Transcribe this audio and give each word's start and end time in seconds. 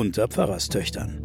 unter 0.00 0.28
Pfarrerstöchtern. 0.28 1.22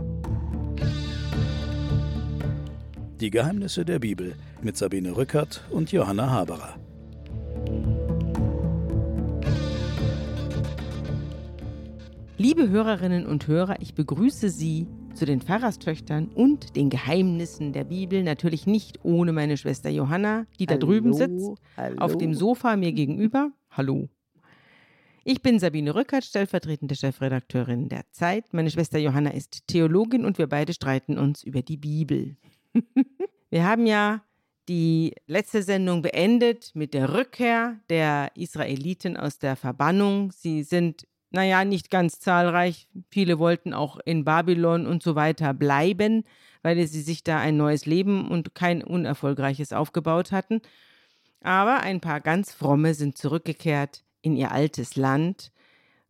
Die 3.22 3.30
Geheimnisse 3.30 3.86
der 3.86 4.00
Bibel 4.00 4.36
mit 4.62 4.76
Sabine 4.76 5.16
Rückert 5.16 5.64
und 5.70 5.94
Johanna 5.94 6.30
Haberer. 6.30 6.76
Liebe 12.38 12.68
Hörerinnen 12.68 13.26
und 13.26 13.48
Hörer, 13.48 13.78
ich 13.80 13.96
begrüße 13.96 14.50
Sie 14.50 14.88
zu 15.14 15.24
den 15.24 15.40
Pfarrerstöchtern 15.40 16.28
und 16.28 16.76
den 16.76 16.90
Geheimnissen 16.90 17.72
der 17.72 17.86
Bibel. 17.86 18.24
Natürlich 18.24 18.68
nicht 18.68 19.00
ohne 19.06 19.32
meine 19.32 19.56
Schwester 19.56 19.90
Johanna, 19.90 20.48
die 20.60 20.66
da 20.66 20.74
Hallo, 20.74 20.88
drüben 20.88 21.14
sitzt, 21.14 21.62
hallo. 21.78 21.96
auf 22.00 22.18
dem 22.18 22.34
Sofa 22.34 22.76
mir 22.76 22.92
gegenüber. 22.92 23.52
Hallo. 23.70 24.10
Ich 25.28 25.42
bin 25.42 25.58
Sabine 25.58 25.96
Rückert, 25.96 26.24
stellvertretende 26.24 26.94
Chefredakteurin 26.94 27.90
der 27.90 28.04
Zeit. 28.12 28.54
Meine 28.54 28.70
Schwester 28.70 29.00
Johanna 29.00 29.32
ist 29.32 29.66
Theologin 29.66 30.24
und 30.24 30.38
wir 30.38 30.46
beide 30.46 30.72
streiten 30.72 31.18
uns 31.18 31.42
über 31.42 31.64
die 31.64 31.78
Bibel. 31.78 32.38
wir 33.50 33.66
haben 33.68 33.88
ja 33.88 34.22
die 34.70 35.16
letzte 35.26 35.64
Sendung 35.64 36.04
beendet 36.04 36.76
mit 36.76 36.94
der 36.94 37.16
Rückkehr 37.16 37.80
der 37.90 38.34
Israeliten 38.36 39.18
aus 39.18 39.40
der 39.40 39.56
Verbannung. 39.56 40.32
Sie 40.32 40.62
sind, 40.62 41.08
naja, 41.32 41.66
nicht 41.66 41.90
ganz 41.90 42.20
zahlreich. 42.20 42.88
Viele 43.10 43.40
wollten 43.40 43.74
auch 43.74 43.98
in 44.06 44.26
Babylon 44.26 44.86
und 44.86 45.02
so 45.02 45.16
weiter 45.16 45.56
bleiben, 45.56 46.24
weil 46.62 46.86
sie 46.86 47.02
sich 47.02 47.24
da 47.24 47.40
ein 47.40 47.58
neues 47.58 47.88
Leben 47.88 48.30
und 48.30 48.54
kein 48.54 48.84
unerfolgreiches 48.84 49.74
aufgebaut 49.74 50.32
hatten. 50.32 50.62
Aber 51.42 51.80
ein 51.80 52.00
paar 52.00 52.22
ganz 52.22 52.54
fromme 52.54 52.94
sind 52.94 53.18
zurückgekehrt 53.18 54.04
in 54.26 54.36
ihr 54.36 54.52
altes 54.52 54.96
Land 54.96 55.52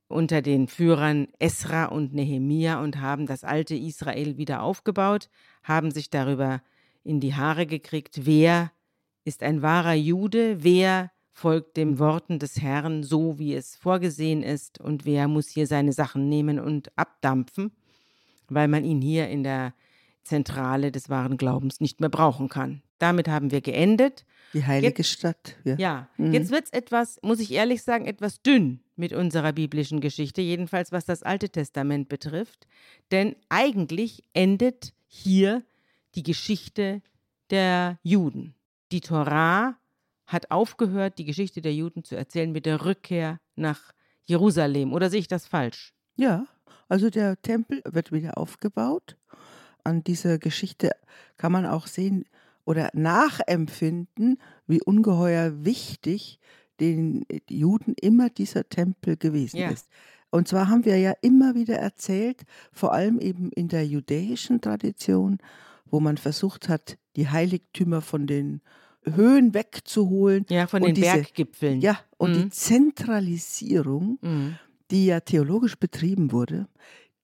unter 0.07 0.41
den 0.41 0.67
Führern 0.67 1.27
Esra 1.39 1.85
und 1.85 2.13
Nehemia 2.13 2.81
und 2.81 3.01
haben 3.01 3.25
das 3.25 3.43
alte 3.43 3.75
Israel 3.75 4.37
wieder 4.37 4.61
aufgebaut, 4.61 5.29
haben 5.63 5.91
sich 5.91 6.09
darüber 6.09 6.61
in 7.03 7.19
die 7.19 7.35
Haare 7.35 7.65
gekriegt, 7.65 8.25
wer 8.25 8.71
ist 9.25 9.43
ein 9.43 9.61
wahrer 9.61 9.93
Jude, 9.93 10.63
wer 10.63 11.11
folgt 11.31 11.75
den 11.75 11.99
Worten 11.99 12.39
des 12.39 12.61
Herrn 12.61 13.03
so, 13.03 13.37
wie 13.39 13.53
es 13.53 13.75
vorgesehen 13.75 14.41
ist, 14.41 14.79
und 14.79 15.05
wer 15.05 15.27
muss 15.27 15.49
hier 15.49 15.67
seine 15.67 15.91
Sachen 15.91 16.29
nehmen 16.29 16.59
und 16.59 16.97
abdampfen, 16.97 17.71
weil 18.47 18.69
man 18.69 18.85
ihn 18.85 19.01
hier 19.01 19.27
in 19.27 19.43
der 19.43 19.73
Zentrale 20.23 20.91
des 20.91 21.09
wahren 21.09 21.35
Glaubens 21.35 21.81
nicht 21.81 21.99
mehr 21.99 22.09
brauchen 22.09 22.47
kann. 22.47 22.81
Damit 22.99 23.27
haben 23.27 23.51
wir 23.51 23.61
geendet. 23.61 24.25
Die 24.53 24.65
heilige 24.65 25.03
Stadt. 25.03 25.55
Ja. 25.65 25.75
Ja, 25.77 26.09
Mhm. 26.17 26.33
jetzt 26.33 26.51
wird 26.51 26.65
es 26.65 26.73
etwas, 26.73 27.19
muss 27.21 27.39
ich 27.39 27.51
ehrlich 27.51 27.83
sagen, 27.83 28.05
etwas 28.05 28.41
dünn 28.41 28.79
mit 28.95 29.11
unserer 29.11 29.51
biblischen 29.51 29.99
Geschichte, 29.99 30.41
jedenfalls 30.41 30.91
was 30.93 31.03
das 31.05 31.23
Alte 31.23 31.49
Testament 31.49 32.07
betrifft. 32.07 32.67
Denn 33.11 33.35
eigentlich 33.49 34.23
endet 34.33 34.93
hier 35.07 35.63
die 36.15 36.23
Geschichte 36.23 37.01
der 37.49 37.99
Juden. 38.03 38.55
Die 38.93 39.01
Torah 39.01 39.77
hat 40.25 40.49
aufgehört, 40.51 41.17
die 41.17 41.25
Geschichte 41.25 41.61
der 41.61 41.73
Juden 41.73 42.03
zu 42.05 42.15
erzählen 42.15 42.51
mit 42.51 42.65
der 42.65 42.85
Rückkehr 42.85 43.39
nach 43.55 43.91
Jerusalem. 44.23 44.93
Oder 44.93 45.09
sehe 45.09 45.19
ich 45.19 45.27
das 45.27 45.47
falsch? 45.47 45.93
ja, 46.15 46.45
also 46.87 47.09
der 47.09 47.41
Tempel 47.41 47.81
wird 47.85 48.11
wieder 48.11 48.37
aufgebaut. 48.37 49.17
An 49.83 50.03
dieser 50.03 50.37
Geschichte 50.37 50.91
kann 51.37 51.51
man 51.51 51.65
auch 51.65 51.87
sehen 51.87 52.25
oder 52.65 52.89
nachempfinden, 52.93 54.37
wie 54.67 54.81
ungeheuer 54.81 55.63
wichtig 55.63 56.39
den 56.79 57.25
Juden 57.49 57.93
immer 58.01 58.29
dieser 58.29 58.67
Tempel 58.67 59.15
gewesen 59.17 59.57
Ja. 59.57 59.69
ist. 59.69 59.87
Und 60.31 60.47
zwar 60.49 60.67
haben 60.69 60.83
wir 60.83 60.97
ja 60.97 61.13
immer 61.21 61.55
wieder 61.55 61.77
erzählt, 61.77 62.41
vor 62.73 62.91
allem 62.93 63.19
eben 63.19 63.51
in 63.51 63.69
der 63.69 63.85
judäischen 63.87 64.59
Tradition, 64.59 65.37
wo 65.85 65.99
man 66.01 66.17
versucht 66.17 66.67
hat, 66.67 66.97
die 67.15 67.29
Heiligtümer 67.29 68.01
von 68.01 68.27
den 68.27 68.61
Höhen 69.05 69.53
wegzuholen. 69.53 70.45
Ja, 70.49 70.67
von 70.67 70.81
den 70.81 70.95
diese- 70.95 71.13
Berggipfeln. 71.13 71.79
Ja, 71.79 71.99
und 72.17 72.33
die 72.35 72.45
Mhm. 72.45 72.51
Zentralisierung, 72.51 74.17
Mhm. 74.21 74.55
die 74.91 75.05
ja 75.05 75.19
theologisch 75.19 75.77
betrieben 75.77 76.31
wurde, 76.31 76.67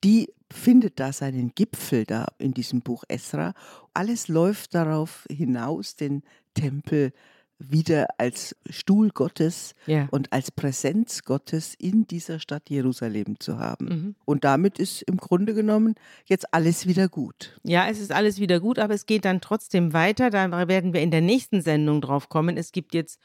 die 0.04 0.32
findet 0.52 1.00
da 1.00 1.12
seinen 1.12 1.52
Gipfel 1.54 2.04
da 2.04 2.26
in 2.38 2.52
diesem 2.54 2.80
Buch 2.82 3.04
Esra. 3.08 3.54
Alles 3.94 4.28
läuft 4.28 4.74
darauf 4.74 5.26
hinaus, 5.30 5.96
den 5.96 6.22
Tempel 6.54 7.12
wieder 7.58 8.08
als 8.18 8.56
Stuhl 8.68 9.10
Gottes 9.10 9.74
Ja. 9.86 10.08
und 10.10 10.32
als 10.32 10.50
Präsenz 10.50 11.22
Gottes 11.22 11.74
in 11.78 12.06
dieser 12.08 12.40
Stadt 12.40 12.68
Jerusalem 12.70 13.38
zu 13.38 13.58
haben. 13.58 13.86
Mhm. 13.86 14.14
Und 14.24 14.42
damit 14.44 14.80
ist 14.80 15.02
im 15.02 15.16
Grunde 15.16 15.54
genommen 15.54 15.94
jetzt 16.26 16.52
alles 16.52 16.86
wieder 16.88 17.08
gut. 17.08 17.60
Ja, 17.62 17.86
es 17.88 18.00
ist 18.00 18.10
alles 18.10 18.40
wieder 18.40 18.58
gut, 18.58 18.80
aber 18.80 18.94
es 18.94 19.06
geht 19.06 19.24
dann 19.24 19.40
trotzdem 19.40 19.92
weiter. 19.92 20.30
Da 20.30 20.66
werden 20.68 20.92
wir 20.92 21.02
in 21.02 21.12
der 21.12 21.20
nächsten 21.20 21.62
Sendung 21.62 22.00
drauf 22.00 22.28
kommen. 22.28 22.56
Es 22.56 22.72
gibt 22.72 22.94
jetzt 22.94 23.20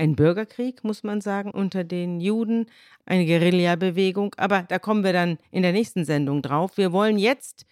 einen 0.00 0.16
Bürgerkrieg, 0.16 0.82
muss 0.82 1.02
man 1.02 1.20
sagen, 1.20 1.50
unter 1.50 1.84
den 1.84 2.20
Juden, 2.20 2.66
eine 3.04 3.26
Guerillabewegung, 3.26 4.34
aber 4.38 4.62
da 4.62 4.78
kommen 4.78 5.04
wir 5.04 5.12
dann 5.12 5.38
in 5.50 5.62
der 5.62 5.72
nächsten 5.72 6.04
Sendung 6.04 6.42
drauf. 6.42 6.76
Wir 6.76 6.92
wollen 6.92 7.18
jetzt, 7.18 7.66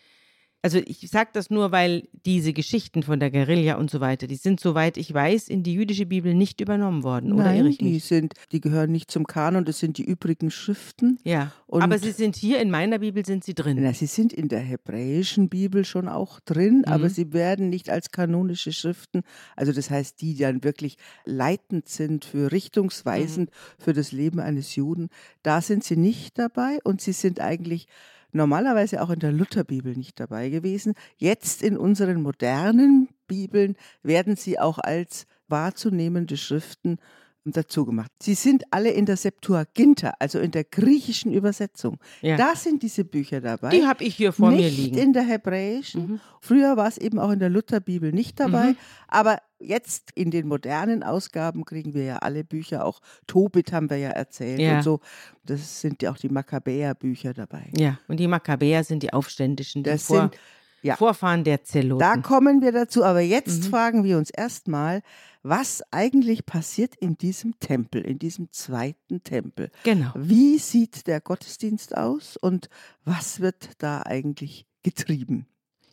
also 0.60 0.78
ich 0.84 1.08
sage 1.08 1.30
das 1.32 1.50
nur, 1.50 1.70
weil 1.70 2.08
diese 2.26 2.52
Geschichten 2.52 3.02
von 3.04 3.20
der 3.20 3.30
Guerilla 3.30 3.76
und 3.76 3.90
so 3.90 4.00
weiter, 4.00 4.26
die 4.26 4.34
sind, 4.34 4.58
soweit 4.58 4.96
ich 4.96 5.14
weiß, 5.14 5.48
in 5.48 5.62
die 5.62 5.72
jüdische 5.74 6.04
Bibel 6.04 6.34
nicht 6.34 6.60
übernommen 6.60 7.04
worden, 7.04 7.32
oder 7.32 7.44
Nein, 7.44 7.70
die 7.78 7.84
mich? 7.84 8.04
sind, 8.04 8.34
die 8.50 8.60
gehören 8.60 8.90
nicht 8.90 9.10
zum 9.10 9.26
Kanon, 9.26 9.64
das 9.64 9.78
sind 9.78 9.98
die 9.98 10.04
übrigen 10.04 10.50
Schriften. 10.50 11.18
Ja, 11.24 11.52
Und- 11.68 11.82
aber 11.82 11.98
sie 11.98 12.10
sind 12.10 12.34
hier, 12.34 12.60
in 12.60 12.70
meiner 12.70 12.98
Bibel 12.98 13.24
sind 13.24 13.44
sie 13.44 13.54
drin. 13.54 13.78
Na, 13.80 13.92
sie 13.94 14.06
sind 14.06 14.32
in 14.32 14.48
der 14.48 14.60
hebräischen 14.60 15.48
Bibel 15.48 15.84
schon 15.84 16.08
auch 16.08 16.40
drin, 16.40 16.84
aber 16.86 17.04
Mhm. 17.04 17.10
sie 17.10 17.32
werden 17.32 17.68
nicht 17.70 17.88
als 17.88 18.10
kanonische 18.10 18.72
Schriften, 18.72 19.22
also 19.54 19.72
das 19.72 19.90
heißt, 19.90 20.20
die 20.20 20.34
dann 20.36 20.64
wirklich 20.64 20.96
leitend 21.24 21.88
sind, 21.88 22.24
für 22.24 22.50
richtungsweisend 22.50 23.50
Mhm. 23.50 23.82
für 23.82 23.92
das 23.92 24.12
Leben 24.12 24.40
eines 24.40 24.74
Juden, 24.74 25.08
da 25.42 25.60
sind 25.60 25.84
sie 25.84 25.96
nicht 25.96 26.36
dabei 26.38 26.78
und 26.84 27.00
sie 27.00 27.12
sind 27.12 27.40
eigentlich 27.40 27.86
normalerweise 28.32 29.02
auch 29.02 29.10
in 29.10 29.18
der 29.18 29.32
Lutherbibel 29.32 29.96
nicht 29.96 30.20
dabei 30.20 30.48
gewesen. 30.48 30.94
Jetzt 31.16 31.62
in 31.62 31.76
unseren 31.76 32.22
modernen 32.22 33.08
Bibeln 33.26 33.76
werden 34.02 34.36
sie 34.36 34.58
auch 34.58 34.78
als 34.78 35.26
wahrzunehmende 35.48 36.36
Schriften 36.36 36.98
dazu 37.44 37.86
gemacht. 37.86 38.10
Sie 38.20 38.34
sind 38.34 38.64
alle 38.70 38.90
in 38.90 39.06
der 39.06 39.16
Septuaginta, 39.16 40.14
also 40.18 40.38
in 40.38 40.50
der 40.50 40.64
griechischen 40.64 41.32
Übersetzung. 41.32 41.98
Ja. 42.20 42.36
Da 42.36 42.54
sind 42.54 42.82
diese 42.82 43.04
Bücher 43.04 43.40
dabei. 43.40 43.70
Die 43.70 43.86
habe 43.86 44.04
ich 44.04 44.16
hier 44.16 44.32
vor 44.32 44.50
nicht 44.50 44.60
mir 44.60 44.70
liegen. 44.70 44.98
in 44.98 45.12
der 45.12 45.22
hebräischen. 45.22 46.02
Mhm. 46.02 46.20
Früher 46.40 46.76
war 46.76 46.88
es 46.88 46.98
eben 46.98 47.18
auch 47.18 47.30
in 47.30 47.38
der 47.38 47.48
Lutherbibel 47.48 48.12
nicht 48.12 48.38
dabei. 48.38 48.70
Mhm. 48.70 48.76
Aber 49.08 49.38
jetzt 49.60 50.10
in 50.14 50.30
den 50.30 50.46
modernen 50.48 51.02
Ausgaben 51.02 51.64
kriegen 51.64 51.94
wir 51.94 52.04
ja 52.04 52.16
alle 52.18 52.44
Bücher. 52.44 52.84
Auch 52.84 53.00
Tobit 53.26 53.72
haben 53.72 53.90
wir 53.90 53.96
ja 53.98 54.10
erzählt 54.10 54.60
Ja. 54.60 54.76
und 54.76 54.82
so. 54.82 55.00
Das 55.44 55.80
sind 55.80 56.02
ja 56.02 56.10
auch 56.12 56.16
die 56.18 56.28
Makkabäer-Bücher 56.28 57.34
dabei. 57.34 57.70
Ja, 57.76 57.98
und 58.08 58.18
die 58.20 58.28
Makkabäer 58.28 58.84
sind 58.84 59.02
die 59.02 59.12
Aufständischen, 59.12 59.82
die 59.82 59.90
Das 59.90 60.04
Vor 60.04 60.20
sind- 60.20 60.36
ja. 60.82 60.94
Vorfahren 60.96 61.42
der 61.44 61.64
Zeloten. 61.64 61.98
Da 62.00 62.16
kommen 62.18 62.62
wir 62.62 62.70
dazu. 62.72 63.02
Aber 63.04 63.20
jetzt 63.20 63.64
Mhm. 63.64 63.70
fragen 63.70 64.04
wir 64.04 64.16
uns 64.18 64.30
erstmal, 64.30 65.02
was 65.42 65.82
eigentlich 65.92 66.46
passiert 66.46 66.94
in 66.96 67.16
diesem 67.18 67.58
Tempel, 67.58 68.02
in 68.02 68.18
diesem 68.18 68.52
zweiten 68.52 69.22
Tempel. 69.24 69.70
genau. 69.82 70.12
Wie 70.14 70.58
sieht 70.58 71.06
der 71.06 71.20
Gottesdienst 71.20 71.96
aus 71.96 72.36
und 72.36 72.68
was 73.04 73.40
wird 73.40 73.70
da 73.78 74.02
eigentlich 74.02 74.66
getrieben? 74.84 75.46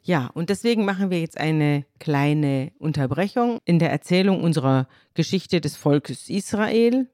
Ja, 0.07 0.29
und 0.35 0.51
deswegen 0.51 0.85
machen 0.85 1.09
wir 1.09 1.19
jetzt 1.19 1.39
eine 1.39 1.83
kleine 1.97 2.71
Unterbrechung 2.77 3.57
in 3.65 3.79
der 3.79 3.89
Erzählung 3.89 4.43
unserer 4.43 4.87
Geschichte 5.15 5.61
des 5.61 5.75
Volkes 5.75 6.29
Israel. 6.29 7.07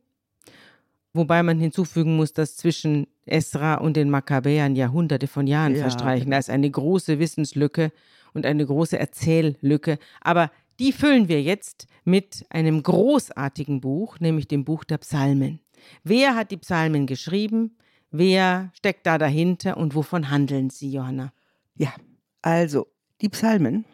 Wobei 1.13 1.41
man 1.41 1.57
hinzufügen 1.57 2.17
muss, 2.17 2.33
dass 2.33 2.57
zwischen 2.57 3.07
Esra 3.25 3.75
und 3.75 3.95
den 3.95 4.09
Makkabäern 4.09 4.75
Jahrhunderte 4.75 5.27
von 5.27 5.47
Jahren 5.47 5.75
Ja, 5.75 5.83
verstreichen. 5.83 6.31
Da 6.31 6.37
ist 6.37 6.49
eine 6.49 6.69
große 6.69 7.17
Wissenslücke 7.17 7.93
und 8.33 8.45
eine 8.45 8.65
große 8.65 8.99
Erzähllücke. 8.99 9.97
Aber 10.19 10.51
die 10.77 10.91
füllen 10.91 11.29
wir 11.29 11.41
jetzt 11.41 11.87
mit 12.03 12.45
einem 12.49 12.83
großartigen 12.83 13.79
Buch, 13.79 14.19
nämlich 14.19 14.49
dem 14.49 14.65
Buch 14.65 14.83
der 14.83 14.97
Psalmen. 14.97 15.61
Wer 16.03 16.35
hat 16.35 16.51
die 16.51 16.57
Psalmen 16.57 17.07
geschrieben? 17.07 17.77
Wer 18.09 18.69
steckt 18.75 19.05
da 19.05 19.17
dahinter 19.17 19.77
und 19.77 19.95
wovon 19.95 20.29
handeln 20.29 20.69
sie, 20.69 20.91
Johanna? 20.91 21.31
Ja, 21.77 21.93
also 22.41 22.87
die 23.21 23.29
Psalmen. 23.29 23.85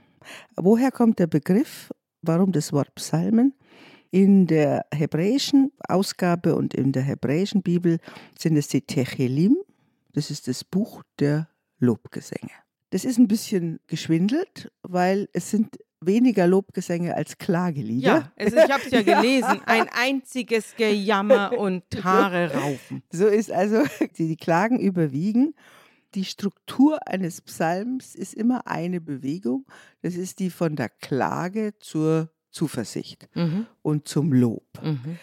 Woher 0.56 0.92
kommt 0.92 1.20
der 1.20 1.28
Begriff? 1.28 1.92
Warum 2.22 2.52
das 2.52 2.74
Wort 2.74 2.94
Psalmen? 2.96 3.54
In 4.10 4.48
der 4.48 4.86
hebräischen 4.94 5.72
Ausgabe 5.88 6.56
und 6.56 6.74
in 6.74 6.92
der 6.92 7.04
hebräischen 7.04 7.62
Bibel 7.62 8.00
sind 8.38 8.58
es 8.58 8.68
die 8.68 8.82
Techelim. 8.82 9.58
Das 10.14 10.32
ist 10.32 10.48
das 10.48 10.64
Buch 10.64 11.04
der 11.20 11.50
Lobgesänge. 11.80 12.52
Das 12.90 13.04
ist 13.04 13.18
ein 13.18 13.28
bisschen 13.28 13.80
geschwindelt, 13.88 14.72
weil 14.82 15.28
es 15.34 15.52
sind 15.52 15.78
weniger 16.00 16.48
Lobgesänge 16.48 17.16
als 17.16 17.38
Klagelieder. 17.38 18.08
Ja, 18.08 18.32
es, 18.36 18.54
ich 18.54 18.72
habe 18.72 18.84
es 18.86 18.92
ja 18.92 19.02
gelesen. 19.02 19.62
Ein 19.66 19.88
einziges 19.90 20.76
Gejammer 20.76 21.58
und 21.58 21.84
Haare 22.04 22.54
raufen. 22.54 23.04
So 23.12 23.28
ist 23.28 23.52
also, 23.52 23.84
die, 24.18 24.28
die 24.28 24.38
Klagen 24.38 24.80
überwiegen. 24.80 25.54
Die 26.16 26.26
Struktur 26.26 27.08
eines 27.08 27.42
Psalms 27.42 28.16
ist 28.16 28.34
immer 28.34 28.68
eine 28.68 29.02
Bewegung. 29.02 29.66
Das 30.02 30.16
ist 30.16 30.40
die 30.40 30.50
von 30.50 30.76
der 30.76 30.90
Klage 30.90 31.74
zur 31.80 32.32
Zuversicht 32.50 33.28
Mhm. 33.36 33.68
und 33.82 34.08
zum 34.08 34.34
Lob. 34.34 34.66
Mhm. 34.82 35.20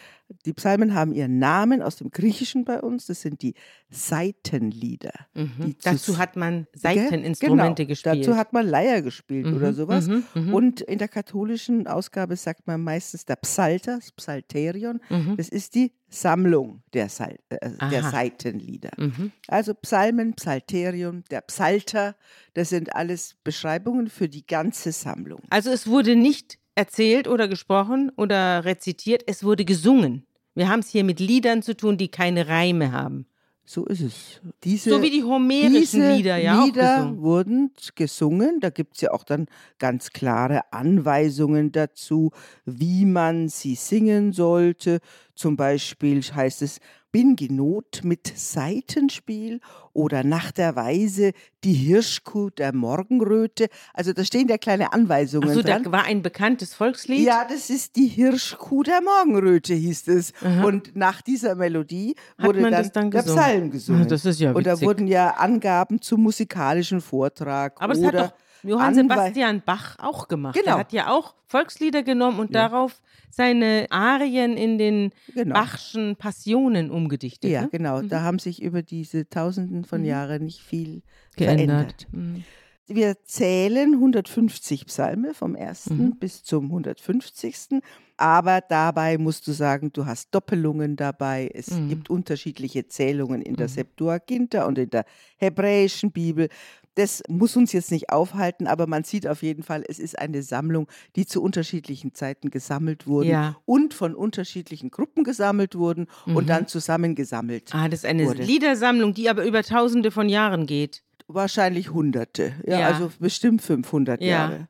Die 0.46 0.52
Psalmen 0.54 0.94
haben 0.94 1.12
ihren 1.12 1.38
Namen 1.38 1.82
aus 1.82 1.96
dem 1.96 2.10
Griechischen 2.10 2.64
bei 2.64 2.80
uns. 2.80 3.06
Das 3.06 3.20
sind 3.20 3.42
die 3.42 3.54
Seitenlieder. 3.90 5.12
Mhm. 5.34 5.50
Die 5.66 5.76
Dazu 5.82 6.12
zu- 6.12 6.18
hat 6.18 6.36
man? 6.36 6.66
Seiteninstrumente 6.74 7.82
genau. 7.82 7.88
gespielt. 7.88 8.20
Dazu 8.26 8.36
hat 8.36 8.52
man 8.52 8.66
Leier 8.66 9.02
gespielt 9.02 9.46
oder 9.46 9.70
Mhm, 9.70 9.74
sowas. 9.74 10.06
mhm, 10.08 10.24
mhm. 10.34 10.54
Und 10.54 10.80
in 10.80 10.98
der 10.98 11.08
katholischen 11.08 11.86
Ausgabe 11.86 12.36
sagt 12.36 12.66
man 12.66 12.82
meistens 12.82 13.24
der 13.24 13.36
Psalter, 13.36 13.96
das 13.96 14.12
Psalterion. 14.12 15.00
Mhm. 15.10 15.36
Das 15.36 15.48
ist 15.48 15.74
die 15.74 15.92
Sammlung 16.08 16.82
der, 16.92 17.08
Sal 17.08 17.38
äh, 17.48 17.70
der. 17.90 18.02
Seitenlieder. 18.04 18.90
Mhm. 18.96 19.32
Also 19.48 19.74
Psalmen, 19.74 20.34
Psalterium, 20.34 21.24
der 21.30 21.40
Psalter, 21.42 22.14
das 22.54 22.68
sind 22.68 22.94
alles 22.94 23.36
Beschreibungen 23.42 24.08
für 24.08 24.28
die 24.28 24.46
ganze 24.46 24.92
Sammlung. 24.92 25.40
Also 25.50 25.70
es 25.70 25.86
wurde 25.86 26.14
nicht 26.16 26.58
erzählt 26.74 27.28
oder 27.28 27.48
gesprochen 27.48 28.10
oder 28.16 28.64
rezitiert, 28.64 29.22
es 29.26 29.44
wurde 29.44 29.64
gesungen. 29.64 30.26
Wir 30.54 30.68
haben 30.68 30.80
es 30.80 30.88
hier 30.88 31.04
mit 31.04 31.20
Liedern 31.20 31.62
zu 31.62 31.76
tun, 31.76 31.96
die 31.96 32.08
keine 32.08 32.48
Reime 32.48 32.92
haben. 32.92 33.26
So 33.66 33.86
ist 33.86 34.00
es. 34.02 34.40
Diese, 34.62 34.90
so 34.90 35.00
wie 35.00 35.10
die 35.10 35.24
homerischen 35.24 35.72
diese 35.72 36.12
Lieder 36.12 36.36
ja 36.36 36.64
Lieder 36.64 36.96
gesungen. 36.96 37.22
wurden 37.22 37.70
gesungen. 37.94 38.60
Da 38.60 38.68
gibt 38.68 38.96
es 38.96 39.00
ja 39.00 39.10
auch 39.12 39.24
dann 39.24 39.46
ganz 39.78 40.10
klare 40.10 40.70
Anweisungen 40.72 41.72
dazu, 41.72 42.30
wie 42.66 43.06
man 43.06 43.48
sie 43.48 43.74
singen 43.74 44.32
sollte. 44.32 44.98
Zum 45.34 45.56
Beispiel 45.56 46.22
heißt 46.22 46.60
es, 46.60 46.78
bin 47.14 47.36
genot 47.36 48.00
mit 48.02 48.32
Saitenspiel 48.34 49.60
oder 49.92 50.24
nach 50.24 50.50
der 50.50 50.74
Weise 50.74 51.30
die 51.62 51.72
Hirschkuh 51.72 52.50
der 52.50 52.74
Morgenröte. 52.74 53.68
Also 53.92 54.12
da 54.12 54.24
stehen 54.24 54.48
ja 54.48 54.58
kleine 54.58 54.92
Anweisungen 54.92 55.48
Achso, 55.48 55.62
dran. 55.62 55.84
da 55.84 55.92
war 55.92 56.06
ein 56.06 56.22
bekanntes 56.22 56.74
Volkslied. 56.74 57.24
Ja, 57.24 57.46
das 57.48 57.70
ist 57.70 57.94
die 57.94 58.08
Hirschkuh 58.08 58.82
der 58.82 59.00
Morgenröte, 59.00 59.74
hieß 59.74 60.08
es. 60.08 60.32
Aha. 60.42 60.64
Und 60.64 60.96
nach 60.96 61.22
dieser 61.22 61.54
Melodie 61.54 62.16
wurde 62.36 62.60
man 62.60 62.72
dann, 62.72 62.90
dann 62.92 63.12
der 63.12 63.22
gesungen? 63.22 63.42
Psalm 63.44 63.70
gesungen. 63.70 64.02
Ah, 64.02 64.06
das 64.06 64.24
ist 64.24 64.40
ja 64.40 64.50
Und 64.50 64.66
da 64.66 64.72
witzig. 64.72 64.88
wurden 64.88 65.06
ja 65.06 65.34
Angaben 65.34 66.02
zum 66.02 66.20
musikalischen 66.20 67.00
Vortrag. 67.00 67.80
Aber 67.80 67.96
oder 67.96 68.22
hat 68.22 68.32
doch 68.32 68.36
Johann 68.64 68.94
Sebastian 68.94 69.62
Bach 69.64 69.96
auch 69.98 70.28
gemacht. 70.28 70.54
Genau. 70.54 70.76
Er 70.76 70.78
hat 70.78 70.92
ja 70.92 71.10
auch 71.10 71.34
Volkslieder 71.46 72.02
genommen 72.02 72.38
und 72.40 72.52
Ja. 72.54 72.68
darauf 72.68 73.00
seine 73.30 73.86
Arien 73.90 74.56
in 74.56 74.78
den 74.78 75.10
Genau. 75.34 75.54
Bachschen 75.54 76.16
Passionen 76.16 76.90
umgedichtet. 76.90 77.50
Ja, 77.50 77.62
ne? 77.62 77.68
genau. 77.70 78.00
Da 78.02 78.22
haben 78.22 78.38
sich 78.38 78.62
über 78.62 78.82
diese 78.82 79.28
Tausenden 79.28 79.84
von 79.84 80.00
Mhm. 80.00 80.06
Jahren 80.06 80.44
nicht 80.44 80.60
viel 80.60 81.02
geändert. 81.36 82.06
verändert. 82.06 82.06
Mhm. 82.12 82.44
Wir 82.86 83.16
zählen 83.24 83.98
150 83.98 84.86
Psalme 84.86 85.32
vom 85.34 85.54
ersten 85.54 85.96
Mhm. 86.08 86.16
bis 86.18 86.42
zum 86.44 86.70
150. 86.70 87.80
Aber 88.16 88.60
dabei 88.60 89.18
musst 89.18 89.46
du 89.48 89.52
sagen, 89.52 89.92
du 89.92 90.06
hast 90.06 90.32
Doppelungen 90.34 90.94
dabei. 90.96 91.50
Es 91.52 91.70
Mhm. 91.70 91.88
gibt 91.88 92.10
unterschiedliche 92.10 92.86
Zählungen 92.86 93.42
in 93.42 93.56
der 93.56 93.66
Mhm. 93.68 93.72
Septuaginta 93.72 94.64
und 94.66 94.78
in 94.78 94.90
der 94.90 95.04
hebräischen 95.36 96.12
Bibel. 96.12 96.48
Das 96.96 97.24
muss 97.28 97.56
uns 97.56 97.72
jetzt 97.72 97.90
nicht 97.90 98.10
aufhalten, 98.10 98.68
aber 98.68 98.86
man 98.86 99.02
sieht 99.02 99.26
auf 99.26 99.42
jeden 99.42 99.64
Fall, 99.64 99.82
es 99.88 99.98
ist 99.98 100.16
eine 100.16 100.44
Sammlung, 100.44 100.86
die 101.16 101.26
zu 101.26 101.42
unterschiedlichen 101.42 102.14
Zeiten 102.14 102.50
gesammelt 102.50 103.08
wurde 103.08 103.30
Ja. 103.30 103.56
und 103.64 103.94
von 103.94 104.14
unterschiedlichen 104.14 104.92
Gruppen 104.92 105.24
gesammelt 105.24 105.74
wurden 105.74 106.06
Mhm. 106.26 106.36
und 106.36 106.48
dann 106.48 106.68
zusammengesammelt. 106.68 107.74
Ah, 107.74 107.88
das 107.88 108.00
ist 108.00 108.06
eine 108.06 108.26
wurde. 108.26 108.44
Liedersammlung, 108.44 109.12
die 109.12 109.28
aber 109.28 109.44
über 109.44 109.64
tausende 109.64 110.12
von 110.12 110.28
Jahren 110.28 110.66
geht. 110.66 111.02
Wahrscheinlich 111.26 111.90
Hunderte, 111.90 112.52
ja, 112.64 112.80
Ja. 112.80 112.86
also 112.88 113.10
bestimmt 113.18 113.60
500 113.62 114.20
Ja. 114.20 114.28
Jahre. 114.28 114.68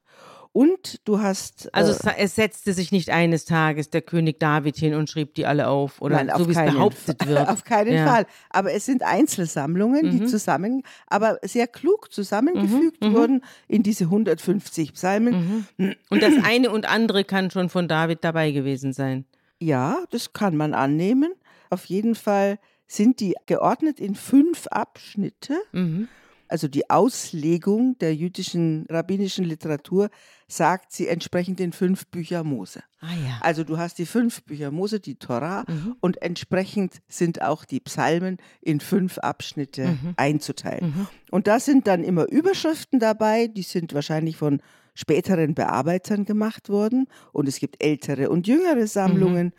Und 0.57 1.01
du 1.05 1.21
hast 1.21 1.69
Also 1.75 1.91
äh, 1.93 1.97
es, 1.97 2.15
es 2.17 2.35
setzte 2.37 2.73
sich 2.75 2.93
nicht 2.93 3.11
eines 3.11 3.45
Tages 3.45 3.91
der 3.91 4.03
König 4.03 4.39
David 4.39 4.77
hin 4.77 4.95
und 4.95 5.11
schrieb 5.11 5.35
die 5.35 5.47
alle 5.47 5.67
auf 5.67 6.01
oder 6.01 6.23
Nein, 6.23 6.31
so 6.39 6.47
wie 6.49 6.53
es 6.53 6.57
behauptet 6.73 7.19
Fall. 7.25 7.29
wird. 7.35 7.49
Auf 7.49 7.65
keinen 7.65 7.93
Ja. 7.93 8.07
Fall. 8.07 8.27
Aber 8.51 8.73
es 8.73 8.87
sind 8.87 9.03
Einzelsammlungen, 9.03 10.13
die 10.13 10.21
Mhm. 10.21 10.27
zusammen, 10.29 10.85
aber 11.09 11.39
sehr 11.43 11.67
klug 11.67 12.13
zusammengefügt 12.13 13.03
Mhm, 13.03 13.09
mhm. 13.09 13.15
wurden 13.15 13.45
in 13.67 13.83
diese 13.83 14.05
150 14.05 14.93
Psalmen. 14.95 15.67
Mhm. 15.77 15.95
Und 16.09 16.23
das 16.23 16.35
eine 16.45 16.71
und 16.71 16.89
andere 16.89 17.25
kann 17.25 17.51
schon 17.51 17.69
von 17.69 17.89
David 17.89 18.23
dabei 18.23 18.53
gewesen 18.53 18.93
sein. 18.93 19.25
Ja, 19.59 20.05
das 20.11 20.35
kann 20.35 20.57
man 20.57 20.73
annehmen. 20.73 21.33
Auf 21.69 21.87
jeden 21.87 22.15
Fall 22.15 22.61
sind 22.87 23.19
die 23.19 23.35
geordnet 23.47 23.99
in 23.99 24.15
fünf 24.15 24.69
Abschnitte. 24.69 25.57
Mhm. 25.73 26.07
Also 26.49 26.69
die 26.69 26.91
Auslegung 26.91 27.97
der 27.99 28.15
jüdischen 28.15 28.87
rabbinischen 28.89 29.45
Literatur 29.45 30.11
sagt 30.47 30.93
sie 30.93 31.09
entsprechend 31.09 31.59
den 31.59 31.73
fünf 31.73 32.07
Bücher 32.07 32.45
Mose. 32.45 32.83
Ah 33.01 33.07
ja. 33.27 33.39
Also 33.41 33.65
du 33.65 33.79
hast 33.79 33.99
die 33.99 34.07
fünf 34.07 34.43
Bücher 34.45 34.71
Mose, 34.71 35.01
die 35.01 35.15
Torah, 35.17 35.65
Mhm. 35.67 35.97
und 36.01 36.21
entsprechend 36.23 37.01
sind 37.09 37.41
auch 37.43 37.65
die 37.65 37.81
Psalmen 37.81 38.37
in 38.61 38.81
fünf 38.81 39.19
Abschnitte 39.19 39.87
Mhm. 39.89 40.15
einzuteilen. 40.17 40.91
Mhm. 40.97 41.07
Und 41.31 41.47
da 41.47 41.59
sind 41.61 41.87
dann 41.87 42.05
immer 42.05 42.29
Überschriften 42.31 43.01
dabei, 43.01 43.47
die 43.49 43.63
sind 43.63 43.95
wahrscheinlich 43.95 44.37
von 44.37 44.61
späteren 44.95 45.55
Bearbeitern 45.55 46.25
gemacht 46.25 46.69
worden. 46.69 47.07
Und 47.33 47.49
es 47.49 47.59
gibt 47.59 47.83
ältere 47.83 48.31
und 48.31 48.47
jüngere 48.47 48.87
Sammlungen. 48.87 49.53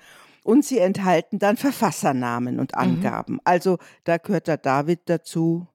Und 0.44 0.64
sie 0.64 0.78
enthalten 0.78 1.40
dann 1.40 1.58
Verfassernamen 1.58 2.60
und 2.60 2.76
Angaben. 2.76 3.40
Also 3.44 3.80
da 4.04 4.18
gehört 4.18 4.48
der 4.48 4.58
David 4.58 5.00
dazu, 5.06 5.68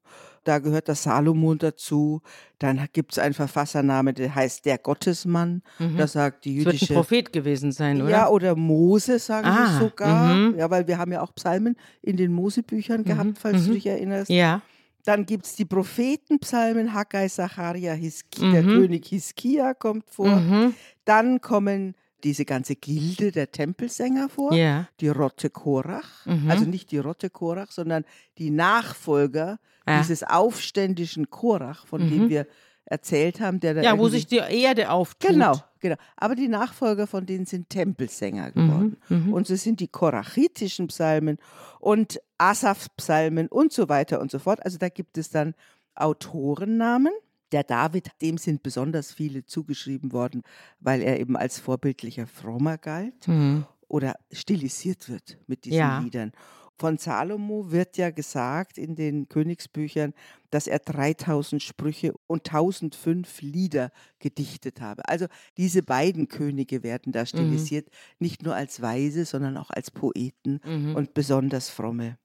da 0.45 0.59
gehört 0.59 0.89
der 0.89 0.95
Salomon 0.95 1.59
dazu. 1.59 2.23
Dann 2.59 2.87
gibt 2.93 3.13
es 3.13 3.19
einen 3.19 3.35
Verfassername, 3.35 4.15
der 4.15 4.35
heißt 4.35 4.65
der 4.65 4.79
Gottesmann. 4.79 5.63
Mhm. 5.79 5.97
Da 5.97 6.07
sagt 6.07 6.45
die 6.45 6.59
Es 6.61 6.65
wird 6.65 6.69
ein 6.69 6.73
jüdische 6.79 6.95
Prophet 6.95 7.33
gewesen 7.33 7.73
sein, 7.73 8.01
oder? 8.01 8.11
ja, 8.11 8.29
oder 8.29 8.57
Mose, 8.57 9.19
sagen 9.19 9.47
Ah, 9.47 9.73
sie 9.79 9.85
sogar. 9.85 10.35
mhm. 10.35 10.59
Ja, 10.59 10.71
weil 10.71 10.87
wir 10.89 10.99
haben 10.99 11.13
ja 11.13 11.21
auch 11.23 11.35
Psalmen 11.35 11.77
in 12.03 12.17
den 12.17 12.33
Mosebüchern 12.33 13.05
gehabt, 13.05 13.39
falls 13.39 13.65
du 13.65 13.71
mhm. 13.71 13.75
dich 13.75 13.87
erinnerst. 13.87 14.31
Ja. 14.31 14.63
Dann 15.05 15.25
gibt 15.27 15.47
es 15.47 15.57
die 15.57 15.65
Prophetenpsalmen, 15.65 16.93
Haggai, 16.95 17.29
Zacharia, 17.29 17.93
Hiskia, 17.95 18.51
der 18.53 18.63
Mhm. 18.63 18.69
König 18.69 19.07
Hiskia 19.07 19.75
kommt 19.75 20.09
vor. 20.11 20.37
Mhm. 20.37 20.75
Dann 21.05 21.41
kommen 21.41 21.95
diese 22.23 22.45
ganze 22.45 22.77
Gilde 22.77 23.33
der 23.33 23.51
Tempelsänger 23.51 24.29
vor, 24.29 24.53
Ja. 24.53 24.89
die 25.01 25.09
Rotte 25.09 25.49
Korach. 25.49 26.27
Mhm. 26.27 26.51
Also 26.51 26.67
nicht 26.67 26.91
die 26.93 26.99
Rotte 26.99 27.31
Korach, 27.31 27.71
sondern 27.71 28.05
die 28.37 28.51
Nachfolger 28.51 29.59
Ja. 29.91 29.99
dieses 30.01 30.23
aufständischen 30.23 31.31
Korach, 31.31 31.87
von 31.87 32.05
Mhm. 32.05 32.11
dem 32.11 32.29
wir 32.29 32.47
erzählt 32.85 33.41
haben. 33.41 33.61
Der 33.61 33.75
da 33.75 33.83
Ja, 33.83 33.99
wo 33.99 34.09
sich 34.09 34.27
die 34.27 34.39
Erde 34.39 34.91
auftut. 34.91 35.31
Genau, 35.31 35.57
genau. 35.79 35.95
Aber 36.17 36.35
die 36.35 36.49
Nachfolger 36.49 37.07
von 37.07 37.25
denen 37.27 37.47
sind 37.47 37.69
Tempelsänger 37.71 38.51
geworden. 38.51 38.97
Mhm. 39.09 39.27
Mhm. 39.27 39.33
Und 39.33 39.49
es 39.51 39.63
sind 39.63 39.79
die 39.81 39.87
korachitischen 39.89 40.89
Psalmen 40.89 41.39
und 41.79 42.21
Asaf-Psalmen 42.39 43.47
und 43.49 43.73
so 43.73 43.89
weiter 43.89 44.21
und 44.21 44.31
so 44.31 44.39
fort. 44.41 44.65
Also 44.65 44.79
da 44.79 44.89
gibt 44.89 45.19
es 45.19 45.31
dann 45.31 45.55
Autorennamen. 45.95 47.13
Der 47.53 47.65
David, 47.65 48.11
dem 48.23 48.39
sind 48.39 48.63
besonders 48.63 49.13
viele 49.13 49.45
zugeschrieben 49.45 50.13
worden, 50.13 50.43
weil 50.79 51.03
er 51.03 51.19
eben 51.19 51.37
als 51.37 51.59
vorbildlicher 51.59 52.27
Frommer 52.29 52.79
galt 52.79 53.27
Mhm. 53.27 53.65
oder 53.89 54.15
stilisiert 54.31 55.09
wird 55.09 55.37
mit 55.49 55.65
diesen 55.65 55.79
Ja. 55.79 55.99
Liedern. 55.99 56.33
Von 56.81 56.97
Salomo 56.97 57.71
wird 57.73 57.99
ja 57.99 58.11
gesagt 58.11 58.79
in 58.79 58.95
den 58.97 59.29
Königsbüchern, 59.29 60.15
dass 60.51 60.67
er 60.67 60.79
3000 60.79 61.63
Sprüche 61.63 62.15
und 62.27 62.47
1005 62.49 63.43
Lieder 63.43 63.91
gedichtet 64.19 64.81
habe. 64.81 65.07
Also 65.07 65.27
diese 65.59 65.83
beiden 65.83 66.29
Könige 66.29 66.83
werden 66.83 67.13
da 67.13 67.27
stilisiert, 67.27 67.89
nicht 68.19 68.43
nur 68.43 68.55
als 68.55 68.81
Weise, 68.81 69.27
sondern 69.27 69.59
auch 69.59 69.69
als 69.71 69.91
Poeten 69.91 70.61
Mhm. 70.65 70.97
und 70.97 71.13
besonders 71.13 71.69
fromme 71.69 72.17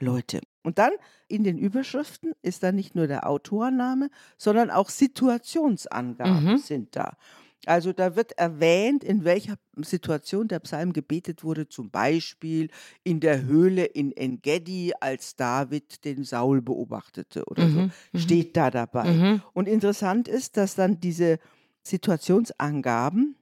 Leute. 0.00 0.40
Und 0.62 0.78
dann 0.78 0.92
in 1.28 1.44
den 1.44 1.58
Überschriften 1.58 2.32
ist 2.42 2.62
da 2.62 2.72
nicht 2.72 2.94
nur 2.94 3.08
der 3.08 3.28
Autorname, 3.28 4.10
sondern 4.38 4.70
auch 4.70 4.90
Situationsangaben 4.90 6.50
Mhm. 6.50 6.56
sind 6.56 6.96
da. 6.96 7.16
Also 7.66 7.92
da 7.92 8.16
wird 8.16 8.32
erwähnt, 8.38 9.04
in 9.04 9.24
welcher 9.24 9.56
Situation 9.78 10.48
der 10.48 10.60
Psalm 10.60 10.92
gebetet 10.92 11.44
wurde, 11.44 11.68
zum 11.68 11.90
Beispiel 11.90 12.70
in 13.04 13.20
der 13.20 13.42
Höhle 13.44 13.84
in 13.84 14.12
Engedi, 14.12 14.92
als 15.00 15.36
David 15.36 16.04
den 16.04 16.24
Saul 16.24 16.62
beobachtete 16.62 17.44
oder 17.46 17.64
Mhm, 17.64 17.68
so. 17.68 17.86
mhm. 18.12 18.20
Steht 18.20 18.56
da 18.56 18.70
dabei. 18.70 19.08
Mhm. 19.08 19.42
Und 19.52 19.68
interessant 19.68 20.28
ist, 20.28 20.56
dass 20.56 20.76
dann 20.76 21.00
diese 21.00 21.38
Situationsangaben 21.82 23.36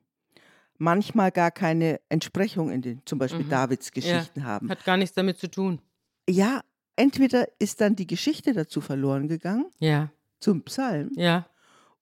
manchmal 0.79 1.31
gar 1.33 1.51
keine 1.51 2.01
Entsprechung 2.09 2.71
in 2.71 2.83
den 2.83 3.03
zum 3.07 3.19
Beispiel 3.19 3.45
Mhm. 3.45 3.51
Davids 3.51 3.93
Geschichten 3.93 4.45
haben. 4.45 4.69
Hat 4.71 4.85
gar 4.85 4.97
nichts 4.97 5.15
damit 5.15 5.39
zu 5.39 5.49
tun. 5.51 5.81
Ja, 6.29 6.63
entweder 6.97 7.49
ist 7.59 7.81
dann 7.81 7.97
die 7.97 8.07
Geschichte 8.07 8.53
dazu 8.53 8.81
verloren 8.81 9.29
gegangen, 9.29 9.71
Ja, 9.81 10.11
zum 10.41 10.63
Psalm, 10.65 11.13
ja, 11.17 11.49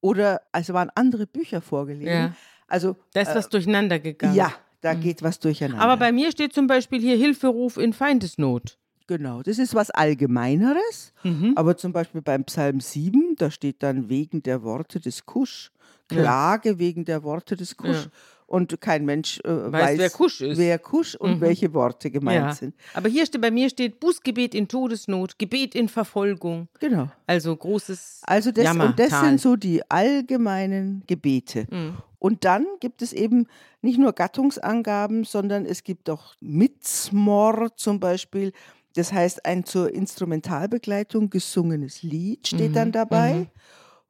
oder 0.04 0.42
es 0.52 0.70
waren 0.73 0.90
andere 0.94 1.26
Bücher 1.26 1.61
vorgelesen. 1.62 2.12
ja. 2.12 2.32
Also, 2.68 2.96
Da 3.14 3.23
ist 3.23 3.28
äh, 3.28 3.34
was 3.37 3.49
durcheinander 3.49 3.99
gegangen. 3.99 4.34
ja, 4.34 4.52
da 4.82 4.92
Mhm. 4.94 5.00
geht 5.00 5.23
was 5.23 5.38
durcheinander. 5.38 5.82
Aber 5.82 5.96
bei 5.96 6.12
mir 6.12 6.30
steht 6.30 6.52
zum 6.52 6.66
Beispiel 6.66 7.00
hier 7.00 7.16
Hilferuf 7.16 7.76
in 7.78 7.92
Feindesnot. 7.94 8.78
Genau, 9.06 9.42
das 9.42 9.58
ist 9.58 9.75
was 9.75 9.90
Allgemeineres. 9.90 11.12
Mhm. 11.23 11.52
Aber 11.56 11.76
zum 11.76 11.92
Beispiel 11.92 12.23
beim 12.23 12.44
Psalm 12.44 12.80
7, 12.80 13.37
da 13.37 13.50
steht 13.50 13.82
dann 13.82 14.08
wegen 14.08 14.42
der 14.42 14.62
Worte 14.62 15.00
des 15.00 15.25
Kusch, 15.26 15.70
Ja. 16.11 16.20
Klage 16.23 16.78
wegen 16.78 17.04
der 17.06 17.23
Worte 17.23 17.56
des 17.56 17.76
Kusch. 17.76 18.04
Ja. 18.04 18.11
Und 18.54 18.80
kein 18.80 19.04
Mensch 19.04 19.40
äh, 19.44 19.49
weiß, 19.73 19.99
wer 19.99 20.11
Kusch 20.11 20.40
ist. 20.40 20.58
wer 20.58 20.78
Kusch 20.78 21.14
und 21.16 21.32
Mhm. 21.37 21.40
welche 21.40 21.75
Worte 21.75 22.11
gemeint 22.11 22.46
Ja. 22.46 22.52
sind. 22.54 22.75
Aber 22.94 23.08
hier 23.08 23.26
steht, 23.26 23.40
bei 23.40 23.50
mir 23.50 23.68
steht 23.68 23.99
Bußgebet 24.00 24.54
in 24.54 24.68
Todesnot, 24.68 25.38
Gebet 25.38 25.75
in 25.75 25.88
Verfolgung. 25.88 26.68
Genau. 26.80 27.11
Also 27.26 27.56
großes 27.56 28.23
Also 28.26 28.52
das, 28.52 28.70
und 28.76 28.99
das 28.99 29.20
sind 29.20 29.40
so 29.40 29.56
die 29.56 29.82
allgemeinen 29.90 31.02
Gebete. 31.06 31.66
Mhm. 31.70 31.96
Und 32.20 32.44
dann 32.44 32.64
gibt 32.80 33.02
es 33.02 33.12
eben 33.12 33.46
nicht 33.82 33.99
nur 33.99 34.12
Gattungsangaben, 34.12 35.25
sondern 35.25 35.66
es 35.66 35.82
gibt 35.84 36.08
auch 36.08 36.34
Mitzmor 36.40 37.76
zum 37.76 38.00
Beispiel. 38.00 38.52
Das 38.94 39.12
heißt, 39.12 39.44
ein 39.44 39.64
zur 39.64 39.92
Instrumentalbegleitung 39.92 41.28
gesungenes 41.30 42.02
Lied 42.02 42.46
steht 42.46 42.70
Mhm, 42.70 42.75
dann 42.75 42.92
dabei. 42.92 43.32
mhm. 43.34 43.46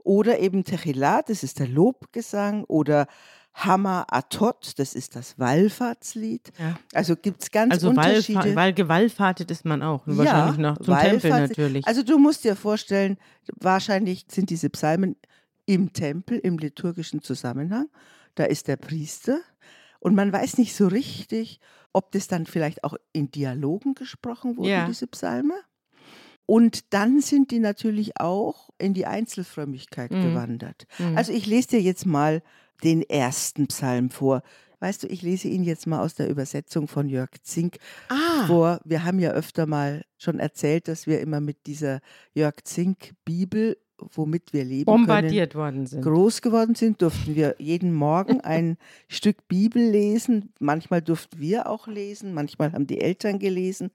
Oder 0.07 0.39
eben 0.39 0.65
Techilah, 0.65 1.23
das 1.23 1.43
ist 1.43 1.59
der 1.61 1.69
Lobgesang. 1.69 2.65
Oder 2.65 3.07
Hama 3.55 4.05
Atot, 4.09 4.73
das 4.79 4.95
ist 4.95 5.15
das 5.15 5.39
Wallfahrtslied. 5.39 6.53
Ja. 6.59 6.77
Also 6.93 7.15
gibt 7.17 7.43
es 7.45 7.51
ganz 7.53 7.73
Also 7.73 7.91
Unterschiede. 7.91 8.41
Wallfa 8.41 8.57
weil 8.57 8.73
gewallfahrtet 8.73 9.51
ist 9.51 9.65
man 9.65 9.83
auch. 9.83 10.03
Wahrscheinlich 10.07 10.59
noch 10.59 10.79
zum 10.79 10.99
Tempel 10.99 11.31
natürlich. 11.31 11.87
Also 11.87 12.03
du 12.03 12.19
musst 12.19 12.43
dir 12.45 12.57
vorstellen, 12.57 13.17
wahrscheinlich 13.61 14.27
sind 14.29 14.51
diese 14.51 14.71
Psalmen 14.71 15.17
im 15.67 15.93
Tempel, 15.93 16.39
im 16.39 16.59
liturgischen 16.59 17.23
Zusammenhang. 17.23 17.87
Da 18.35 18.45
ist 18.45 18.67
der 18.67 18.77
Priester 18.77 19.39
und 20.01 20.15
man 20.17 20.33
weiß 20.33 20.59
nicht 20.59 20.75
so 20.75 20.89
richtig, 20.89 21.61
ob 21.93 22.11
das 22.11 22.27
dann 22.27 22.47
vielleicht 22.47 22.83
auch 22.83 22.97
in 23.13 23.31
Dialogen 23.31 23.95
gesprochen 23.95 24.57
wurden, 24.57 24.69
Ja. 24.69 24.87
diese 24.87 25.07
Psalme. 25.07 25.55
Und 26.47 26.93
dann 26.93 27.21
sind 27.21 27.53
die 27.53 27.61
natürlich 27.61 28.21
auch 28.21 28.69
in 28.79 28.93
die 28.93 29.07
Einzelfrömmigkeit 29.07 30.11
Mhm. 30.11 30.23
gewandert. 30.23 30.87
Mhm. 30.99 31.17
Also 31.17 31.33
ich 31.33 31.47
lese 31.47 31.69
dir 31.69 31.81
jetzt 31.81 32.05
mal 32.05 32.43
den 32.83 33.03
ersten 33.03 33.67
Psalm 33.69 34.11
vor. 34.11 34.43
Weißt 34.81 35.03
du, 35.03 35.07
ich 35.07 35.23
lese 35.23 35.49
ihn 35.49 35.65
jetzt 35.65 35.87
mal 35.87 36.01
aus 36.01 36.15
der 36.15 36.29
Übersetzung 36.29 36.89
von 36.89 37.09
Jörg 37.09 37.31
Zink 37.43 37.79
ah, 38.11 38.47
vor. 38.47 38.81
Wir 38.85 39.05
haben 39.05 39.19
ja 39.19 39.31
öfter 39.31 39.65
mal 39.65 40.05
schon 40.19 40.39
erzählt, 40.39 40.89
dass 40.89 41.07
wir 41.07 41.21
immer 41.21 41.41
mit 41.41 41.67
dieser 41.67 42.01
Jörg 42.35 42.57
Zink 42.65 43.15
Bibel, 43.25 43.79
womit 43.97 44.53
wir 44.53 44.65
leben 44.65 44.85
bombardiert 44.85 45.55
worden 45.55 45.87
sind. 45.87 46.03
können, 46.03 46.15
groß 46.15 46.43
geworden 46.43 46.75
sind, 46.75 47.01
durften 47.01 47.35
wir 47.35 47.55
jeden 47.59 47.95
Morgen 47.95 48.41
ein 48.43 48.77
Stück 49.09 49.49
Bibel 49.49 49.83
lesen. 49.83 50.53
Manchmal 50.59 51.01
durften 51.01 51.41
wir 51.41 51.69
auch 51.69 51.87
lesen, 51.87 52.35
manchmal 52.35 52.73
haben 52.73 52.87
die 52.87 53.01
Eltern 53.01 53.39
gelesen. 53.39 53.91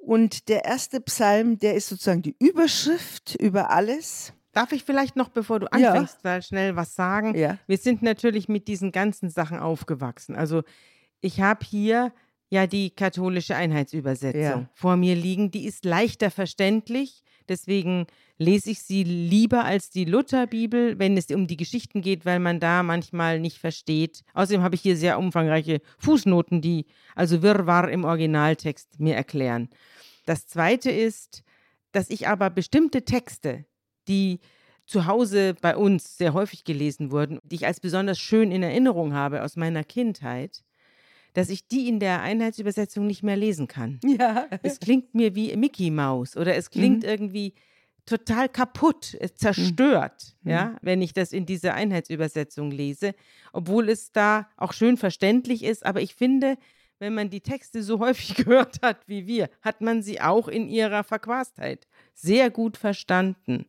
Und 0.00 0.48
der 0.48 0.64
erste 0.64 1.00
Psalm, 1.00 1.58
der 1.58 1.74
ist 1.74 1.88
sozusagen 1.88 2.22
die 2.22 2.36
Überschrift 2.38 3.36
über 3.40 3.70
alles. 3.70 4.32
Darf 4.54 4.72
ich 4.72 4.84
vielleicht 4.84 5.16
noch, 5.16 5.28
bevor 5.28 5.60
du 5.60 5.66
Ja. 5.76 5.90
anfängst, 5.90 6.22
mal 6.24 6.42
schnell 6.42 6.76
was 6.76 6.94
sagen? 6.94 7.34
Ja. 7.36 7.58
Wir 7.66 7.76
sind 7.78 8.02
natürlich 8.02 8.48
mit 8.48 8.68
diesen 8.68 8.92
ganzen 8.92 9.30
Sachen 9.30 9.58
aufgewachsen. 9.58 10.36
Also 10.36 10.62
ich 11.20 11.40
habe 11.40 11.64
hier 11.64 12.12
ja 12.50 12.66
die 12.66 12.90
katholische 12.90 13.56
Einheitsübersetzung 13.56 14.40
Ja. 14.40 14.68
vor 14.74 14.96
mir 14.96 15.16
liegen. 15.16 15.50
Die 15.50 15.64
ist 15.66 15.84
leichter 15.84 16.30
verständlich. 16.30 17.22
Deswegen 17.48 18.06
lese 18.38 18.70
ich 18.70 18.80
sie 18.82 19.02
lieber 19.04 19.64
als 19.64 19.90
die 19.90 20.06
Lutherbibel, 20.06 20.98
wenn 20.98 21.16
es 21.18 21.26
um 21.30 21.46
die 21.46 21.58
Geschichten 21.58 22.00
geht, 22.00 22.24
weil 22.24 22.38
man 22.38 22.58
da 22.58 22.82
manchmal 22.82 23.38
nicht 23.38 23.58
versteht. 23.58 24.22
Außerdem 24.32 24.62
habe 24.62 24.76
ich 24.76 24.80
hier 24.80 24.96
sehr 24.96 25.18
umfangreiche 25.18 25.80
Fußnoten, 25.98 26.62
die 26.62 26.86
also 27.14 27.42
Wirrwarr 27.42 27.90
im 27.90 28.04
Originaltext 28.04 28.98
mir 28.98 29.14
erklären. 29.14 29.68
Das 30.26 30.46
Zweite 30.46 30.90
ist, 30.90 31.42
dass 31.92 32.08
ich 32.08 32.28
aber 32.28 32.48
bestimmte 32.50 33.04
Texte, 33.04 33.66
die 34.08 34.40
zu 34.86 35.06
Hause 35.06 35.54
bei 35.60 35.76
uns 35.76 36.18
sehr 36.18 36.34
häufig 36.34 36.64
gelesen 36.64 37.10
wurden, 37.10 37.38
die 37.44 37.56
ich 37.56 37.66
als 37.66 37.80
besonders 37.80 38.18
schön 38.18 38.52
in 38.52 38.62
Erinnerung 38.62 39.14
habe 39.14 39.42
aus 39.42 39.56
meiner 39.56 39.82
Kindheit, 39.84 40.62
dass 41.32 41.48
ich 41.48 41.66
die 41.66 41.88
in 41.88 42.00
der 42.00 42.20
Einheitsübersetzung 42.22 43.06
nicht 43.06 43.22
mehr 43.22 43.36
lesen 43.36 43.66
kann. 43.66 43.98
Ja. 44.18 44.46
Es 44.62 44.78
klingt 44.80 45.14
mir 45.14 45.34
wie 45.34 45.56
Mickey 45.56 45.90
Mouse 45.90 46.36
oder 46.36 46.54
es 46.54 46.70
klingt 46.70 47.02
irgendwie 47.02 47.54
total 48.06 48.50
kaputt, 48.50 49.16
es 49.18 49.34
zerstört, 49.36 50.36
Mhm. 50.42 50.50
ja, 50.50 50.76
wenn 50.82 51.00
ich 51.00 51.14
das 51.14 51.32
in 51.32 51.46
dieser 51.46 51.72
Einheitsübersetzung 51.72 52.70
lese, 52.70 53.14
obwohl 53.54 53.88
es 53.88 54.12
da 54.12 54.46
auch 54.58 54.74
schön 54.74 54.98
verständlich 54.98 55.64
ist, 55.64 55.86
aber 55.86 56.02
ich 56.02 56.14
finde, 56.14 56.56
wenn 56.98 57.14
man 57.14 57.30
die 57.30 57.40
Texte 57.40 57.82
so 57.82 57.98
häufig 58.00 58.34
gehört 58.36 58.80
hat 58.82 59.08
wie 59.08 59.26
wir, 59.26 59.48
hat 59.62 59.80
man 59.80 60.02
sie 60.02 60.20
auch 60.20 60.48
in 60.48 60.68
ihrer 60.68 61.02
Verquastheit 61.02 61.88
sehr 62.12 62.50
gut 62.50 62.76
verstanden. 62.76 63.64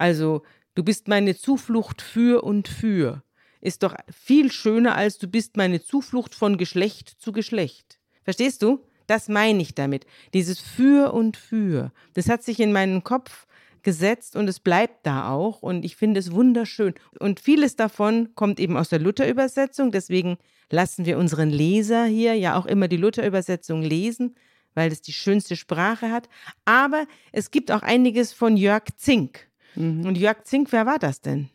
Also, 0.00 0.42
du 0.74 0.82
bist 0.82 1.08
meine 1.08 1.36
Zuflucht 1.36 2.00
für 2.00 2.42
und 2.42 2.68
für. 2.68 3.22
Ist 3.60 3.82
doch 3.82 3.94
viel 4.10 4.50
schöner, 4.50 4.96
als 4.96 5.18
du 5.18 5.28
bist 5.28 5.58
meine 5.58 5.82
Zuflucht 5.82 6.34
von 6.34 6.56
Geschlecht 6.56 7.10
zu 7.18 7.32
Geschlecht. 7.32 8.00
Verstehst 8.24 8.62
du? 8.62 8.82
Das 9.06 9.28
meine 9.28 9.60
ich 9.60 9.74
damit. 9.74 10.06
Dieses 10.32 10.58
für 10.58 11.12
und 11.12 11.36
für. 11.36 11.92
Das 12.14 12.30
hat 12.30 12.42
sich 12.42 12.60
in 12.60 12.72
meinen 12.72 13.04
Kopf 13.04 13.46
gesetzt 13.82 14.36
und 14.36 14.48
es 14.48 14.58
bleibt 14.58 15.06
da 15.06 15.28
auch 15.28 15.60
und 15.60 15.84
ich 15.84 15.96
finde 15.96 16.20
es 16.20 16.32
wunderschön. 16.32 16.94
Und 17.18 17.38
vieles 17.38 17.76
davon 17.76 18.34
kommt 18.34 18.58
eben 18.58 18.78
aus 18.78 18.88
der 18.88 19.00
Luther-Übersetzung, 19.00 19.92
deswegen 19.92 20.38
lassen 20.70 21.04
wir 21.04 21.18
unseren 21.18 21.50
Leser 21.50 22.06
hier 22.06 22.34
ja 22.36 22.58
auch 22.58 22.64
immer 22.64 22.88
die 22.88 22.96
Luther-Übersetzung 22.96 23.82
lesen, 23.82 24.34
weil 24.72 24.90
es 24.92 25.02
die 25.02 25.12
schönste 25.12 25.56
Sprache 25.56 26.10
hat. 26.10 26.30
Aber 26.64 27.06
es 27.32 27.50
gibt 27.50 27.70
auch 27.70 27.82
einiges 27.82 28.32
von 28.32 28.56
Jörg 28.56 28.84
Zink. 28.96 29.49
Und 29.76 30.16
Jörg 30.16 30.44
Zink, 30.44 30.72
wer 30.72 30.86
war 30.86 30.98
das 30.98 31.20
denn? 31.20 31.48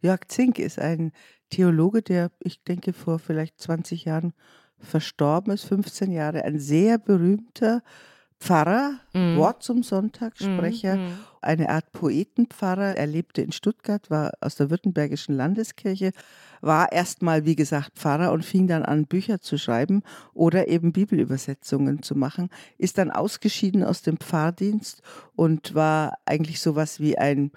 Jörg 0.00 0.26
Zink 0.28 0.58
ist 0.58 0.78
ein 0.78 1.12
Theologe, 1.50 2.02
der, 2.02 2.30
ich 2.40 2.62
denke, 2.64 2.92
vor 2.92 3.18
vielleicht 3.18 3.60
20 3.60 4.04
Jahren 4.04 4.32
verstorben 4.78 5.52
ist, 5.52 5.64
15 5.64 6.10
Jahre, 6.10 6.44
ein 6.44 6.58
sehr 6.58 6.98
berühmter 6.98 7.82
Pfarrer, 8.42 8.98
Mhm. 9.14 9.36
Wort 9.36 9.62
zum 9.62 9.84
Sonntag, 9.84 10.36
Sprecher, 10.36 10.96
Mhm. 10.96 11.18
eine 11.42 11.68
Art 11.68 11.92
Poetenpfarrer. 11.92 12.96
Er 12.96 13.06
lebte 13.06 13.40
in 13.40 13.52
Stuttgart, 13.52 14.10
war 14.10 14.32
aus 14.40 14.56
der 14.56 14.68
Württembergischen 14.68 15.36
Landeskirche, 15.36 16.10
war 16.60 16.90
erstmal, 16.90 17.44
wie 17.44 17.54
gesagt, 17.54 17.92
Pfarrer 17.94 18.32
und 18.32 18.44
fing 18.44 18.66
dann 18.66 18.82
an, 18.84 19.06
Bücher 19.06 19.40
zu 19.40 19.58
schreiben 19.58 20.02
oder 20.34 20.66
eben 20.66 20.92
Bibelübersetzungen 20.92 22.02
zu 22.02 22.16
machen, 22.16 22.48
ist 22.78 22.98
dann 22.98 23.12
ausgeschieden 23.12 23.84
aus 23.84 24.02
dem 24.02 24.16
Pfarrdienst 24.16 25.02
und 25.36 25.76
war 25.76 26.14
eigentlich 26.26 26.60
sowas 26.60 26.98
wie 26.98 27.16
ein 27.16 27.52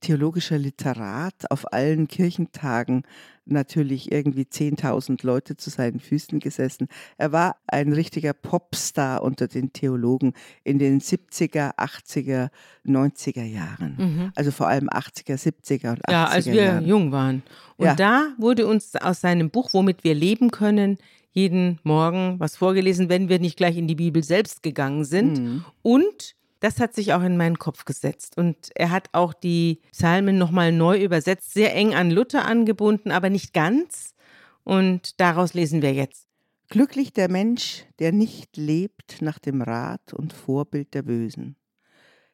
theologischer 0.00 0.58
Literat 0.58 1.48
auf 1.50 1.72
allen 1.72 2.08
Kirchentagen 2.08 3.04
natürlich 3.46 4.10
irgendwie 4.12 4.42
10.000 4.42 5.24
Leute 5.24 5.56
zu 5.56 5.70
seinen 5.70 6.00
Füßen 6.00 6.40
gesessen. 6.40 6.88
Er 7.18 7.32
war 7.32 7.56
ein 7.66 7.92
richtiger 7.92 8.32
Popstar 8.32 9.22
unter 9.22 9.48
den 9.48 9.72
Theologen 9.72 10.32
in 10.62 10.78
den 10.78 11.00
70er, 11.00 11.76
80er, 11.76 12.48
90er 12.86 13.44
Jahren. 13.44 13.96
Mhm. 13.98 14.32
Also 14.34 14.50
vor 14.50 14.68
allem 14.68 14.88
80er, 14.88 15.36
70er 15.36 15.90
und 15.90 16.04
80er 16.08 16.12
Ja, 16.12 16.24
als 16.26 16.46
wir 16.46 16.54
Jahren. 16.54 16.86
jung 16.86 17.12
waren. 17.12 17.42
Und 17.76 17.86
Ja. 17.86 17.94
da 17.94 18.28
wurde 18.38 18.66
uns 18.66 18.96
aus 18.96 19.20
seinem 19.20 19.50
Buch, 19.50 19.70
womit 19.72 20.04
wir 20.04 20.14
leben 20.14 20.50
können, 20.50 20.98
jeden 21.32 21.80
Morgen 21.82 22.38
was 22.38 22.56
vorgelesen, 22.56 23.08
wenn 23.08 23.28
wir 23.28 23.40
nicht 23.40 23.56
gleich 23.56 23.76
in 23.76 23.88
die 23.88 23.96
Bibel 23.96 24.22
selbst 24.22 24.62
gegangen 24.62 25.04
sind. 25.04 25.38
Mhm. 25.40 25.64
Und 25.82 26.34
das 26.60 26.80
hat 26.80 26.94
sich 26.94 27.12
auch 27.12 27.22
in 27.22 27.36
meinen 27.36 27.58
Kopf 27.58 27.84
gesetzt. 27.84 28.38
Und 28.38 28.70
er 28.74 28.90
hat 28.90 29.08
auch 29.12 29.34
die 29.34 29.80
Psalmen 29.92 30.38
nochmal 30.38 30.72
neu 30.72 31.02
übersetzt, 31.02 31.52
sehr 31.52 31.74
eng 31.74 31.94
an 31.94 32.10
Luther 32.10 32.44
angebunden, 32.44 33.10
aber 33.10 33.30
nicht 33.30 33.52
ganz. 33.52 34.14
Und 34.62 35.20
daraus 35.20 35.54
lesen 35.54 35.82
wir 35.82 35.92
jetzt. 35.92 36.26
Glücklich 36.68 37.12
der 37.12 37.30
Mensch, 37.30 37.84
der 37.98 38.12
nicht 38.12 38.56
lebt 38.56 39.20
nach 39.20 39.38
dem 39.38 39.60
Rat 39.60 40.14
und 40.14 40.32
Vorbild 40.32 40.94
der 40.94 41.02
Bösen, 41.02 41.56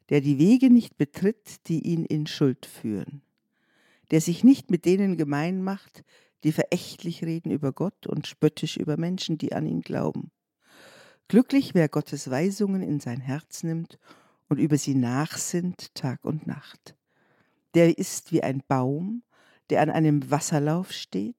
der 0.08 0.20
die 0.20 0.38
Wege 0.38 0.70
nicht 0.70 0.96
betritt, 0.96 1.66
die 1.66 1.80
ihn 1.80 2.04
in 2.04 2.26
Schuld 2.26 2.64
führen, 2.64 3.22
der 4.10 4.20
sich 4.20 4.44
nicht 4.44 4.70
mit 4.70 4.84
denen 4.84 5.16
gemein 5.16 5.62
macht, 5.62 6.04
die 6.44 6.52
verächtlich 6.52 7.24
reden 7.24 7.50
über 7.50 7.72
Gott 7.72 8.06
und 8.06 8.26
spöttisch 8.26 8.76
über 8.76 8.96
Menschen, 8.96 9.36
die 9.36 9.52
an 9.52 9.66
ihn 9.66 9.82
glauben. 9.82 10.30
Glücklich, 11.30 11.74
wer 11.74 11.88
Gottes 11.88 12.28
Weisungen 12.28 12.82
in 12.82 12.98
sein 12.98 13.20
Herz 13.20 13.62
nimmt 13.62 14.00
und 14.48 14.58
über 14.58 14.76
sie 14.76 14.96
nachsinnt 14.96 15.94
Tag 15.94 16.24
und 16.24 16.48
Nacht. 16.48 16.96
Der 17.74 17.96
ist 17.96 18.32
wie 18.32 18.42
ein 18.42 18.64
Baum, 18.66 19.22
der 19.70 19.80
an 19.80 19.90
einem 19.90 20.28
Wasserlauf 20.32 20.90
steht, 20.90 21.36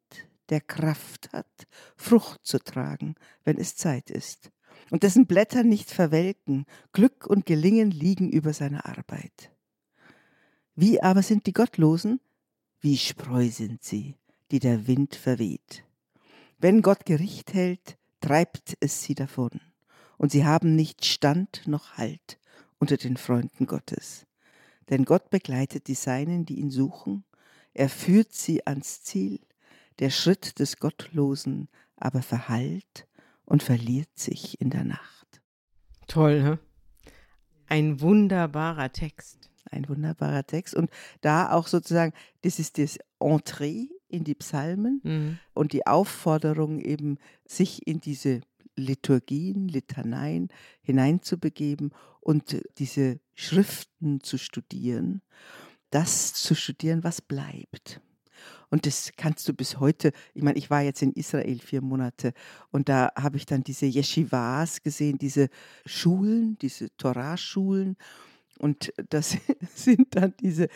der 0.47 0.61
Kraft 0.61 1.33
hat, 1.33 1.67
Frucht 1.97 2.45
zu 2.45 2.59
tragen, 2.59 3.15
wenn 3.43 3.57
es 3.57 3.75
Zeit 3.75 4.09
ist, 4.09 4.53
und 4.91 5.03
dessen 5.03 5.25
Blätter 5.25 5.63
nicht 5.63 5.91
verwelken, 5.91 6.63
Glück 6.93 7.27
und 7.27 7.45
Gelingen 7.45 7.91
liegen 7.91 8.29
über 8.29 8.53
seiner 8.53 8.85
Arbeit. 8.85 9.51
Wie 10.73 11.01
aber 11.01 11.21
sind 11.21 11.47
die 11.47 11.53
Gottlosen? 11.53 12.21
Wie 12.79 12.95
Spreu 12.95 13.49
sind 13.49 13.83
sie, 13.83 14.15
die 14.51 14.59
der 14.59 14.87
Wind 14.87 15.15
verweht. 15.15 15.83
Wenn 16.59 16.81
Gott 16.81 17.05
Gericht 17.05 17.53
hält, 17.53 17.97
treibt 18.21 18.77
es 18.79 19.03
sie 19.03 19.15
davon, 19.15 19.59
und 20.21 20.31
sie 20.31 20.45
haben 20.45 20.75
nicht 20.75 21.03
Stand 21.03 21.63
noch 21.65 21.97
Halt 21.97 22.37
unter 22.77 22.95
den 22.95 23.17
Freunden 23.17 23.65
Gottes. 23.65 24.27
Denn 24.87 25.03
Gott 25.03 25.31
begleitet 25.31 25.87
die 25.87 25.95
Seinen, 25.95 26.45
die 26.45 26.59
ihn 26.59 26.69
suchen, 26.69 27.23
er 27.73 27.89
führt 27.89 28.31
sie 28.31 28.67
ans 28.67 29.01
Ziel, 29.01 29.39
der 29.97 30.11
Schritt 30.11 30.59
des 30.59 30.77
Gottlosen 30.77 31.69
aber 31.95 32.21
verhallt 32.21 33.07
und 33.45 33.63
verliert 33.63 34.11
sich 34.13 34.61
in 34.61 34.69
der 34.69 34.83
Nacht. 34.83 35.41
Toll, 36.05 36.43
ne? 36.43 36.59
Ein 37.65 37.99
wunderbarer 37.99 38.91
Text. 38.91 39.49
Ein 39.71 39.89
wunderbarer 39.89 40.45
Text. 40.45 40.75
Und 40.75 40.91
da 41.21 41.51
auch 41.51 41.65
sozusagen, 41.65 42.13
das 42.43 42.59
ist 42.59 42.77
das 42.77 42.99
Entree 43.19 43.87
in 44.07 44.23
die 44.23 44.35
Psalmen 44.35 45.01
mhm. 45.03 45.39
und 45.55 45.73
die 45.73 45.87
Aufforderung 45.87 46.79
eben, 46.79 47.17
sich 47.47 47.87
in 47.87 48.01
diese 48.01 48.41
Liturgien, 48.75 49.67
Litaneien 49.67 50.49
hineinzubegeben 50.81 51.91
und 52.19 52.57
diese 52.77 53.19
Schriften 53.33 54.21
zu 54.21 54.37
studieren, 54.37 55.21
das 55.89 56.33
zu 56.33 56.55
studieren, 56.55 57.03
was 57.03 57.21
bleibt. 57.21 58.01
Und 58.69 58.85
das 58.85 59.11
kannst 59.17 59.47
du 59.49 59.53
bis 59.53 59.79
heute, 59.79 60.11
ich 60.33 60.41
meine, 60.41 60.57
ich 60.57 60.69
war 60.69 60.81
jetzt 60.81 61.01
in 61.01 61.11
Israel 61.11 61.59
vier 61.59 61.81
Monate 61.81 62.33
und 62.71 62.87
da 62.89 63.11
habe 63.17 63.37
ich 63.37 63.45
dann 63.45 63.63
diese 63.63 63.85
Yeshivas 63.85 64.81
gesehen, 64.81 65.17
diese 65.17 65.49
Schulen, 65.85 66.57
diese 66.59 66.95
Torah-Schulen. 66.95 67.97
Und 68.61 68.93
das 69.09 69.37
sind 69.75 70.15
dann 70.15 70.35
diese 70.39 70.67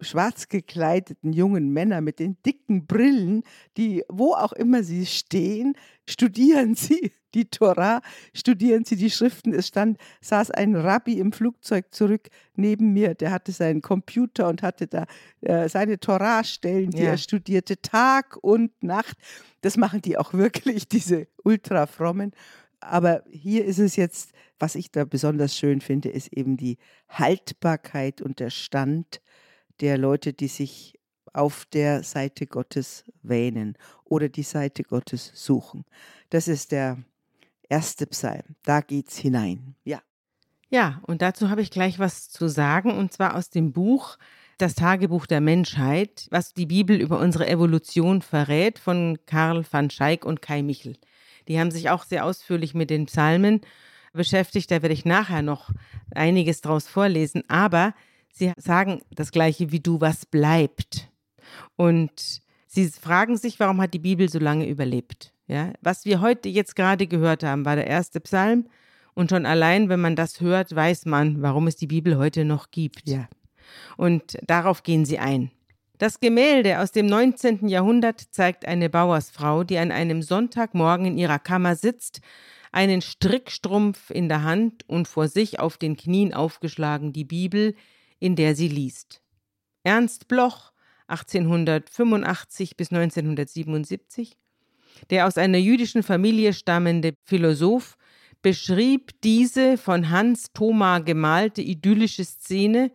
schwarz 0.00 0.48
gekleideten 0.48 1.32
jungen 1.32 1.70
Männer 1.70 2.00
mit 2.00 2.20
den 2.20 2.36
dicken 2.46 2.86
Brillen, 2.86 3.42
die, 3.76 4.04
wo 4.08 4.34
auch 4.34 4.52
immer 4.52 4.84
sie 4.84 5.06
stehen, 5.06 5.74
studieren 6.08 6.74
sie 6.76 7.12
die 7.34 7.46
Tora, 7.46 8.00
studieren 8.32 8.84
sie 8.84 8.94
die 8.94 9.10
Schriften. 9.10 9.52
Es 9.54 9.68
stand, 9.68 9.98
saß 10.20 10.52
ein 10.52 10.76
Rabbi 10.76 11.18
im 11.18 11.32
Flugzeug 11.32 11.92
zurück 11.92 12.28
neben 12.54 12.92
mir, 12.92 13.14
der 13.14 13.32
hatte 13.32 13.50
seinen 13.50 13.80
Computer 13.82 14.48
und 14.48 14.62
hatte 14.62 14.86
da 14.86 15.06
äh, 15.40 15.68
seine 15.68 15.98
Tora-Stellen, 15.98 16.90
die 16.90 17.02
ja. 17.02 17.10
er 17.10 17.18
studierte, 17.18 17.80
Tag 17.80 18.36
und 18.40 18.70
Nacht. 18.82 19.16
Das 19.62 19.76
machen 19.76 20.00
die 20.00 20.16
auch 20.16 20.32
wirklich, 20.32 20.86
diese 20.88 21.26
ultrafrommen. 21.42 22.32
Aber 22.82 23.22
hier 23.30 23.64
ist 23.64 23.78
es 23.78 23.96
jetzt, 23.96 24.32
was 24.58 24.74
ich 24.74 24.90
da 24.90 25.04
besonders 25.04 25.56
schön 25.56 25.80
finde, 25.80 26.08
ist 26.08 26.32
eben 26.32 26.56
die 26.56 26.78
Haltbarkeit 27.08 28.20
und 28.20 28.40
der 28.40 28.50
Stand 28.50 29.20
der 29.80 29.98
Leute, 29.98 30.32
die 30.32 30.48
sich 30.48 30.98
auf 31.32 31.64
der 31.66 32.02
Seite 32.02 32.46
Gottes 32.46 33.04
wähnen 33.22 33.76
oder 34.04 34.28
die 34.28 34.42
Seite 34.42 34.82
Gottes 34.82 35.32
suchen. 35.34 35.84
Das 36.30 36.48
ist 36.48 36.72
der 36.72 36.98
erste 37.68 38.06
Psalm. 38.06 38.56
Da 38.64 38.80
geht's 38.80 39.16
hinein. 39.16 39.74
Ja. 39.84 40.02
Ja, 40.70 41.02
und 41.06 41.22
dazu 41.22 41.50
habe 41.50 41.60
ich 41.60 41.70
gleich 41.70 41.98
was 41.98 42.30
zu 42.30 42.48
sagen, 42.48 42.96
und 42.96 43.12
zwar 43.12 43.36
aus 43.36 43.50
dem 43.50 43.72
Buch 43.72 44.16
Das 44.58 44.74
Tagebuch 44.74 45.26
der 45.26 45.40
Menschheit, 45.40 46.28
was 46.30 46.54
die 46.54 46.66
Bibel 46.66 47.00
über 47.00 47.18
unsere 47.18 47.48
Evolution 47.48 48.22
verrät, 48.22 48.78
von 48.78 49.18
Karl 49.26 49.64
van 49.70 49.90
Schaik 49.90 50.24
und 50.24 50.40
Kai 50.40 50.62
Michel. 50.62 50.96
Die 51.48 51.58
haben 51.58 51.70
sich 51.70 51.90
auch 51.90 52.04
sehr 52.04 52.24
ausführlich 52.24 52.74
mit 52.74 52.90
den 52.90 53.06
Psalmen 53.06 53.60
beschäftigt. 54.12 54.70
Da 54.70 54.82
werde 54.82 54.94
ich 54.94 55.04
nachher 55.04 55.42
noch 55.42 55.70
einiges 56.14 56.60
draus 56.60 56.86
vorlesen. 56.86 57.42
Aber 57.48 57.94
sie 58.32 58.52
sagen 58.56 59.02
das 59.10 59.32
Gleiche 59.32 59.72
wie 59.72 59.80
du, 59.80 60.00
was 60.00 60.26
bleibt. 60.26 61.10
Und 61.76 62.40
sie 62.66 62.88
fragen 62.88 63.36
sich, 63.36 63.60
warum 63.60 63.80
hat 63.80 63.94
die 63.94 63.98
Bibel 63.98 64.28
so 64.28 64.38
lange 64.38 64.68
überlebt? 64.68 65.32
Ja, 65.46 65.72
was 65.80 66.04
wir 66.04 66.20
heute 66.20 66.48
jetzt 66.48 66.76
gerade 66.76 67.06
gehört 67.06 67.42
haben, 67.42 67.64
war 67.64 67.76
der 67.76 67.86
erste 67.86 68.20
Psalm. 68.20 68.66
Und 69.14 69.30
schon 69.30 69.44
allein, 69.44 69.88
wenn 69.88 70.00
man 70.00 70.16
das 70.16 70.40
hört, 70.40 70.74
weiß 70.74 71.04
man, 71.04 71.42
warum 71.42 71.66
es 71.66 71.76
die 71.76 71.86
Bibel 71.86 72.16
heute 72.16 72.44
noch 72.44 72.70
gibt. 72.70 73.08
Ja. 73.08 73.28
Und 73.96 74.38
darauf 74.46 74.82
gehen 74.82 75.04
sie 75.04 75.18
ein. 75.18 75.50
Das 76.02 76.18
Gemälde 76.18 76.80
aus 76.80 76.90
dem 76.90 77.06
19. 77.06 77.68
Jahrhundert 77.68 78.20
zeigt 78.32 78.66
eine 78.66 78.90
Bauersfrau, 78.90 79.62
die 79.62 79.78
an 79.78 79.92
einem 79.92 80.20
Sonntagmorgen 80.20 81.06
in 81.06 81.16
ihrer 81.16 81.38
Kammer 81.38 81.76
sitzt, 81.76 82.22
einen 82.72 83.02
Strickstrumpf 83.02 84.10
in 84.10 84.28
der 84.28 84.42
Hand 84.42 84.82
und 84.88 85.06
vor 85.06 85.28
sich 85.28 85.60
auf 85.60 85.78
den 85.78 85.96
Knien 85.96 86.34
aufgeschlagen 86.34 87.12
die 87.12 87.22
Bibel, 87.22 87.76
in 88.18 88.34
der 88.34 88.56
sie 88.56 88.66
liest. 88.66 89.22
Ernst 89.84 90.26
Bloch, 90.26 90.72
1885 91.06 92.76
bis 92.76 92.90
1977, 92.90 94.36
der 95.10 95.28
aus 95.28 95.38
einer 95.38 95.58
jüdischen 95.58 96.02
Familie 96.02 96.52
stammende 96.52 97.14
Philosoph, 97.22 97.96
beschrieb 98.42 99.12
diese 99.22 99.78
von 99.78 100.10
Hans 100.10 100.52
Thoma 100.52 100.98
gemalte 100.98 101.62
idyllische 101.62 102.24
Szene, 102.24 102.90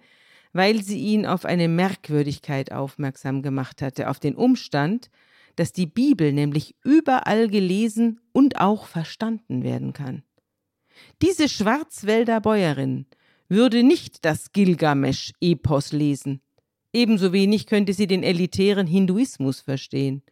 weil 0.58 0.82
sie 0.84 0.98
ihn 1.00 1.28
auf 1.28 1.46
eine 1.46 1.68
Merkwürdigkeit 1.68 2.72
aufmerksam 2.72 3.44
gemacht 3.44 3.84
hatte, 3.84 4.10
auf 4.10 4.20
den 4.20 4.36
Umstand, 4.36 5.12
dass 5.56 5.72
die 5.72 5.86
Bibel 5.86 6.34
nämlich 6.34 6.76
überall 6.84 7.48
gelesen 7.48 8.20
und 8.34 8.60
auch 8.60 8.88
verstanden 8.88 9.64
werden 9.64 9.94
kann. 9.94 10.24
Diese 11.22 11.48
Schwarzwälder 11.48 12.42
Bäuerin 12.42 13.06
würde 13.50 13.84
nicht 13.84 14.26
das 14.26 14.52
Gilgamesch-Epos 14.52 15.94
lesen. 15.94 16.42
Ebenso 16.92 17.34
wenig 17.34 17.68
könnte 17.68 17.94
sie 17.94 18.08
den 18.08 18.24
elitären 18.24 18.88
Hinduismus 18.88 19.62
verstehen. 19.62 20.24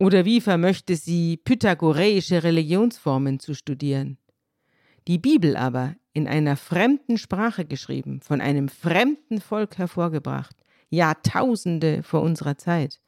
Oder 0.00 0.24
wie 0.24 0.40
vermöchte 0.40 0.96
sie 0.96 1.36
pythagoreische 1.36 2.42
Religionsformen 2.42 3.38
zu 3.38 3.54
studieren? 3.54 4.18
Die 5.08 5.16
Bibel 5.16 5.56
aber, 5.56 5.96
in 6.12 6.28
einer 6.28 6.54
fremden 6.58 7.16
Sprache 7.16 7.64
geschrieben, 7.64 8.20
von 8.20 8.42
einem 8.42 8.68
fremden 8.68 9.40
Volk 9.40 9.78
hervorgebracht, 9.78 10.54
Jahrtausende 10.90 12.02
vor 12.02 12.20
unserer 12.20 12.58
Zeit, 12.58 13.00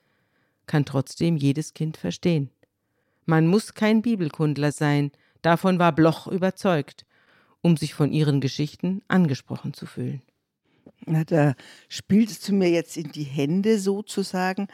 kann 0.64 0.86
trotzdem 0.86 1.36
jedes 1.36 1.74
Kind 1.74 1.98
verstehen. 1.98 2.48
Man 3.26 3.46
muss 3.46 3.74
kein 3.74 4.00
Bibelkundler 4.00 4.72
sein, 4.72 5.10
davon 5.42 5.78
war 5.78 5.92
Bloch 5.92 6.26
überzeugt, 6.26 7.04
um 7.60 7.76
sich 7.76 7.92
von 7.92 8.12
ihren 8.12 8.40
Geschichten 8.40 9.02
angesprochen 9.08 9.74
zu 9.74 9.84
fühlen. 9.84 10.22
Na, 11.04 11.24
da 11.24 11.54
spielst 11.90 12.48
du 12.48 12.54
mir 12.54 12.70
jetzt 12.70 12.96
in 12.96 13.12
die 13.12 13.24
Hände 13.24 13.78
sozusagen, 13.78 14.68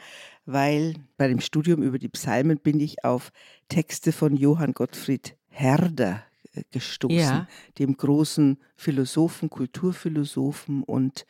weil 0.45 0.93
bei 1.17 1.27
dem 1.27 1.41
Studium 1.41 1.83
über 1.83 1.99
die 1.99 2.07
Psalmen 2.07 2.57
bin 2.57 2.79
ich 2.79 3.03
auf 3.03 3.33
Texte 3.67 4.13
von 4.13 4.37
Johann 4.37 4.71
Gottfried 4.71 5.35
Herder 5.49 6.23
gestoßen, 6.71 7.17
ja. 7.17 7.47
dem 7.79 7.97
großen 7.97 8.57
Philosophen, 8.75 9.49
Kulturphilosophen 9.49 10.83
und 10.83 11.25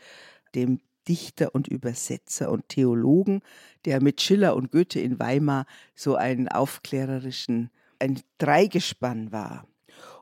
dem 0.55 0.79
Dichter 1.07 1.55
und 1.55 1.67
Übersetzer 1.67 2.51
und 2.51 2.69
Theologen, 2.69 3.41
der 3.85 4.01
mit 4.01 4.21
Schiller 4.21 4.55
und 4.55 4.71
Goethe 4.71 4.99
in 4.99 5.19
Weimar 5.19 5.65
so 5.95 6.15
einen 6.15 6.47
aufklärerischen, 6.47 7.69
ein 7.99 8.19
Dreigespann 8.37 9.31
war. 9.31 9.65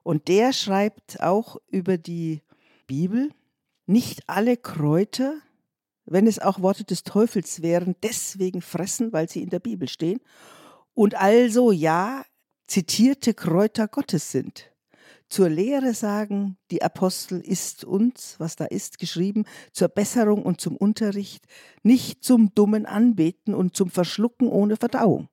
Und 0.03 0.27
der 0.27 0.53
schreibt 0.53 1.21
auch 1.21 1.57
über 1.67 1.97
die 1.97 2.41
Bibel, 2.85 3.31
nicht 3.87 4.23
alle 4.27 4.57
Kräuter, 4.57 5.35
wenn 6.05 6.27
es 6.27 6.39
auch 6.39 6.61
Worte 6.61 6.83
des 6.83 7.03
Teufels 7.03 7.61
wären, 7.61 7.95
deswegen 8.03 8.61
fressen, 8.61 9.11
weil 9.11 9.27
sie 9.29 9.41
in 9.41 9.49
der 9.49 9.59
Bibel 9.59 9.87
stehen, 9.87 10.19
und 10.93 11.15
also 11.15 11.71
ja, 11.71 12.23
zitierte 12.67 13.33
Kräuter 13.33 13.87
Gottes 13.87 14.31
sind. 14.31 14.71
Zur 15.29 15.49
Lehre 15.49 15.93
sagen 15.93 16.57
die 16.71 16.83
Apostel 16.83 17.41
ist 17.41 17.83
uns, 17.83 18.35
was 18.39 18.55
da 18.55 18.65
ist, 18.65 18.99
geschrieben, 18.99 19.45
zur 19.71 19.87
Besserung 19.87 20.43
und 20.43 20.61
zum 20.61 20.77
Unterricht, 20.77 21.45
nicht 21.83 22.23
zum 22.23 22.53
dummen 22.53 22.85
Anbeten 22.85 23.53
und 23.53 23.75
zum 23.75 23.89
Verschlucken 23.89 24.47
ohne 24.47 24.77
Verdauung 24.77 25.29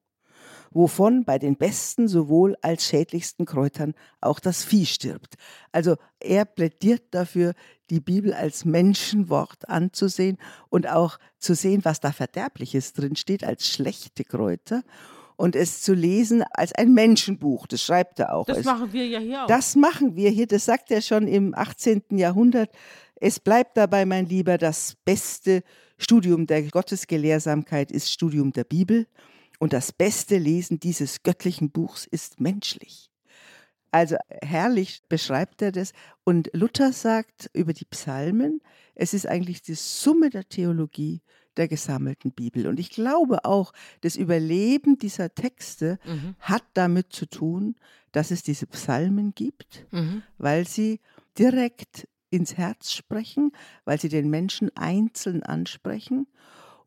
wovon 0.74 1.24
bei 1.24 1.38
den 1.38 1.56
besten 1.56 2.08
sowohl 2.08 2.56
als 2.62 2.86
schädlichsten 2.86 3.46
Kräutern 3.46 3.94
auch 4.20 4.40
das 4.40 4.64
Vieh 4.64 4.86
stirbt. 4.86 5.34
Also 5.70 5.96
er 6.20 6.44
plädiert 6.44 7.14
dafür, 7.14 7.54
die 7.90 8.00
Bibel 8.00 8.32
als 8.32 8.64
Menschenwort 8.64 9.68
anzusehen 9.68 10.38
und 10.70 10.88
auch 10.88 11.18
zu 11.38 11.54
sehen, 11.54 11.84
was 11.84 12.00
da 12.00 12.12
Verderbliches 12.12 12.92
drin 12.92 13.16
steht, 13.16 13.44
als 13.44 13.68
schlechte 13.68 14.24
Kräuter 14.24 14.82
und 15.36 15.56
es 15.56 15.82
zu 15.82 15.94
lesen 15.94 16.42
als 16.52 16.74
ein 16.74 16.92
Menschenbuch. 16.94 17.66
Das 17.66 17.82
schreibt 17.82 18.18
er 18.18 18.34
auch. 18.34 18.46
Das 18.46 18.58
es, 18.58 18.64
machen 18.64 18.92
wir 18.92 19.06
ja 19.06 19.18
hier 19.18 19.44
auch. 19.44 19.46
Das 19.46 19.76
machen 19.76 20.16
wir 20.16 20.30
hier. 20.30 20.46
Das 20.46 20.64
sagt 20.64 20.90
er 20.90 21.02
schon 21.02 21.26
im 21.26 21.54
18. 21.54 22.02
Jahrhundert. 22.10 22.70
Es 23.16 23.40
bleibt 23.40 23.76
dabei, 23.76 24.04
mein 24.04 24.26
Lieber, 24.26 24.58
das 24.58 24.96
beste 25.04 25.62
Studium 25.96 26.46
der 26.46 26.62
Gottesgelehrsamkeit 26.62 27.92
ist 27.92 28.10
Studium 28.10 28.52
der 28.52 28.64
Bibel. 28.64 29.06
Und 29.58 29.72
das 29.72 29.92
beste 29.92 30.38
Lesen 30.38 30.80
dieses 30.80 31.22
göttlichen 31.22 31.70
Buchs 31.70 32.04
ist 32.04 32.40
menschlich. 32.40 33.12
Also 33.92 34.16
herrlich 34.42 35.02
beschreibt 35.08 35.62
er 35.62 35.70
das. 35.70 35.92
Und 36.24 36.50
Luther 36.52 36.92
sagt 36.92 37.50
über 37.52 37.72
die 37.72 37.84
Psalmen, 37.84 38.60
es 38.94 39.14
ist 39.14 39.28
eigentlich 39.28 39.62
die 39.62 39.74
Summe 39.74 40.30
der 40.30 40.48
Theologie, 40.48 41.20
der 41.56 41.68
gesammelten 41.68 42.32
Bibel. 42.32 42.66
Und 42.66 42.80
ich 42.80 42.90
glaube 42.90 43.44
auch, 43.44 43.72
das 44.00 44.16
Überleben 44.16 44.98
dieser 44.98 45.34
Texte 45.34 45.98
Mhm. 46.04 46.34
hat 46.40 46.64
damit 46.74 47.12
zu 47.12 47.26
tun, 47.26 47.76
dass 48.12 48.30
es 48.30 48.42
diese 48.42 48.66
Psalmen 48.66 49.34
gibt, 49.34 49.86
Mhm. 49.90 50.22
weil 50.38 50.66
sie 50.66 51.00
direkt 51.38 52.08
ins 52.30 52.56
Herz 52.56 52.92
sprechen, 52.92 53.52
weil 53.84 54.00
sie 54.00 54.08
den 54.08 54.30
Menschen 54.30 54.70
einzeln 54.76 55.42
ansprechen. 55.42 56.26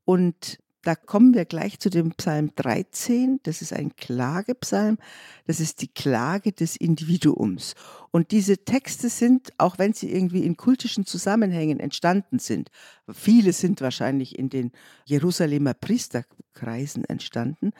Und 0.06 0.60
da 0.86 0.94
kommen 0.94 1.34
wir 1.34 1.46
gleich 1.46 1.80
zu 1.80 1.90
dem 1.90 2.12
Psalm 2.12 2.52
13. 2.56 3.40
Das 3.42 3.64
ist 3.64 3.74
ein 3.74 3.96
Klagepsalm. 3.96 5.00
Das 5.48 5.60
ist 5.60 5.82
die 5.82 5.88
Klage 5.88 6.52
des 6.52 6.76
Individuums. 6.76 7.74
Und 8.12 8.30
diese 8.30 8.60
Texte 8.60 9.10
sind, 9.10 9.50
auch 9.58 9.80
wenn 9.80 9.94
sie 9.94 10.12
irgendwie 10.12 10.44
in 10.44 10.58
kultischen 10.58 11.08
Zusammenhängen 11.08 11.80
entstanden 11.80 12.38
sind, 12.38 12.70
viele 13.12 13.52
sind 13.52 13.82
wahrscheinlich 13.82 14.38
in 14.38 14.50
den 14.50 14.72
Jerusalemer 15.06 15.74
Priesterkreisen 15.74 17.04
entstanden, 17.06 17.72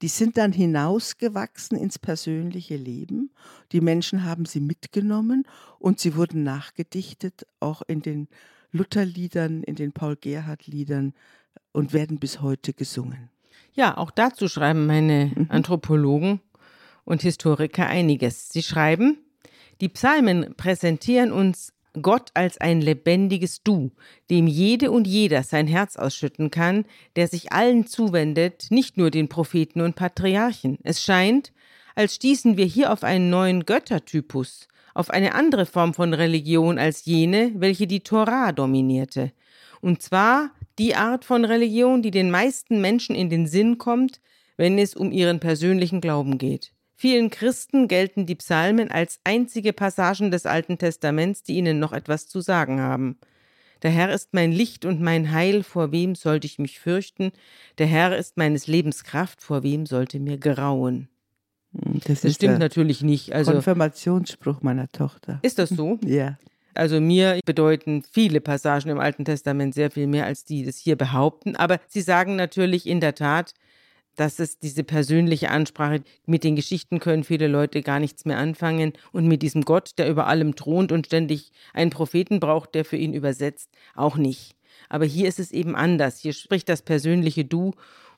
die 0.00 0.08
sind 0.08 0.38
dann 0.38 0.52
hinausgewachsen 0.52 1.76
ins 1.76 1.98
persönliche 1.98 2.76
Leben. 2.76 3.32
Die 3.72 3.80
Menschen 3.80 4.24
haben 4.24 4.46
sie 4.46 4.60
mitgenommen 4.60 5.48
und 5.80 5.98
sie 5.98 6.14
wurden 6.14 6.44
nachgedichtet, 6.44 7.44
auch 7.58 7.82
in 7.82 8.02
den 8.02 8.28
Lutherliedern, 8.70 9.64
in 9.64 9.74
den 9.74 9.92
Paul-Gerhardt-Liedern 9.92 11.12
und 11.72 11.92
werden 11.92 12.18
bis 12.18 12.40
heute 12.40 12.72
gesungen. 12.72 13.30
Ja, 13.74 13.96
auch 13.96 14.10
dazu 14.10 14.48
schreiben 14.48 14.86
meine 14.86 15.32
Mhm. 15.34 15.46
Anthropologen 15.48 16.40
und 17.04 17.22
Historiker 17.22 17.86
einiges. 17.86 18.50
Sie 18.50 18.62
schreiben, 18.62 19.18
die 19.80 19.88
Psalmen 19.88 20.54
präsentieren 20.56 21.32
uns 21.32 21.72
Gott 22.00 22.30
als 22.34 22.58
ein 22.58 22.80
lebendiges 22.80 23.62
Du, 23.62 23.92
dem 24.30 24.46
jede 24.46 24.90
und 24.90 25.06
jeder 25.06 25.42
sein 25.42 25.66
Herz 25.66 25.96
ausschütten 25.96 26.50
kann, 26.50 26.86
der 27.16 27.28
sich 27.28 27.52
allen 27.52 27.86
zuwendet, 27.86 28.66
nicht 28.70 28.96
nur 28.96 29.10
den 29.10 29.28
Propheten 29.28 29.80
und 29.82 29.94
Patriarchen. 29.94 30.78
Es 30.82 31.02
scheint, 31.02 31.52
als 31.94 32.14
stießen 32.14 32.56
wir 32.56 32.64
hier 32.64 32.92
auf 32.92 33.04
einen 33.04 33.28
neuen 33.28 33.66
Göttertypus, 33.66 34.68
auf 34.94 35.10
eine 35.10 35.34
andere 35.34 35.66
Form 35.66 35.92
von 35.92 36.14
Religion 36.14 36.78
als 36.78 37.04
jene, 37.04 37.52
welche 37.56 37.86
die 37.86 38.00
Torah 38.00 38.52
dominierte. 38.52 39.32
Und 39.80 40.00
zwar 40.00 40.50
die 40.78 40.94
Art 40.94 41.24
von 41.24 41.44
Religion, 41.44 42.02
die 42.02 42.10
den 42.10 42.30
meisten 42.30 42.80
Menschen 42.80 43.14
in 43.14 43.30
den 43.30 43.46
Sinn 43.46 43.78
kommt, 43.78 44.20
wenn 44.56 44.78
es 44.78 44.94
um 44.94 45.12
ihren 45.12 45.40
persönlichen 45.40 46.00
Glauben 46.00 46.38
geht. 46.38 46.72
Vielen 46.94 47.30
Christen 47.30 47.88
gelten 47.88 48.26
die 48.26 48.36
Psalmen 48.36 48.90
als 48.90 49.18
einzige 49.24 49.72
Passagen 49.72 50.30
des 50.30 50.46
Alten 50.46 50.78
Testaments, 50.78 51.42
die 51.42 51.56
ihnen 51.56 51.78
noch 51.78 51.92
etwas 51.92 52.28
zu 52.28 52.40
sagen 52.40 52.80
haben. 52.80 53.18
Der 53.82 53.90
Herr 53.90 54.12
ist 54.14 54.32
mein 54.32 54.52
Licht 54.52 54.84
und 54.84 55.00
mein 55.00 55.32
Heil, 55.32 55.64
vor 55.64 55.90
wem 55.90 56.14
sollte 56.14 56.46
ich 56.46 56.60
mich 56.60 56.78
fürchten? 56.78 57.32
Der 57.78 57.86
Herr 57.86 58.16
ist 58.16 58.36
meines 58.36 58.68
Lebens 58.68 59.02
Kraft, 59.02 59.42
vor 59.42 59.64
wem 59.64 59.86
sollte 59.86 60.20
mir 60.20 60.38
grauen? 60.38 61.08
Das, 61.72 62.20
Das 62.20 62.34
stimmt 62.34 62.58
natürlich 62.58 63.02
nicht. 63.02 63.32
Also 63.32 63.52
Konfirmationsspruch 63.52 64.62
meiner 64.62 64.88
Tochter. 64.88 65.40
ist 65.42 65.58
das 65.58 65.70
so? 65.70 65.98
Ja. 66.04 66.38
Also 66.74 67.00
mir 67.00 67.40
bedeuten 67.44 68.02
viele 68.10 68.40
Passagen 68.40 68.90
im 68.90 69.00
Alten 69.00 69.24
Testament 69.24 69.74
sehr 69.74 69.90
viel 69.90 70.06
mehr, 70.06 70.26
als 70.26 70.44
die 70.44 70.64
das 70.64 70.78
hier 70.78 70.96
behaupten. 70.96 71.56
Aber 71.56 71.80
sie 71.88 72.00
sagen 72.00 72.36
natürlich 72.36 72.86
in 72.86 73.00
der 73.00 73.14
Tat, 73.14 73.54
dass 74.16 74.38
es 74.38 74.58
diese 74.58 74.84
persönliche 74.84 75.50
Ansprache, 75.50 76.02
mit 76.26 76.44
den 76.44 76.56
Geschichten 76.56 77.00
können 77.00 77.24
viele 77.24 77.48
Leute 77.48 77.82
gar 77.82 77.98
nichts 77.98 78.24
mehr 78.24 78.38
anfangen 78.38 78.92
und 79.12 79.26
mit 79.26 79.42
diesem 79.42 79.62
Gott, 79.62 79.92
der 79.98 80.08
über 80.08 80.26
allem 80.26 80.54
thront 80.54 80.92
und 80.92 81.06
ständig 81.06 81.50
einen 81.72 81.90
Propheten 81.90 82.40
braucht, 82.40 82.74
der 82.74 82.84
für 82.84 82.96
ihn 82.96 83.14
übersetzt, 83.14 83.70
auch 83.94 84.16
nicht. 84.16 84.54
Aber 84.88 85.04
hier 85.06 85.28
ist 85.28 85.38
es 85.38 85.52
eben 85.52 85.74
anders. 85.74 86.18
Hier 86.18 86.34
spricht 86.34 86.68
das 86.68 86.82
persönliche 86.82 87.44
Du 87.44 87.72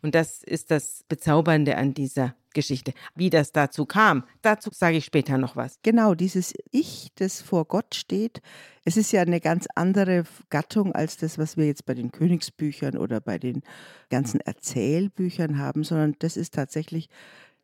und 0.04 0.14
das 0.14 0.42
ist 0.42 0.70
das 0.70 1.02
Bezaubernde 1.08 1.78
an 1.78 1.94
dieser 1.94 2.34
Geschichte. 2.52 2.92
Wie 3.14 3.30
das 3.30 3.52
dazu 3.52 3.86
kam, 3.86 4.24
dazu 4.42 4.68
sage 4.70 4.98
ich 4.98 5.06
später 5.06 5.38
noch 5.38 5.56
was. 5.56 5.78
Genau, 5.82 6.14
dieses 6.14 6.52
Ich, 6.70 7.08
das 7.14 7.40
vor 7.40 7.64
Gott 7.64 7.94
steht, 7.94 8.42
es 8.84 8.98
ist 8.98 9.12
ja 9.12 9.22
eine 9.22 9.40
ganz 9.40 9.66
andere 9.74 10.24
Gattung 10.50 10.94
als 10.94 11.16
das, 11.16 11.38
was 11.38 11.56
wir 11.56 11.64
jetzt 11.64 11.86
bei 11.86 11.94
den 11.94 12.12
Königsbüchern 12.12 12.98
oder 12.98 13.22
bei 13.22 13.38
den 13.38 13.62
ganzen 14.10 14.40
Erzählbüchern 14.40 15.56
haben, 15.56 15.84
sondern 15.84 16.16
das 16.18 16.36
ist 16.36 16.52
tatsächlich 16.52 17.08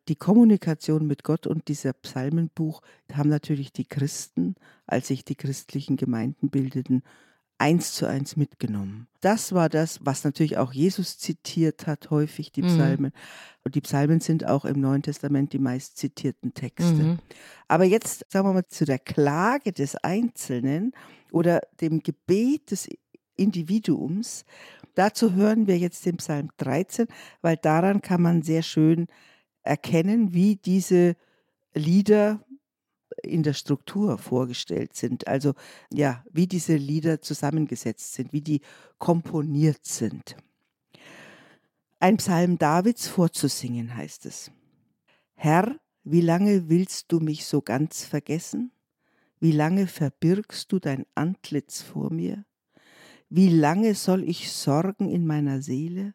die 0.09 0.17
Kommunikation 0.17 1.07
mit 1.07 1.25
Gott 1.25 1.47
und 1.47 1.69
dieser 1.69 1.93
Psalmenbuch 1.93 2.81
haben 3.13 3.29
natürlich 3.29 3.71
die 3.71 3.85
Christen, 3.85 4.55
als 4.87 5.09
sich 5.09 5.27
die 5.27 5.37
christlichen 5.37 5.99
Gemeinden 5.99 6.49
bildeten, 6.49 7.03
eins 7.61 7.93
zu 7.93 8.07
eins 8.07 8.37
mitgenommen. 8.37 9.07
Das 9.21 9.53
war 9.53 9.69
das, 9.69 10.01
was 10.03 10.25
natürlich 10.25 10.57
auch 10.57 10.73
Jesus 10.73 11.19
zitiert 11.19 11.87
hat, 11.87 12.11
häufig 12.11 12.53
die 12.53 12.63
Mhm. 12.63 12.69
Psalmen. 12.69 13.13
Und 13.65 13.75
die 13.75 13.83
Psalmen 13.83 14.21
sind 14.21 14.47
auch 14.47 14.65
im 14.65 14.81
Neuen 14.81 15.03
Testament 15.03 15.53
die 15.53 15.59
meist 15.59 15.99
zitierten 15.99 16.55
Texte. 16.55 16.95
Mhm. 16.95 17.19
Aber 17.69 17.85
jetzt 17.85 18.25
sagen 18.29 18.49
wir 18.49 18.55
mal 18.55 18.67
zu 18.67 18.87
der 18.87 18.99
Klage 18.99 19.73
des 19.73 19.95
Einzelnen 19.97 20.93
oder 21.33 21.61
dem 21.83 22.03
Gebet 22.03 22.71
des 22.71 22.89
Individuums. 23.37 24.45
Dazu 24.95 25.35
hören 25.35 25.67
wir 25.67 25.79
jetzt 25.79 26.07
den 26.07 26.17
Psalm 26.17 26.49
13, 26.57 27.09
weil 27.43 27.59
daran 27.59 28.01
kann 28.01 28.23
man 28.23 28.41
sehr 28.43 28.63
schön 28.63 29.07
erkennen, 29.63 30.33
wie 30.33 30.57
diese 30.57 31.15
Lieder 31.75 32.41
in 33.23 33.43
der 33.43 33.53
Struktur 33.53 34.19
vorgestellt 34.19 34.95
sind. 34.95 35.27
Also 35.27 35.55
ja, 35.93 36.25
wie 36.31 36.47
diese 36.47 36.77
Lieder 36.77 37.21
zusammengesetzt 37.21 38.15
sind, 38.15 38.33
wie 38.33 38.41
die 38.41 38.61
komponiert 38.99 39.85
sind. 39.85 40.37
Ein 41.99 42.17
Psalm 42.17 42.59
Davids 42.59 43.09
vorzusingen 43.09 43.95
heißt 43.95 44.27
es. 44.27 44.51
Herr, 45.35 45.77
wie 46.05 46.23
lange 46.23 46.69
willst 46.69 47.13
du 47.13 47.21
mich 47.21 47.45
so 47.45 47.61
ganz 47.61 48.05
vergessen? 48.05 48.73
Wie 49.39 49.53
lange 49.53 49.87
verbirgst 49.87 50.71
du 50.71 50.79
dein 50.79 51.07
Antlitz 51.15 51.83
vor 51.83 52.13
mir? 52.13 52.45
Wie 53.29 53.49
lange 53.49 53.95
soll 53.95 54.25
ich 54.25 54.53
sorgen 54.53 55.09
in 55.09 55.27
meiner 55.27 55.63
Seele 55.63 56.15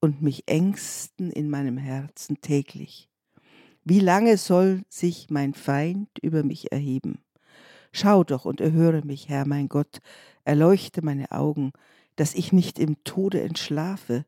und 0.00 0.22
mich 0.22 0.46
ängsten 0.46 1.30
in 1.30 1.50
meinem 1.50 1.78
Herzen 1.78 2.40
täglich? 2.40 3.09
Wie 3.90 3.98
lange 3.98 4.36
soll 4.36 4.82
sich 4.88 5.30
mein 5.30 5.52
Feind 5.52 6.10
über 6.22 6.44
mich 6.44 6.70
erheben? 6.70 7.24
Schau 7.90 8.22
doch 8.22 8.44
und 8.44 8.60
erhöre 8.60 9.04
mich, 9.04 9.28
Herr 9.28 9.48
mein 9.48 9.68
Gott, 9.68 9.98
erleuchte 10.44 11.04
meine 11.04 11.32
Augen, 11.32 11.72
dass 12.14 12.36
ich 12.36 12.52
nicht 12.52 12.78
im 12.78 13.02
Tode 13.02 13.42
entschlafe, 13.42 14.26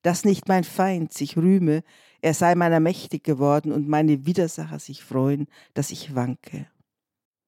dass 0.00 0.24
nicht 0.24 0.48
mein 0.48 0.64
Feind 0.64 1.12
sich 1.12 1.36
rühme, 1.36 1.82
er 2.22 2.32
sei 2.32 2.54
meiner 2.54 2.80
mächtig 2.80 3.22
geworden 3.22 3.70
und 3.70 3.86
meine 3.86 4.24
Widersacher 4.24 4.78
sich 4.78 5.04
freuen, 5.04 5.46
dass 5.74 5.90
ich 5.90 6.14
wanke. 6.14 6.66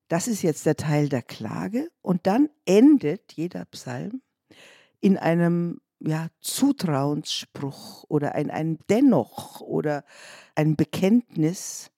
Das 0.08 0.28
ist 0.28 0.42
jetzt 0.42 0.66
der 0.66 0.76
Teil 0.76 1.08
der 1.08 1.22
Klage 1.22 1.88
und 2.02 2.26
dann 2.26 2.50
endet 2.66 3.32
jeder 3.32 3.64
Psalm 3.64 4.20
in 5.00 5.16
einem 5.16 5.80
ja, 6.06 6.28
Zutrauensspruch 6.40 8.04
oder 8.08 8.34
ein, 8.34 8.50
ein 8.50 8.78
Dennoch 8.90 9.60
oder 9.60 10.04
ein 10.54 10.76
Bekenntnis. 10.76 11.90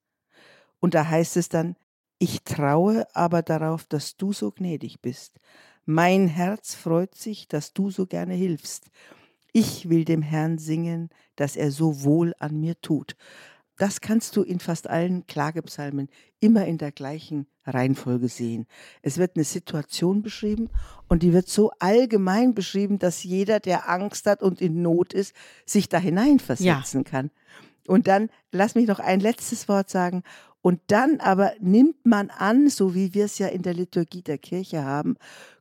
Und 0.79 0.93
da 0.93 1.07
heißt 1.07 1.37
es 1.37 1.49
dann, 1.49 1.75
ich 2.19 2.43
traue 2.43 3.05
aber 3.15 3.41
darauf, 3.41 3.85
dass 3.85 4.17
du 4.17 4.33
so 4.33 4.51
gnädig 4.51 5.01
bist. 5.01 5.39
Mein 5.85 6.27
Herz 6.27 6.73
freut 6.73 7.15
sich, 7.15 7.47
dass 7.47 7.73
du 7.73 7.91
so 7.91 8.05
gerne 8.07 8.33
hilfst. 8.33 8.89
Ich 9.53 9.89
will 9.89 10.05
dem 10.05 10.21
Herrn 10.21 10.57
singen, 10.57 11.09
dass 11.35 11.55
er 11.55 11.71
so 11.71 12.03
wohl 12.03 12.33
an 12.39 12.59
mir 12.59 12.79
tut. 12.81 13.15
Das 13.77 14.01
kannst 14.01 14.35
du 14.35 14.41
in 14.41 14.59
fast 14.59 14.89
allen 14.89 15.25
Klagepsalmen 15.27 16.09
immer 16.39 16.65
in 16.65 16.77
der 16.77 16.91
gleichen 16.91 17.45
Reihenfolge 17.65 18.27
sehen. 18.27 18.65
Es 19.01 19.17
wird 19.17 19.35
eine 19.35 19.43
Situation 19.43 20.21
beschrieben 20.23 20.69
und 21.07 21.21
die 21.23 21.31
wird 21.33 21.47
so 21.47 21.71
allgemein 21.79 22.53
beschrieben, 22.55 22.97
dass 22.99 23.23
jeder, 23.23 23.59
der 23.59 23.89
Angst 23.89 24.25
hat 24.25 24.41
und 24.41 24.61
in 24.61 24.81
Not 24.81 25.13
ist, 25.13 25.33
sich 25.65 25.89
da 25.89 25.99
hineinversetzen 25.99 27.03
kann. 27.03 27.29
Und 27.87 28.07
dann, 28.07 28.29
lass 28.51 28.75
mich 28.75 28.87
noch 28.87 28.99
ein 28.99 29.19
letztes 29.19 29.67
Wort 29.69 29.89
sagen. 29.89 30.23
Und 30.61 30.81
dann 30.87 31.19
aber 31.21 31.53
nimmt 31.59 32.05
man 32.05 32.29
an, 32.31 32.69
so 32.69 32.93
wie 32.95 33.13
wir 33.13 33.25
es 33.25 33.37
ja 33.37 33.47
in 33.47 33.61
der 33.61 33.73
Liturgie 33.73 34.21
der 34.23 34.37
Kirche 34.37 34.83
haben, 34.83 35.15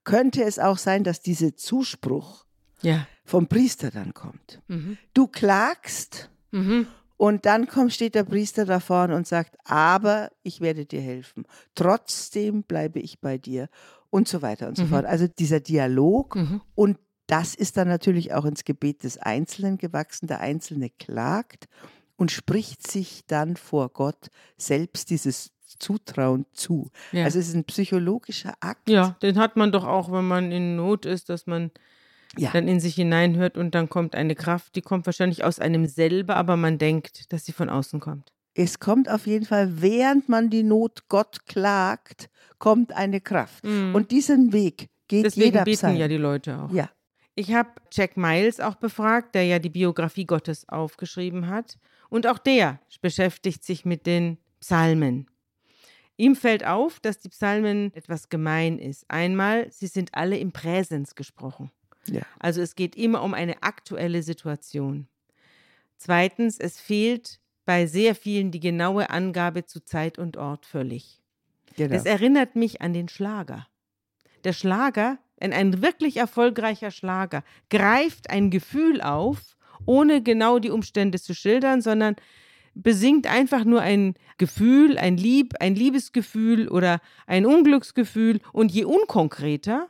könnte 0.05 0.43
es 0.43 0.59
auch 0.59 0.79
sein, 0.79 1.05
dass 1.05 1.21
dieser 1.21 1.55
Zuspruch 1.55 2.45
Ja. 2.83 3.07
vom 3.25 3.47
Priester 3.47 3.91
dann 3.91 4.15
kommt. 4.15 4.61
Mhm. 4.69 4.97
Du 5.15 5.27
klagst 5.29 6.31
Mhm. 6.51 6.87
Und 7.17 7.47
dann 7.47 7.67
kommt, 7.67 7.93
steht 7.93 8.15
der 8.15 8.25
Priester 8.25 8.65
da 8.65 8.81
vorne 8.81 9.17
und 9.17 9.27
sagt, 9.27 9.57
aber 9.65 10.31
ich 10.43 10.61
werde 10.61 10.85
dir 10.87 11.01
helfen. 11.01 11.45
Trotzdem 11.75 12.63
bleibe 12.63 12.99
ich 13.01 13.21
bei 13.21 13.39
dir 13.39 13.69
und 14.11 14.29
so 14.29 14.43
weiter 14.43 14.69
und 14.69 14.77
so 14.77 14.85
Mhm. 14.85 14.89
fort. 14.89 15.05
Also 15.07 15.27
dieser 15.29 15.61
Dialog 15.61 16.37
Mhm. 16.37 16.61
und 16.75 16.99
das 17.27 17.55
ist 17.55 17.77
dann 17.77 17.89
natürlich 17.89 18.33
auch 18.35 18.45
ins 18.45 18.65
Gebet 18.65 19.03
des 19.03 19.19
Einzelnen 19.19 19.79
gewachsen. 19.79 20.27
Der 20.29 20.41
Einzelne 20.41 20.91
klagt 20.91 21.67
und 22.17 22.31
spricht 22.31 22.89
sich 22.89 23.25
dann 23.27 23.57
vor 23.57 23.89
Gott 23.89 24.29
selbst 24.57 25.11
dieses 25.11 25.51
Zutrauen 25.79 26.47
zu. 26.53 26.91
Ja. 27.13 27.25
Also 27.25 27.39
es 27.41 27.49
ist 27.49 27.55
ein 27.55 27.65
psychologischer 27.65 28.55
Akt. 28.61 28.89
Ja, 28.89 29.17
den 29.23 29.39
hat 29.39 29.57
man 29.57 29.73
doch 29.73 29.85
auch, 29.85 30.11
wenn 30.13 30.27
man 30.27 30.53
in 30.53 30.77
Not 30.77 31.05
ist, 31.05 31.29
dass 31.29 31.47
man 31.47 31.71
Ja. 32.37 32.51
dann 32.53 32.69
in 32.69 32.81
sich 32.81 32.95
hineinhört 32.95 33.57
und 33.57 33.75
dann 33.75 33.89
kommt 33.89 34.15
eine 34.15 34.35
Kraft, 34.35 34.75
die 34.77 34.83
kommt 34.83 35.07
wahrscheinlich 35.07 35.45
aus 35.45 35.59
einem 35.59 35.87
selber, 35.87 36.37
aber 36.37 36.57
man 36.57 36.79
denkt, 36.79 37.33
dass 37.33 37.45
sie 37.47 37.53
von 37.53 37.69
außen 37.69 38.01
kommt. 38.01 38.33
Es 38.55 38.79
kommt 38.79 39.09
auf 39.11 39.27
jeden 39.27 39.45
Fall, 39.45 39.81
während 39.83 40.29
man 40.29 40.51
die 40.51 40.63
Not 40.63 41.09
Gott 41.09 41.47
klagt, 41.47 42.31
kommt 42.59 42.93
eine 42.95 43.21
Kraft. 43.21 43.65
Und 43.65 44.11
diesen 44.11 44.53
Weg 44.53 44.89
geht 45.09 45.21
Mhm. 45.21 45.23
Deswegen 45.25 45.45
jeder 45.47 45.65
beten 45.65 45.77
Psalm. 45.77 45.97
ja 45.97 46.09
die 46.09 46.17
Leute 46.17 46.59
auch. 46.63 46.71
ja. 46.73 46.91
Ich 47.39 47.53
habe 47.53 47.69
Jack 47.93 48.17
Miles 48.17 48.61
auch 48.61 48.77
befragt, 48.77 49.35
der 49.35 49.45
ja 49.45 49.59
die 49.59 49.69
Biografie 49.69 50.25
Gottes 50.25 50.67
aufgeschrieben 50.71 51.49
hat. 51.49 51.77
Und 52.09 52.27
auch 52.27 52.39
der 52.39 52.81
beschäftigt 53.03 53.63
sich 53.63 53.85
mit 53.85 54.07
den 54.07 54.39
Psalmen. 54.59 55.29
Ihm 56.17 56.35
fällt 56.35 56.65
auf, 56.67 56.99
dass 56.99 57.19
die 57.19 57.29
Psalmen 57.29 57.93
etwas 57.95 58.31
gemein 58.31 58.79
ist. 58.79 59.05
Einmal, 59.09 59.71
sie 59.71 59.87
sind 59.87 60.15
alle 60.15 60.39
im 60.39 60.51
Präsens 60.53 61.15
gesprochen. 61.15 61.71
Ja. 62.09 62.23
Also 62.39 62.61
es 62.63 62.75
geht 62.75 62.97
immer 62.97 63.23
um 63.23 63.35
eine 63.35 63.63
aktuelle 63.63 64.23
Situation. 64.23 65.09
Zweitens, 65.97 66.59
es 66.59 66.81
fehlt 66.81 67.41
bei 67.65 67.87
sehr 67.87 68.15
vielen 68.15 68.51
die 68.51 68.61
genaue 68.61 69.11
Angabe 69.11 69.65
zu 69.65 69.85
Zeit 69.85 70.19
und 70.19 70.37
Ort 70.37 70.67
völlig. 70.67 71.21
Genau. 71.77 71.95
Es 71.95 72.05
erinnert 72.05 72.57
mich 72.57 72.81
an 72.81 72.93
den 72.93 73.09
Schlager. 73.09 73.67
Der 74.45 74.53
Schlager, 74.53 75.19
ein, 75.41 75.53
ein 75.53 75.83
wirklich 75.83 76.19
erfolgreicher 76.19 76.91
Schlager, 76.91 77.43
greift 77.69 78.31
ein 78.31 78.51
Gefühl 78.51 79.01
auf, 79.01 79.57
ohne 79.85 80.23
genau 80.23 80.59
die 80.59 80.71
Umstände 80.71 81.21
zu 81.21 81.35
schildern, 81.35 81.83
sondern 81.83 82.17
besingt 82.75 83.27
einfach 83.27 83.65
nur 83.65 83.81
ein 83.81 84.15
Gefühl, 84.39 84.99
ein 84.99 85.17
Lieb, 85.17 85.55
ein 85.61 85.75
Liebesgefühl 85.75 86.69
oder 86.69 87.01
ein 87.27 87.47
Unglücksgefühl. 87.47 88.41
Und 88.53 88.71
je 88.71 88.85
unkonkreter, 88.85 89.89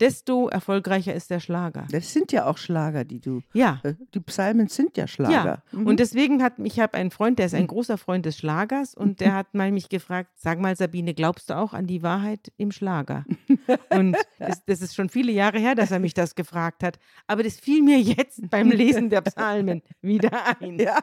desto 0.00 0.48
erfolgreicher 0.48 1.14
ist 1.14 1.30
der 1.30 1.40
Schlager. 1.40 1.86
Das 1.90 2.12
sind 2.12 2.32
ja 2.32 2.46
auch 2.46 2.56
Schlager, 2.58 3.04
die 3.04 3.20
du. 3.20 3.42
Ja. 3.52 3.80
äh, 3.84 3.94
Die 4.14 4.20
Psalmen 4.20 4.68
sind 4.68 4.96
ja 4.96 5.06
Schlager. 5.06 5.32
Ja, 5.32 5.62
Mhm. 5.78 5.86
und 5.86 6.00
deswegen 6.00 6.42
hat 6.42 6.54
ich 6.58 6.80
habe 6.80 6.94
einen 6.94 7.10
Freund, 7.10 7.38
der 7.38 7.46
ist 7.46 7.54
ein 7.54 7.66
großer 7.66 7.98
Freund 7.98 8.24
des 8.26 8.36
Schlagers 8.38 8.94
und 8.94 9.20
der 9.20 9.34
hat 9.34 9.54
mal 9.54 9.70
mich 9.72 9.88
gefragt, 9.88 10.30
sag 10.36 10.58
mal 10.60 10.74
Sabine, 10.76 11.14
glaubst 11.14 11.50
du 11.50 11.56
auch 11.56 11.72
an 11.74 11.86
die 11.86 12.02
Wahrheit 12.02 12.52
im 12.56 12.72
Schlager? 12.72 13.24
Und 13.90 14.16
das, 14.38 14.64
das 14.64 14.82
ist 14.82 14.94
schon 14.94 15.08
viele 15.08 15.32
Jahre 15.32 15.58
her, 15.58 15.74
dass 15.74 15.90
er 15.90 15.98
mich 15.98 16.14
das 16.14 16.34
gefragt 16.34 16.82
hat, 16.82 16.98
aber 17.26 17.42
das 17.42 17.56
fiel 17.60 17.82
mir 17.82 18.00
jetzt 18.00 18.48
beim 18.50 18.70
Lesen 18.70 19.10
der 19.10 19.20
Psalmen 19.20 19.82
wieder 20.00 20.60
ein. 20.60 20.78
ja. 20.78 20.98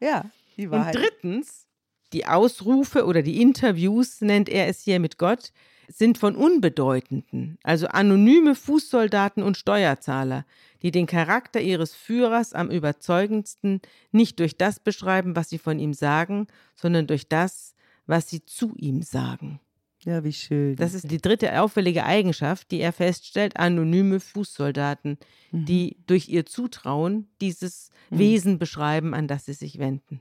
ja, 0.00 0.24
die 0.56 0.66
Und 0.66 0.72
Wahrheit. 0.72 0.94
drittens, 0.96 1.66
die 2.12 2.26
Ausrufe 2.26 3.06
oder 3.06 3.22
die 3.22 3.40
Interviews, 3.40 4.20
nennt 4.20 4.48
er 4.48 4.68
es 4.68 4.82
hier 4.82 5.00
mit 5.00 5.18
Gott, 5.18 5.52
sind 5.88 6.18
von 6.18 6.36
Unbedeutenden, 6.36 7.58
also 7.62 7.86
anonyme 7.86 8.54
Fußsoldaten 8.54 9.42
und 9.42 9.56
Steuerzahler, 9.56 10.44
die 10.82 10.90
den 10.90 11.06
Charakter 11.06 11.60
ihres 11.60 11.94
Führers 11.94 12.52
am 12.52 12.70
überzeugendsten 12.70 13.80
nicht 14.12 14.38
durch 14.40 14.56
das 14.56 14.80
beschreiben, 14.80 15.36
was 15.36 15.48
sie 15.48 15.58
von 15.58 15.78
ihm 15.78 15.94
sagen, 15.94 16.46
sondern 16.74 17.06
durch 17.06 17.28
das, 17.28 17.74
was 18.06 18.28
sie 18.28 18.44
zu 18.44 18.74
ihm 18.76 19.02
sagen. 19.02 19.60
Ja, 20.04 20.22
wie 20.22 20.34
schön. 20.34 20.76
Das 20.76 20.92
ist 20.92 21.10
die 21.10 21.20
dritte 21.20 21.58
auffällige 21.60 22.04
Eigenschaft, 22.04 22.70
die 22.70 22.80
er 22.80 22.92
feststellt, 22.92 23.56
anonyme 23.56 24.20
Fußsoldaten, 24.20 25.18
die 25.50 25.96
durch 26.06 26.28
ihr 26.28 26.44
Zutrauen 26.44 27.28
dieses 27.40 27.90
Wesen 28.10 28.58
beschreiben, 28.58 29.14
an 29.14 29.28
das 29.28 29.46
sie 29.46 29.54
sich 29.54 29.78
wenden. 29.78 30.20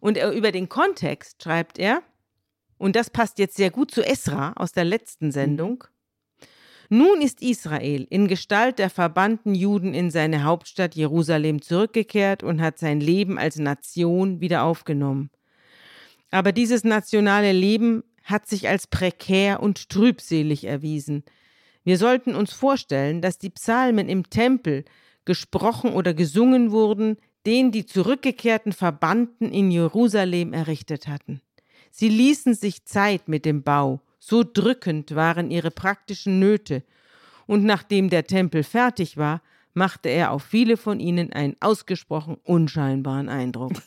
Und 0.00 0.18
er, 0.18 0.32
über 0.32 0.52
den 0.52 0.68
Kontext 0.68 1.42
schreibt 1.42 1.78
er, 1.78 2.02
und 2.78 2.96
das 2.96 3.10
passt 3.10 3.38
jetzt 3.38 3.56
sehr 3.56 3.70
gut 3.70 3.90
zu 3.90 4.02
Esra 4.02 4.52
aus 4.56 4.72
der 4.72 4.84
letzten 4.84 5.32
Sendung, 5.32 5.84
nun 6.88 7.20
ist 7.20 7.42
Israel 7.42 8.06
in 8.10 8.28
Gestalt 8.28 8.78
der 8.78 8.90
verbannten 8.90 9.54
Juden 9.54 9.92
in 9.92 10.10
seine 10.10 10.44
Hauptstadt 10.44 10.94
Jerusalem 10.94 11.60
zurückgekehrt 11.60 12.44
und 12.44 12.60
hat 12.60 12.78
sein 12.78 13.00
Leben 13.00 13.38
als 13.38 13.56
Nation 13.56 14.40
wieder 14.40 14.62
aufgenommen. 14.62 15.30
Aber 16.30 16.52
dieses 16.52 16.84
nationale 16.84 17.52
Leben 17.52 18.04
hat 18.22 18.46
sich 18.46 18.68
als 18.68 18.86
prekär 18.86 19.60
und 19.60 19.88
trübselig 19.88 20.64
erwiesen. 20.64 21.24
Wir 21.82 21.98
sollten 21.98 22.34
uns 22.34 22.52
vorstellen, 22.52 23.20
dass 23.20 23.38
die 23.38 23.50
Psalmen 23.50 24.08
im 24.08 24.28
Tempel 24.30 24.84
gesprochen 25.24 25.92
oder 25.92 26.14
gesungen 26.14 26.70
wurden, 26.70 27.16
den 27.46 27.72
die 27.72 27.86
zurückgekehrten 27.86 28.72
Verbannten 28.72 29.50
in 29.50 29.70
Jerusalem 29.70 30.52
errichtet 30.52 31.08
hatten. 31.08 31.40
Sie 31.98 32.10
ließen 32.10 32.54
sich 32.54 32.84
Zeit 32.84 33.26
mit 33.26 33.46
dem 33.46 33.62
Bau, 33.62 34.02
so 34.18 34.44
drückend 34.44 35.14
waren 35.14 35.50
ihre 35.50 35.70
praktischen 35.70 36.38
Nöte, 36.38 36.82
und 37.46 37.64
nachdem 37.64 38.10
der 38.10 38.26
Tempel 38.26 38.64
fertig 38.64 39.16
war, 39.16 39.40
machte 39.72 40.10
er 40.10 40.32
auf 40.32 40.42
viele 40.42 40.76
von 40.76 41.00
ihnen 41.00 41.32
einen 41.32 41.56
ausgesprochen 41.60 42.36
unscheinbaren 42.44 43.30
Eindruck. 43.30 43.72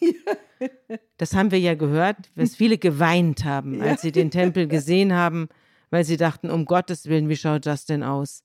Das 1.16 1.34
haben 1.36 1.52
wir 1.52 1.60
ja 1.60 1.76
gehört, 1.76 2.18
dass 2.36 2.56
viele 2.56 2.78
geweint 2.78 3.46
haben, 3.46 3.82
als 3.82 4.02
sie 4.02 4.12
den 4.12 4.30
Tempel 4.30 4.68
gesehen 4.68 5.14
haben, 5.14 5.48
weil 5.90 6.04
sie 6.04 6.18
dachten, 6.18 6.50
um 6.50 6.66
Gottes 6.66 7.06
Willen, 7.06 7.30
wie 7.30 7.38
schaut 7.38 7.66
das 7.66 7.86
denn 7.86 8.04
aus? 8.04 8.44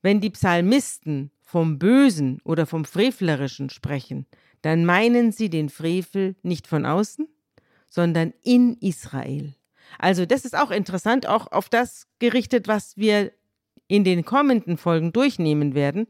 Wenn 0.00 0.20
die 0.20 0.30
Psalmisten 0.30 1.32
vom 1.42 1.80
Bösen 1.80 2.40
oder 2.44 2.66
vom 2.66 2.84
Frevlerischen 2.84 3.68
sprechen, 3.68 4.26
dann 4.62 4.84
meinen 4.84 5.32
sie 5.32 5.50
den 5.50 5.68
Frevel 5.68 6.36
nicht 6.44 6.68
von 6.68 6.86
außen, 6.86 7.26
sondern 7.88 8.32
in 8.42 8.76
Israel. 8.80 9.54
Also 9.98 10.26
das 10.26 10.44
ist 10.44 10.56
auch 10.56 10.70
interessant, 10.70 11.26
auch 11.26 11.50
auf 11.52 11.68
das 11.68 12.06
gerichtet, 12.18 12.68
was 12.68 12.96
wir 12.96 13.32
in 13.88 14.04
den 14.04 14.24
kommenden 14.24 14.76
Folgen 14.76 15.12
durchnehmen 15.12 15.74
werden. 15.74 16.06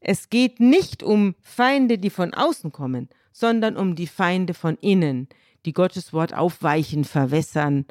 Es 0.00 0.30
geht 0.30 0.60
nicht 0.60 1.02
um 1.02 1.34
Feinde, 1.42 1.98
die 1.98 2.10
von 2.10 2.32
außen 2.34 2.72
kommen, 2.72 3.08
sondern 3.32 3.76
um 3.76 3.94
die 3.94 4.06
Feinde 4.06 4.54
von 4.54 4.76
innen, 4.76 5.28
die 5.66 5.72
Gottes 5.72 6.12
Wort 6.12 6.34
aufweichen, 6.34 7.04
verwässern, 7.04 7.84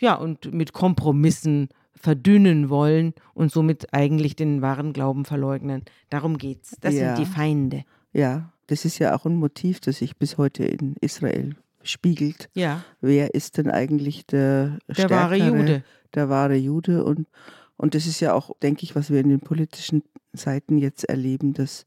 ja, 0.00 0.14
und 0.14 0.52
mit 0.54 0.72
Kompromissen 0.72 1.68
verdünnen 1.94 2.70
wollen 2.70 3.12
und 3.34 3.50
somit 3.50 3.92
eigentlich 3.92 4.36
den 4.36 4.62
wahren 4.62 4.92
Glauben 4.92 5.24
verleugnen. 5.24 5.84
Darum 6.10 6.38
geht's. 6.38 6.76
Das 6.80 6.94
Ja. 6.94 7.16
sind 7.16 7.26
die 7.26 7.30
Feinde. 7.30 7.84
ja, 8.12 8.52
das 8.68 8.84
ist 8.84 8.98
ja 8.98 9.16
auch 9.16 9.24
ein 9.24 9.36
Motiv, 9.36 9.80
das 9.80 9.98
sich 9.98 10.16
bis 10.18 10.36
heute 10.36 10.64
in 10.64 10.94
Israel 11.00 11.56
spiegelt. 11.88 12.48
Ja, 12.54 12.84
Wer 13.00 13.34
ist 13.34 13.58
denn 13.58 13.70
eigentlich 13.70 14.26
der 14.26 14.78
der 14.88 15.10
wahre 15.10 15.36
Jude. 15.36 15.82
Der 16.14 16.28
wahre 16.28 16.56
Jude. 16.56 17.04
Und, 17.04 17.26
und 17.76 17.94
das 17.94 18.06
ist 18.06 18.20
ja 18.20 18.32
auch, 18.32 18.56
denke 18.60 18.84
ich, 18.84 18.94
was 18.94 19.10
wir 19.10 19.20
in 19.20 19.28
den 19.28 19.40
politischen 19.40 20.02
Seiten 20.32 20.78
jetzt 20.78 21.04
erleben, 21.04 21.54
dass 21.54 21.86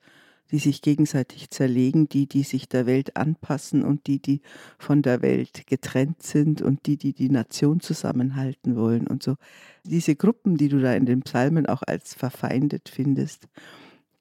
die 0.52 0.60
sich 0.60 0.82
gegenseitig 0.82 1.50
zerlegen, 1.50 2.10
die, 2.10 2.28
die 2.28 2.44
sich 2.44 2.68
der 2.68 2.86
Welt 2.86 3.16
anpassen 3.16 3.84
und 3.84 4.08
die, 4.08 4.22
die 4.22 4.42
von 4.78 5.02
der 5.02 5.22
Welt 5.22 5.66
getrennt 5.66 6.22
sind 6.24 6.62
und 6.62 6.86
die, 6.86 6.98
die 6.98 7.14
die 7.14 7.30
Nation 7.30 7.80
zusammenhalten 7.80 8.76
wollen 8.76 9.08
und 9.08 9.24
so. 9.24 9.36
Diese 9.86 10.16
Gruppen, 10.16 10.58
die 10.58 10.68
du 10.68 10.80
da 10.80 10.94
in 10.94 11.06
den 11.06 11.22
Psalmen 11.22 11.66
auch 11.68 11.84
als 11.84 12.14
verfeindet 12.14 12.90
findest, 12.90 13.48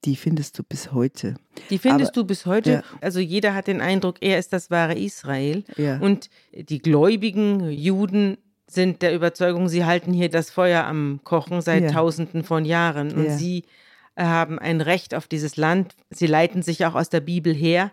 die 0.04 0.16
findest 0.16 0.58
du 0.58 0.62
bis 0.62 0.92
heute. 0.92 1.34
Die 1.68 1.78
findest 1.78 2.12
Aber- 2.12 2.22
du 2.22 2.26
bis 2.26 2.46
heute. 2.46 2.70
ja. 2.72 2.82
Also 3.00 3.20
jeder 3.20 3.54
hat 3.54 3.66
den 3.66 3.80
Eindruck, 3.80 4.16
er 4.20 4.38
ist 4.38 4.52
das 4.52 4.70
wahre 4.70 4.94
Israel. 4.98 5.64
Ja. 5.76 5.98
Und 5.98 6.30
die 6.54 6.78
gläubigen 6.78 7.70
Juden 7.70 8.38
sind 8.66 9.02
der 9.02 9.14
Überzeugung, 9.14 9.68
sie 9.68 9.84
halten 9.84 10.12
hier 10.12 10.28
das 10.30 10.50
Feuer 10.50 10.84
am 10.84 11.20
Kochen 11.24 11.60
seit 11.60 11.82
Ja. 11.84 11.90
Tausenden 11.90 12.44
von 12.44 12.64
Jahren. 12.64 13.12
Und 13.12 13.30
sie 13.30 13.64
haben 14.16 14.58
ein 14.58 14.80
Recht 14.80 15.14
auf 15.14 15.26
dieses 15.26 15.56
Land. 15.56 15.94
Sie 16.10 16.26
leiten 16.26 16.62
sich 16.62 16.84
auch 16.86 16.94
aus 16.94 17.08
der 17.08 17.20
Bibel 17.20 17.52
her. 17.54 17.90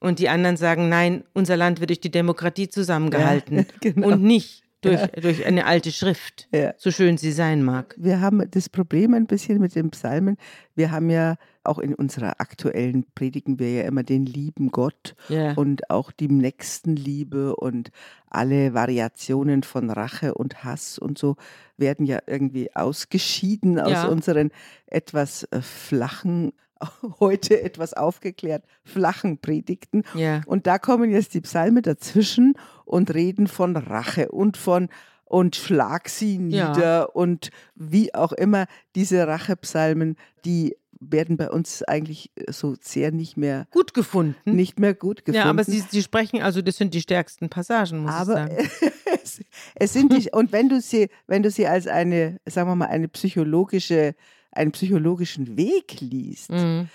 Und 0.00 0.18
die 0.18 0.28
anderen 0.28 0.56
sagen, 0.56 0.88
nein, 0.88 1.24
unser 1.32 1.56
Land 1.56 1.80
wird 1.80 1.90
durch 1.90 2.00
die 2.00 2.10
Demokratie 2.10 2.68
zusammengehalten 2.68 3.66
genau. 3.80 4.08
und 4.08 4.22
nicht 4.22 4.63
durch, 4.84 5.06
durch 5.20 5.46
eine 5.46 5.66
alte 5.66 5.90
Schrift, 5.92 6.48
Ja. 6.52 6.74
so 6.76 6.90
schön 6.90 7.16
sie 7.16 7.32
sein 7.32 7.62
mag. 7.62 7.94
Wir 7.98 8.20
haben 8.20 8.48
das 8.50 8.68
Problem 8.68 9.14
ein 9.14 9.26
bisschen 9.26 9.60
mit 9.60 9.74
den 9.74 9.90
Psalmen. 9.90 10.36
Wir 10.74 10.90
haben 10.90 11.10
ja 11.10 11.36
auch 11.64 11.78
in 11.78 11.94
unserer 11.94 12.40
aktuellen 12.40 13.06
predigen 13.14 13.58
wir 13.58 13.72
ja 13.72 13.82
immer 13.84 14.02
den 14.02 14.26
lieben 14.26 14.70
Gott 14.70 15.14
Ja. 15.28 15.54
und 15.54 15.88
auch 15.90 16.12
die 16.12 16.28
Nächstenliebe 16.28 17.56
und 17.56 17.90
alle 18.28 18.74
Variationen 18.74 19.62
von 19.62 19.90
Rache 19.90 20.34
und 20.34 20.64
Hass 20.64 20.98
und 20.98 21.16
so 21.18 21.36
werden 21.76 22.04
ja 22.06 22.18
irgendwie 22.26 22.74
ausgeschieden 22.74 23.78
aus 23.80 23.92
Ja. 23.92 24.08
unseren 24.08 24.50
etwas 24.86 25.44
äh, 25.44 25.60
flachen, 25.62 26.52
heute 27.20 27.62
etwas 27.62 27.94
aufgeklärt 27.94 28.64
flachen 28.82 29.38
Predigten. 29.38 30.02
Ja. 30.14 30.42
Und 30.46 30.66
da 30.66 30.78
kommen 30.78 31.10
jetzt 31.10 31.32
die 31.34 31.40
Psalme 31.40 31.80
dazwischen 31.82 32.54
und 32.84 33.12
reden 33.14 33.46
von 33.46 33.76
Rache 33.76 34.30
und 34.30 34.56
von 34.56 34.88
und 35.24 35.56
schlag 35.56 36.08
sie 36.08 36.34
Ja. 36.36 36.40
nieder 36.70 37.16
und 37.16 37.50
wie 37.74 38.14
auch 38.14 38.32
immer 38.32 38.66
diese 38.94 39.26
Rachepsalmen, 39.26 40.16
die 40.44 40.76
werden 41.00 41.36
bei 41.36 41.50
uns 41.50 41.82
eigentlich 41.82 42.30
so 42.48 42.76
sehr 42.80 43.10
nicht 43.12 43.36
mehr 43.36 43.66
Gut 43.70 43.92
gefunden. 43.94 44.54
nicht 44.54 44.78
mehr 44.78 44.94
gut 44.94 45.24
gefunden. 45.24 45.36
Ja, 45.44 45.50
aber 45.50 45.64
sie, 45.64 45.80
sie 45.90 46.02
sprechen, 46.02 46.40
also 46.40 46.62
das 46.62 46.76
sind 46.76 46.94
die 46.94 47.00
stärksten 47.02 47.48
Passagen, 47.50 47.98
muss 48.00 48.12
aber 48.12 48.46
ich 48.50 48.58
sagen. 48.58 48.70
es, 49.22 49.40
es 49.74 49.92
sind 49.92 50.12
die, 50.12 50.30
und 50.30 50.52
wenn 50.52 50.68
du 50.68 50.80
sie, 50.80 51.08
wenn 51.26 51.42
du 51.42 51.50
sie 51.50 51.66
als 51.66 51.86
eine, 51.86 52.38
sagen 52.46 52.68
wir 52.70 52.76
mal, 52.76 52.86
eine 52.86 53.08
psychologische 53.08 54.14
einen 54.52 54.70
psychologischen 54.70 55.56
Weg 55.56 56.00
liest, 56.00 56.50
Mhm. 56.50 56.88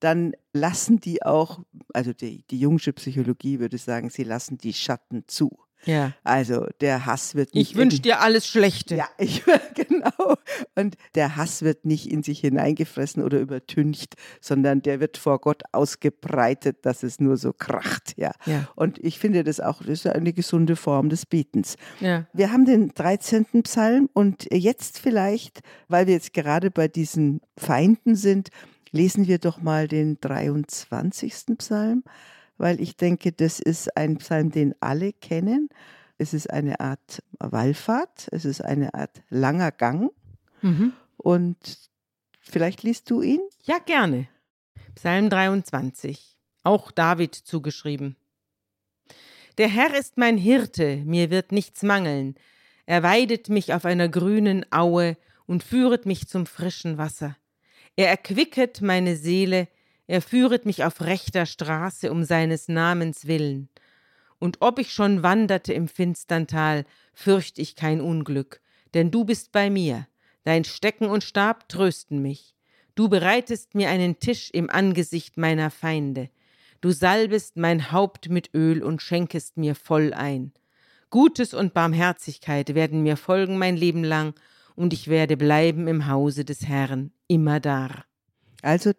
Dann 0.00 0.32
lassen 0.52 1.00
die 1.00 1.22
auch, 1.22 1.60
also 1.92 2.12
die, 2.12 2.44
die 2.50 2.58
jungsche 2.58 2.92
Psychologie 2.92 3.60
würde 3.60 3.78
sagen, 3.78 4.10
sie 4.10 4.24
lassen 4.24 4.58
die 4.58 4.72
Schatten 4.72 5.24
zu. 5.26 5.58
Ja. 5.84 6.12
Also 6.24 6.66
der 6.80 7.06
Hass 7.06 7.34
wird 7.34 7.54
nicht 7.54 7.70
Ich 7.70 7.76
wünsche 7.76 8.00
dir 8.00 8.20
alles 8.20 8.46
Schlechte. 8.46 8.96
Ja, 8.96 9.08
ich, 9.18 9.44
genau. 9.74 10.34
Und 10.74 10.96
der 11.14 11.36
Hass 11.36 11.62
wird 11.62 11.84
nicht 11.84 12.10
in 12.10 12.22
sich 12.22 12.40
hineingefressen 12.40 13.22
oder 13.22 13.38
übertüncht, 13.38 14.14
sondern 14.40 14.82
der 14.82 15.00
wird 15.00 15.16
vor 15.16 15.40
Gott 15.40 15.62
ausgebreitet, 15.72 16.84
dass 16.84 17.02
es 17.02 17.20
nur 17.20 17.36
so 17.36 17.52
kracht. 17.52 18.14
Ja. 18.16 18.32
Ja. 18.46 18.68
Und 18.74 18.98
ich 18.98 19.18
finde 19.18 19.44
das 19.44 19.60
auch, 19.60 19.78
das 19.78 19.88
ist 19.88 20.06
eine 20.06 20.32
gesunde 20.32 20.76
Form 20.76 21.08
des 21.08 21.24
Betens. 21.26 21.76
Ja. 22.00 22.26
Wir 22.32 22.52
haben 22.52 22.64
den 22.64 22.88
13. 22.88 23.62
Psalm 23.62 24.08
und 24.12 24.46
jetzt 24.52 24.98
vielleicht, 24.98 25.60
weil 25.88 26.06
wir 26.06 26.14
jetzt 26.14 26.32
gerade 26.32 26.70
bei 26.70 26.88
diesen 26.88 27.40
Feinden 27.56 28.16
sind, 28.16 28.48
lesen 28.96 29.26
wir 29.26 29.38
doch 29.38 29.60
mal 29.60 29.88
den 29.88 30.18
23. 30.20 31.56
Psalm, 31.58 32.02
weil 32.58 32.80
ich 32.80 32.96
denke, 32.96 33.32
das 33.32 33.60
ist 33.60 33.96
ein 33.96 34.16
Psalm, 34.16 34.50
den 34.50 34.74
alle 34.80 35.12
kennen. 35.12 35.68
Es 36.18 36.32
ist 36.32 36.50
eine 36.50 36.80
Art 36.80 37.22
Wallfahrt, 37.38 38.28
es 38.32 38.44
ist 38.46 38.62
eine 38.62 38.94
Art 38.94 39.22
langer 39.28 39.70
Gang 39.70 40.10
Mhm. 40.62 40.94
und 41.18 41.56
vielleicht 42.40 42.82
liest 42.82 43.10
du 43.10 43.20
ihn? 43.20 43.40
Ja, 43.64 43.78
gerne. 43.78 44.28
Psalm 44.94 45.28
23, 45.28 46.38
auch 46.62 46.90
David 46.90 47.34
zugeschrieben. 47.34 48.16
Der 49.58 49.68
Herr 49.68 49.94
ist 49.94 50.16
mein 50.16 50.38
Hirte, 50.38 50.96
mir 51.04 51.28
wird 51.30 51.52
nichts 51.52 51.82
mangeln. 51.82 52.34
Er 52.86 53.02
weidet 53.02 53.50
mich 53.50 53.74
auf 53.74 53.84
einer 53.84 54.08
grünen 54.08 54.64
Aue 54.70 55.18
und 55.46 55.62
führet 55.62 56.06
mich 56.06 56.28
zum 56.28 56.46
frischen 56.46 56.96
Wasser. 56.96 57.36
Er 57.96 58.08
erquicket 58.08 58.82
meine 58.82 59.16
Seele, 59.16 59.68
er 60.06 60.22
führet 60.22 60.66
mich 60.66 60.84
auf 60.84 61.00
rechter 61.00 61.46
Straße 61.46 62.12
um 62.12 62.24
seines 62.24 62.68
Namens 62.68 63.26
willen. 63.26 63.68
Und 64.38 64.58
ob 64.60 64.78
ich 64.78 64.92
schon 64.92 65.22
wanderte 65.22 65.72
im 65.72 65.88
finstern 65.88 66.46
Tal, 66.46 66.84
fürcht 67.14 67.58
ich 67.58 67.74
kein 67.74 68.00
Unglück, 68.00 68.60
denn 68.94 69.10
du 69.10 69.24
bist 69.24 69.50
bei 69.50 69.70
mir, 69.70 70.06
dein 70.44 70.64
Stecken 70.64 71.06
und 71.06 71.24
Stab 71.24 71.68
trösten 71.68 72.20
mich. 72.20 72.54
Du 72.94 73.08
bereitest 73.08 73.74
mir 73.74 73.88
einen 73.88 74.20
Tisch 74.20 74.50
im 74.50 74.70
Angesicht 74.70 75.36
meiner 75.38 75.70
Feinde. 75.70 76.28
Du 76.82 76.90
salbest 76.90 77.56
mein 77.56 77.90
Haupt 77.92 78.28
mit 78.28 78.50
Öl 78.54 78.82
und 78.82 79.02
schenkest 79.02 79.56
mir 79.56 79.74
voll 79.74 80.12
ein. 80.12 80.52
Gutes 81.10 81.54
und 81.54 81.72
Barmherzigkeit 81.72 82.74
werden 82.74 83.02
mir 83.02 83.16
folgen 83.16 83.58
mein 83.58 83.76
Leben 83.76 84.04
lang, 84.04 84.34
und 84.76 84.92
ich 84.92 85.08
werde 85.08 85.36
bleiben 85.36 85.88
im 85.88 86.06
Hause 86.06 86.44
des 86.44 86.66
Herrn, 86.66 87.10
immer 87.26 87.60
da. 87.60 88.04
Also 88.62 88.92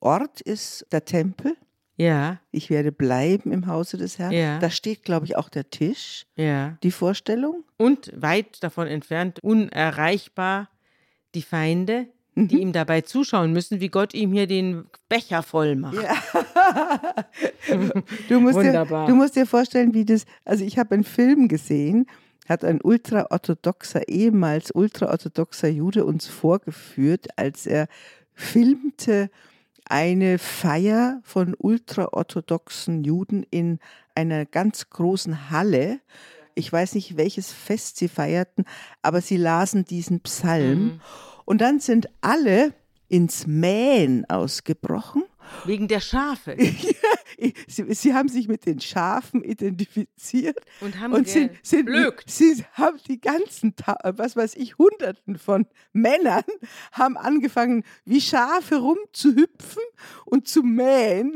Ort 0.00 0.40
ist 0.40 0.86
der 0.92 1.04
Tempel. 1.04 1.56
Ja, 1.96 2.40
Ich 2.50 2.70
werde 2.70 2.90
bleiben 2.90 3.52
im 3.52 3.68
Hause 3.68 3.96
des 3.96 4.18
Herrn. 4.18 4.32
Ja. 4.32 4.58
Da 4.58 4.68
steht, 4.68 5.04
glaube 5.04 5.26
ich, 5.26 5.36
auch 5.36 5.48
der 5.48 5.70
Tisch, 5.70 6.26
ja. 6.34 6.76
die 6.82 6.90
Vorstellung. 6.90 7.62
Und 7.76 8.10
weit 8.16 8.62
davon 8.64 8.88
entfernt, 8.88 9.38
unerreichbar, 9.44 10.68
die 11.36 11.42
Feinde, 11.42 12.08
die 12.34 12.60
ihm 12.60 12.72
dabei 12.72 13.02
zuschauen 13.02 13.52
müssen, 13.52 13.80
wie 13.80 13.88
Gott 13.90 14.12
ihm 14.12 14.32
hier 14.32 14.48
den 14.48 14.86
Becher 15.08 15.42
voll 15.42 15.76
macht. 15.76 15.96
Du 18.28 18.40
musst, 18.40 18.56
dir, 18.58 18.64
Wunderbar. 18.66 19.06
du 19.06 19.14
musst 19.14 19.36
dir 19.36 19.46
vorstellen, 19.46 19.94
wie 19.94 20.04
das, 20.04 20.26
also 20.44 20.64
ich 20.64 20.78
habe 20.78 20.94
einen 20.94 21.04
Film 21.04 21.48
gesehen, 21.48 22.06
hat 22.48 22.64
ein 22.64 22.80
ultraorthodoxer, 22.82 24.08
ehemals 24.08 24.70
ultraorthodoxer 24.70 25.68
Jude 25.68 26.04
uns 26.04 26.26
vorgeführt, 26.26 27.28
als 27.36 27.66
er 27.66 27.88
filmte 28.34 29.30
eine 29.86 30.38
Feier 30.38 31.20
von 31.22 31.54
ultraorthodoxen 31.56 33.04
Juden 33.04 33.44
in 33.50 33.78
einer 34.14 34.46
ganz 34.46 34.90
großen 34.90 35.50
Halle. 35.50 36.00
Ich 36.54 36.72
weiß 36.72 36.94
nicht, 36.94 37.16
welches 37.16 37.52
Fest 37.52 37.96
sie 37.96 38.08
feierten, 38.08 38.64
aber 39.02 39.20
sie 39.20 39.36
lasen 39.36 39.84
diesen 39.84 40.20
Psalm. 40.20 41.00
Und 41.44 41.60
dann 41.60 41.80
sind 41.80 42.08
alle 42.20 42.72
ins 43.08 43.46
Mähen 43.46 44.28
ausgebrochen. 44.30 45.23
Wegen 45.64 45.88
der 45.88 46.00
Schafe. 46.00 46.56
Sie, 47.66 47.92
sie 47.94 48.14
haben 48.14 48.28
sich 48.28 48.46
mit 48.46 48.64
den 48.64 48.78
Schafen 48.80 49.42
identifiziert 49.42 50.56
Und 50.80 51.00
haben 51.00 51.12
und 51.12 51.26
sind, 51.28 51.50
sind 51.64 51.86
geblökt. 51.86 52.30
sie 52.30 52.64
haben 52.74 52.98
die 53.08 53.20
ganzen, 53.20 53.74
was 54.04 54.36
weiß 54.36 54.54
ich, 54.54 54.78
Hunderten 54.78 55.36
von 55.36 55.66
Männern 55.92 56.44
haben 56.92 57.16
angefangen, 57.16 57.82
wie 58.04 58.20
Schafe 58.20 58.76
rumzuhüpfen 58.76 59.82
und 60.26 60.46
zu 60.46 60.62
mähen, 60.62 61.34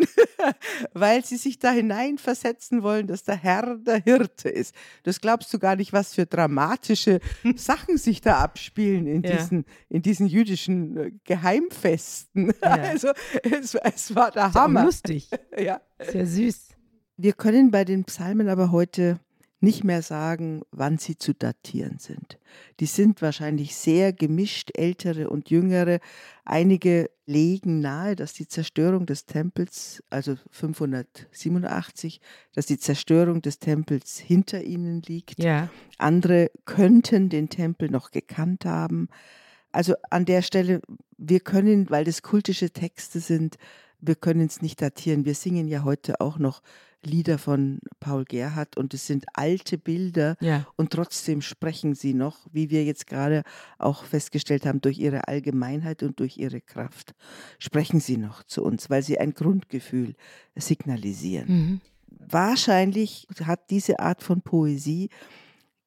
weil 0.95 1.25
sie 1.25 1.37
sich 1.37 1.59
da 1.59 1.73
hineinversetzen 1.73 2.85
wollen, 2.85 3.09
dass 3.09 3.25
der 3.25 3.37
Herr 3.37 3.77
der 3.77 4.01
Hirte 4.01 4.49
ist. 4.49 4.77
Das 5.03 5.21
glaubst 5.21 5.53
du 5.53 5.59
gar 5.59 5.75
nicht, 5.75 5.93
was 5.93 6.15
für 6.15 6.27
dramatische 6.27 7.19
Sachen 7.57 7.99
sich 7.99 8.21
da 8.21 8.39
abspielen 8.39 9.09
in, 9.09 9.23
Ja. 9.25 9.37
diesen, 9.37 9.65
in 9.89 10.03
diesen 10.03 10.29
jüdischen 10.29 10.97
äh, 10.97 11.11
Geheimfesten. 11.25 12.53
Ja. 12.63 12.71
Also 12.71 13.09
es, 13.43 13.75
es 13.75 13.98
war 14.15 14.31
der 14.31 14.49
Ist 14.49 14.55
Hammer. 14.55 14.85
lustig. 14.85 15.29
Ja. 15.59 15.81
Sehr 16.01 16.27
süß. 16.27 16.69
Wir 17.17 17.33
können 17.33 17.71
bei 17.73 17.85
den 17.85 18.05
Psalmen 18.05 18.49
aber 18.49 18.71
heute 18.71 19.19
nicht 19.61 19.83
mehr 19.83 20.03
sagen, 20.03 20.63
wann 20.71 20.99
sie 20.99 21.19
zu 21.19 21.35
datieren 21.35 21.99
sind. 21.99 22.39
Die 22.79 22.87
sind 22.87 23.21
wahrscheinlich 23.23 23.75
sehr 23.75 24.13
gemischt, 24.13 24.71
ältere 24.79 25.31
und 25.31 25.51
jüngere. 25.51 25.99
Einige 26.45 27.11
legen 27.27 27.81
nahe, 27.81 28.15
dass 28.15 28.35
die 28.35 28.47
Zerstörung 28.47 29.05
des 29.05 29.27
Tempels, 29.27 30.01
also 30.11 30.37
587, 30.53 32.21
dass 32.55 32.67
die 32.67 32.79
Zerstörung 32.79 33.43
des 33.43 33.59
Tempels 33.59 34.19
hinter 34.19 34.63
ihnen 34.63 35.03
liegt. 35.03 35.43
Ja. 35.43 35.69
Andere 35.99 36.51
könnten 36.65 37.29
den 37.29 37.49
Tempel 37.49 37.91
noch 37.91 38.13
gekannt 38.13 38.65
haben. 38.65 39.09
Also 39.73 39.95
an 40.11 40.25
der 40.25 40.43
Stelle, 40.43 40.81
wir 41.17 41.41
können, 41.41 41.91
weil 41.91 42.05
das 42.05 42.23
kultische 42.23 42.71
Texte 42.71 43.21
sind, 43.21 43.57
wir 44.01 44.15
können 44.15 44.47
es 44.47 44.63
nicht 44.63 44.81
datieren. 44.81 45.25
Wir 45.25 45.35
singen 45.35 45.69
ja 45.69 45.85
heute 45.85 46.21
auch 46.21 46.39
noch 46.39 46.63
Lieder 47.05 47.39
von 47.39 47.79
Paul 48.01 48.25
Gerhardt 48.25 48.77
und 48.77 48.93
es 48.93 49.07
sind 49.07 49.25
alte 49.35 49.79
Bilder 49.79 50.37
Ja. 50.41 50.67
und 50.77 50.91
trotzdem 50.91 51.43
sprechen 51.43 51.95
sie 51.95 52.13
noch, 52.13 52.47
wie 52.51 52.71
wir 52.71 52.85
jetzt 52.85 53.07
gerade 53.07 53.45
auch 53.79 54.03
festgestellt 54.05 54.67
haben, 54.67 54.81
durch 54.81 54.99
ihre 54.99 55.29
Allgemeinheit 55.29 56.03
und 56.03 56.19
durch 56.19 56.37
ihre 56.39 56.61
Kraft, 56.61 57.15
sprechen 57.61 58.01
sie 58.01 58.17
noch 58.17 58.43
zu 58.43 58.65
uns, 58.65 58.91
weil 58.91 59.03
sie 59.05 59.19
ein 59.19 59.33
Grundgefühl 59.33 60.15
signalisieren 60.57 61.47
Mhm. 61.49 61.81
wahrscheinlich 62.33 63.27
hat 63.45 63.71
diese 63.71 64.01
Art 64.01 64.23
von 64.23 64.43
Poesie, 64.43 65.09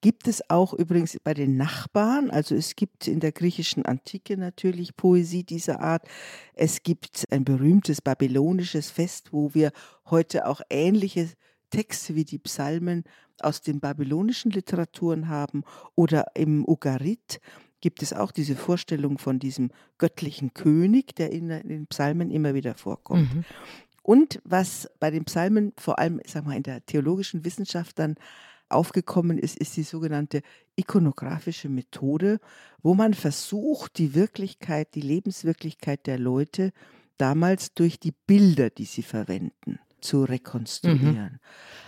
gibt 0.01 0.27
es 0.27 0.49
auch 0.49 0.73
übrigens 0.73 1.17
bei 1.23 1.33
den 1.33 1.57
Nachbarn. 1.57 2.29
Also 2.29 2.55
es 2.55 2.75
gibt 2.75 3.07
in 3.07 3.19
der 3.19 3.31
griechischen 3.31 3.85
Antike 3.85 4.35
natürlich 4.35 4.95
Poesie 4.95 5.43
dieser 5.43 5.79
Art. 5.79 6.07
Es 6.53 6.83
gibt 6.83 7.25
ein 7.29 7.45
berühmtes 7.45 8.01
babylonisches 8.01 8.89
Fest, 8.89 9.31
wo 9.31 9.53
wir 9.53 9.71
heute 10.09 10.47
auch 10.47 10.61
ähnliche 10.69 11.29
Texte 11.69 12.15
wie 12.15 12.25
die 12.25 12.39
Psalmen 12.39 13.03
aus 13.39 13.61
den 13.61 13.79
babylonischen 13.79 14.51
Literaturen 14.51 15.29
haben. 15.29 15.63
Oder 15.95 16.25
im 16.35 16.67
Ugarit 16.67 17.39
gibt 17.79 18.03
es 18.03 18.13
auch 18.13 18.31
diese 18.31 18.55
Vorstellung 18.55 19.17
von 19.17 19.39
diesem 19.39 19.71
göttlichen 19.97 20.53
König, 20.53 21.15
der 21.15 21.31
in 21.31 21.49
den 21.49 21.87
Psalmen 21.87 22.29
immer 22.31 22.53
wieder 22.53 22.75
vorkommt. 22.75 23.33
Mhm. 23.33 23.45
Und 24.03 24.41
was 24.43 24.89
bei 24.99 25.11
den 25.11 25.25
Psalmen 25.25 25.73
vor 25.77 25.99
allem, 25.99 26.21
sag 26.25 26.45
mal, 26.45 26.57
in 26.57 26.63
der 26.63 26.85
theologischen 26.85 27.45
Wissenschaft 27.45 27.99
dann 27.99 28.15
aufgekommen 28.73 29.37
ist, 29.37 29.57
ist 29.57 29.77
die 29.77 29.83
sogenannte 29.83 30.41
ikonografische 30.75 31.69
Methode, 31.69 32.39
wo 32.81 32.93
man 32.93 33.13
versucht, 33.13 33.97
die 33.97 34.15
Wirklichkeit, 34.15 34.95
die 34.95 35.01
Lebenswirklichkeit 35.01 36.07
der 36.07 36.17
Leute 36.17 36.71
damals 37.17 37.73
durch 37.73 37.99
die 37.99 38.13
Bilder, 38.25 38.69
die 38.69 38.85
sie 38.85 39.03
verwenden, 39.03 39.79
zu 40.01 40.23
rekonstruieren. 40.23 41.39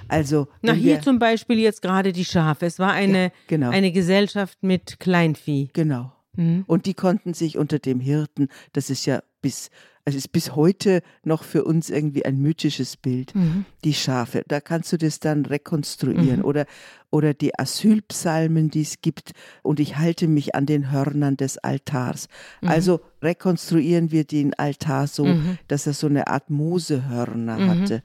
Also, 0.07 0.47
Na, 0.61 0.73
hier 0.73 1.01
zum 1.01 1.17
Beispiel 1.17 1.57
jetzt 1.59 1.81
gerade 1.81 2.13
die 2.13 2.25
Schafe. 2.25 2.65
Es 2.65 2.77
war 2.77 2.91
eine, 2.91 3.31
genau, 3.47 3.71
eine 3.71 3.91
Gesellschaft 3.91 4.61
mit 4.61 4.99
Kleinvieh. 4.99 5.69
genau. 5.73 6.11
Mhm. 6.35 6.63
Und 6.65 6.87
die 6.87 6.95
konnten 6.95 7.33
sich 7.35 7.59
unter 7.59 7.77
dem 7.77 7.99
Hirten, 7.99 8.49
das 8.73 8.89
ist 8.89 9.05
ja 9.05 9.21
bis, 9.43 9.69
also 10.05 10.17
ist 10.17 10.31
bis 10.31 10.55
heute 10.55 11.03
noch 11.23 11.43
für 11.43 11.63
uns 11.63 11.91
irgendwie 11.91 12.25
ein 12.25 12.37
mythisches 12.39 12.97
Bild, 12.97 13.35
Mhm. 13.35 13.65
die 13.83 13.93
Schafe. 13.93 14.43
Da 14.47 14.59
kannst 14.59 14.91
du 14.91 14.97
das 14.97 15.19
dann 15.19 15.45
rekonstruieren. 15.45 16.39
Mhm. 16.39 16.45
Oder, 16.45 16.65
oder 17.11 17.35
die 17.35 17.57
Asylpsalmen, 17.59 18.71
die 18.71 18.81
es 18.81 19.01
gibt. 19.01 19.33
Und 19.61 19.79
ich 19.79 19.97
halte 19.97 20.27
mich 20.27 20.55
an 20.55 20.65
den 20.65 20.89
Hörnern 20.91 21.37
des 21.37 21.59
Altars. 21.59 22.27
Mhm. 22.61 22.69
Also 22.69 23.01
rekonstruieren 23.21 24.09
wir 24.11 24.23
den 24.23 24.55
Altar 24.55 25.05
so, 25.07 25.25
Mhm. 25.25 25.59
dass 25.67 25.85
er 25.85 25.93
so 25.93 26.07
eine 26.07 26.25
Art 26.27 26.49
Mosehörner 26.49 27.59
Mhm. 27.59 27.69
hatte. 27.69 28.03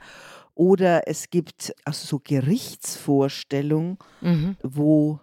Oder 0.54 1.06
es 1.08 1.30
gibt 1.30 1.72
also 1.84 2.06
so 2.06 2.18
Gerichtsvorstellungen, 2.22 3.96
Mhm. 4.20 4.56
wo 4.62 5.20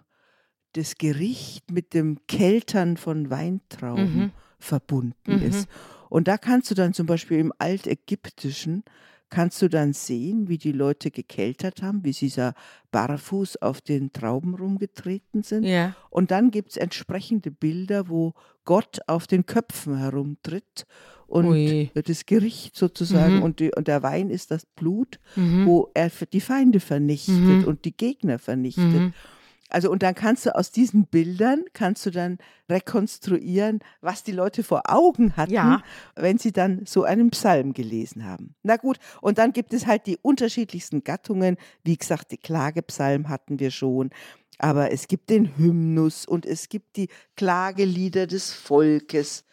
das 0.72 0.96
Gericht 0.96 1.70
mit 1.70 1.94
dem 1.94 2.18
Keltern 2.26 2.96
von 2.96 3.30
Weintrauben 3.30 4.32
verbunden 4.58 5.40
ist. 5.42 5.68
Und 6.08 6.28
da 6.28 6.38
kannst 6.38 6.70
du 6.70 6.74
dann 6.74 6.92
zum 6.94 7.06
Beispiel 7.06 7.38
im 7.38 7.52
Altägyptischen, 7.58 8.84
kannst 9.28 9.60
du 9.60 9.68
dann 9.68 9.92
sehen, 9.92 10.48
wie 10.48 10.58
die 10.58 10.72
Leute 10.72 11.10
gekeltert 11.10 11.82
haben, 11.82 12.04
wie 12.04 12.12
sie 12.12 12.30
da 12.30 12.54
barfuß 12.92 13.56
auf 13.62 13.80
den 13.80 14.12
Trauben 14.12 14.54
rumgetreten 14.54 15.42
sind. 15.42 15.64
Ja. 15.64 15.96
Und 16.10 16.30
dann 16.30 16.50
gibt 16.52 16.70
es 16.70 16.76
entsprechende 16.76 17.50
Bilder, 17.50 18.08
wo 18.08 18.34
Gott 18.64 19.00
auf 19.08 19.26
den 19.26 19.44
Köpfen 19.44 19.98
herumtritt 19.98 20.86
und 21.26 21.46
Ui. 21.46 21.90
das 21.94 22.26
Gericht 22.26 22.76
sozusagen 22.76 23.36
Mhm. 23.38 23.42
und, 23.42 23.58
die, 23.58 23.72
und 23.74 23.88
der 23.88 24.04
Wein 24.04 24.30
ist 24.30 24.52
das 24.52 24.64
Blut, 24.64 25.18
Mhm. 25.34 25.66
wo 25.66 25.90
er 25.94 26.10
die 26.32 26.40
Feinde 26.40 26.78
vernichtet 26.78 27.36
Mhm. 27.36 27.64
und 27.64 27.84
die 27.84 27.96
Gegner 27.96 28.38
vernichtet. 28.38 29.12
Also 29.68 29.90
und 29.90 30.02
dann 30.02 30.14
kannst 30.14 30.46
du 30.46 30.54
aus 30.54 30.70
diesen 30.70 31.06
Bildern 31.06 31.64
kannst 31.72 32.06
du 32.06 32.10
dann 32.10 32.38
rekonstruieren, 32.70 33.80
was 34.00 34.22
die 34.22 34.32
Leute 34.32 34.62
vor 34.62 34.82
Augen 34.88 35.36
hatten, 35.36 35.52
Ja. 35.52 35.82
wenn 36.14 36.38
sie 36.38 36.52
dann 36.52 36.82
so 36.86 37.02
einen 37.04 37.30
Psalm 37.30 37.72
gelesen 37.72 38.24
haben. 38.24 38.54
Na 38.62 38.76
gut, 38.76 38.98
und 39.20 39.38
dann 39.38 39.52
gibt 39.52 39.72
es 39.72 39.86
halt 39.86 40.06
die 40.06 40.18
unterschiedlichsten 40.22 41.02
Gattungen. 41.04 41.56
Wie 41.84 41.96
gesagt, 41.96 42.30
die 42.32 42.38
Klagepsalm 42.38 43.28
hatten 43.28 43.58
wir 43.58 43.70
schon. 43.70 44.10
Aber 44.58 44.90
es 44.92 45.06
gibt 45.08 45.28
den 45.30 45.58
Hymnus 45.58 46.24
und 46.26 46.46
es 46.46 46.68
gibt 46.68 46.96
die 46.96 47.08
Klagelieder 47.36 48.26
des 48.26 48.52
Volkes. 48.52 49.44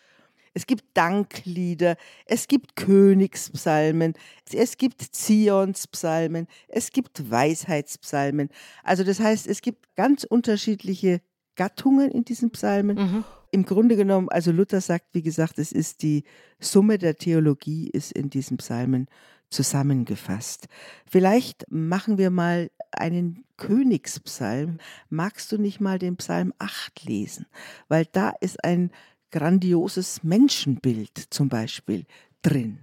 Es 0.54 0.68
gibt 0.68 0.86
Danklieder, 0.94 1.96
es 2.26 2.48
gibt 2.48 2.76
Königspsalmen, 2.76 4.14
es 4.52 4.78
gibt 4.78 5.02
Zionspsalmen, 5.02 6.48
es 6.68 6.92
gibt 6.92 7.30
Weisheitspsalmen. 7.30 8.50
Also 8.84 9.04
das 9.04 9.20
heißt, 9.20 9.48
es 9.48 9.62
gibt 9.62 9.96
ganz 9.96 10.24
unterschiedliche 10.24 11.22
Gattungen 11.56 12.12
in 12.12 12.24
diesen 12.24 12.52
Psalmen. 12.52 12.98
Mhm. 12.98 13.24
Im 13.52 13.66
Grunde 13.66 13.96
genommen, 13.96 14.30
also 14.30 14.52
Luther 14.52 14.82
sagt, 14.82 15.14
wie 15.14 15.22
gesagt, 15.22 15.60
es 15.60 15.72
ist 15.72 16.02
die 16.02 16.24
Summe 16.60 16.98
der 16.98 17.16
Theologie, 17.16 17.88
ist 17.90 18.12
in 18.12 18.30
diesen 18.30 18.58
Psalmen 18.58 19.08
zusammengefasst. 19.50 20.68
Vielleicht 21.06 21.66
machen 21.70 22.18
wir 22.18 22.32
mal 22.32 22.72
einen 22.92 23.46
Königspsalm. 23.58 24.80
Magst 25.10 25.52
du 25.52 25.58
nicht 25.58 25.80
mal 25.80 26.00
den 26.00 26.18
Psalm 26.18 26.54
8 26.58 27.06
lesen? 27.06 27.46
Weil 27.88 28.06
da 28.12 28.34
ist 28.42 28.64
ein 28.64 28.92
grandioses 29.34 30.24
Menschenbild 30.24 31.18
zum 31.32 31.50
Beispiel 31.50 32.06
drin, 32.44 32.78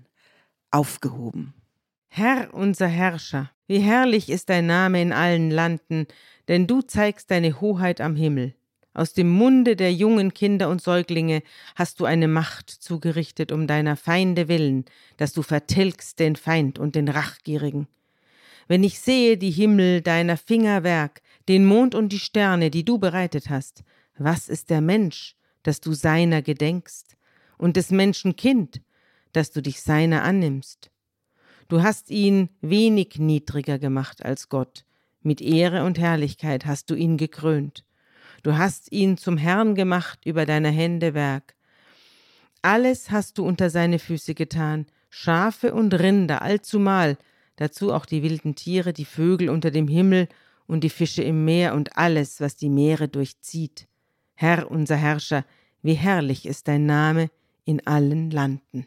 aufgehoben. 0.72 1.55
Herr 2.09 2.53
unser 2.53 2.88
Herrscher, 2.88 3.53
wie 3.68 3.78
herrlich 3.78 4.28
ist 4.28 4.51
dein 4.51 4.66
Name 4.66 5.01
in 5.01 5.12
allen 5.12 5.53
Landen, 5.53 6.07
denn 6.48 6.66
du 6.66 6.82
zeigst 6.82 7.30
deine 7.30 7.61
Hoheit 7.61 8.01
am 8.01 8.16
Himmel. 8.16 8.55
Aus 8.92 9.12
dem 9.12 9.30
Munde 9.30 9.76
der 9.76 9.92
jungen 9.94 10.34
Kinder 10.34 10.68
und 10.68 10.82
Säuglinge 10.82 11.44
hast 11.76 12.01
du 12.01 12.05
eine 12.05 12.26
Macht 12.26 12.68
zugerichtet 12.68 13.53
um 13.53 13.68
deiner 13.68 13.96
Feinde 13.96 14.48
willen, 14.48 14.86
dass 15.18 15.32
du 15.32 15.42
vertilgst 15.42 16.18
den 16.18 16.34
Feind 16.34 16.80
und 16.80 16.96
den 16.96 17.09
Rachgierigen. 17.09 17.86
Wenn 18.66 18.82
ich 18.82 18.98
sehe 18.98 19.38
die 19.38 19.53
Himmel 19.53 20.01
deiner 20.01 20.36
Finger 20.36 20.82
Werk, 20.82 21.22
den 21.48 21.64
Mond 21.64 21.94
und 21.94 22.09
die 22.12 22.18
Sterne, 22.18 22.70
die 22.70 22.84
du 22.84 22.98
bereitet 22.98 23.51
hast, 23.51 23.84
was 24.18 24.48
ist 24.48 24.68
der 24.70 24.80
Mensch, 24.80 25.36
dass 25.62 25.80
du 25.80 25.92
seiner 25.92 26.42
gedenkst, 26.42 27.16
und 27.58 27.76
des 27.76 27.90
Menschen 27.90 28.36
Kind, 28.36 28.80
dass 29.32 29.50
du 29.50 29.61
dich 29.61 29.82
seiner 29.82 30.22
annimmst? 30.22 30.90
Du 31.68 31.82
hast 31.82 32.11
ihn 32.11 32.48
wenig 32.62 33.18
niedriger 33.18 33.78
gemacht 33.78 34.24
als 34.24 34.48
Gott, 34.48 34.84
mit 35.22 35.40
Ehre 35.40 35.84
und 35.84 35.98
Herrlichkeit 35.98 36.66
hast 36.66 36.90
du 36.90 36.94
ihn 36.94 37.16
gekrönt. 37.16 37.84
Du 38.42 38.56
hast 38.56 38.90
ihn 38.90 39.18
zum 39.18 39.36
Herrn 39.36 39.74
gemacht 39.74 40.24
über 40.24 40.46
deine 40.46 40.70
Hände 40.70 41.12
Werk. 41.12 41.54
Alles 42.62 43.11
hast 43.11 43.38
du 43.38 43.44
unter 43.44 43.70
seine 43.70 43.98
Füße 43.98 44.34
getan, 44.34 44.86
Schafe 45.11 45.74
und 45.74 45.92
Rinder 45.92 46.40
allzumal, 46.42 47.18
dazu 47.56 47.92
auch 47.92 48.06
die 48.06 48.22
wilden 48.22 48.54
Tiere, 48.54 48.92
die 48.92 49.04
Vögel 49.04 49.50
unter 49.50 49.70
dem 49.70 49.88
Himmel 49.88 50.28
und 50.66 50.82
die 50.84 50.90
Fische 50.90 51.22
im 51.22 51.44
Meer 51.44 51.74
und 51.74 51.98
alles, 51.98 52.40
was 52.40 52.56
die 52.56 52.70
Meere 52.70 53.08
durchzieht. 53.08 53.86
Herr 54.41 54.70
unser 54.70 54.97
Herrscher, 54.97 55.45
wie 55.82 55.93
herrlich 55.93 56.47
ist 56.47 56.66
dein 56.66 56.86
Name 56.86 57.28
in 57.66 57.86
allen 57.86 58.30
Landen. 58.30 58.86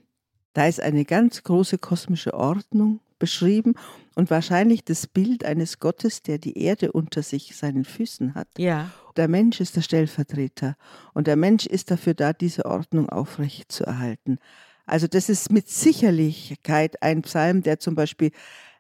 Da 0.54 0.66
ist 0.66 0.82
eine 0.82 1.06
ganz 1.06 1.44
große 1.44 1.78
kosmische 1.78 2.34
Ordnung 2.34 3.02
beschrieben 3.20 3.76
und 4.16 4.32
wahrscheinlich 4.32 4.84
das 4.84 5.06
Bild 5.06 5.46
eines 5.46 5.78
Gottes, 5.78 6.24
der 6.24 6.40
die 6.40 6.58
Erde 6.58 6.92
unter 6.92 7.22
sich 7.22 7.56
seinen 7.56 7.86
Füßen 7.86 8.34
hat. 8.34 8.48
Ja. 8.58 8.90
Der 9.16 9.28
Mensch 9.28 9.62
ist 9.62 9.76
der 9.76 9.84
Stellvertreter 9.84 10.76
und 11.14 11.28
der 11.28 11.36
Mensch 11.36 11.68
ist 11.68 11.92
dafür 11.92 12.16
da, 12.16 12.34
diese 12.34 12.66
Ordnung 12.66 13.08
aufrecht 13.10 13.72
zu 13.72 13.84
erhalten. 13.84 14.40
Also 14.88 15.06
das 15.06 15.30
ist 15.30 15.52
mit 15.52 15.70
Sicherlichkeit 15.70 17.04
ein 17.04 17.22
Psalm, 17.22 17.62
der 17.62 17.78
zum 17.78 17.94
Beispiel 17.94 18.32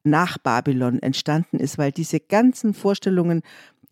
nach 0.03 0.37
Babylon 0.37 1.01
entstanden 1.01 1.59
ist, 1.59 1.77
weil 1.77 1.91
diese 1.91 2.19
ganzen 2.19 2.73
Vorstellungen, 2.73 3.41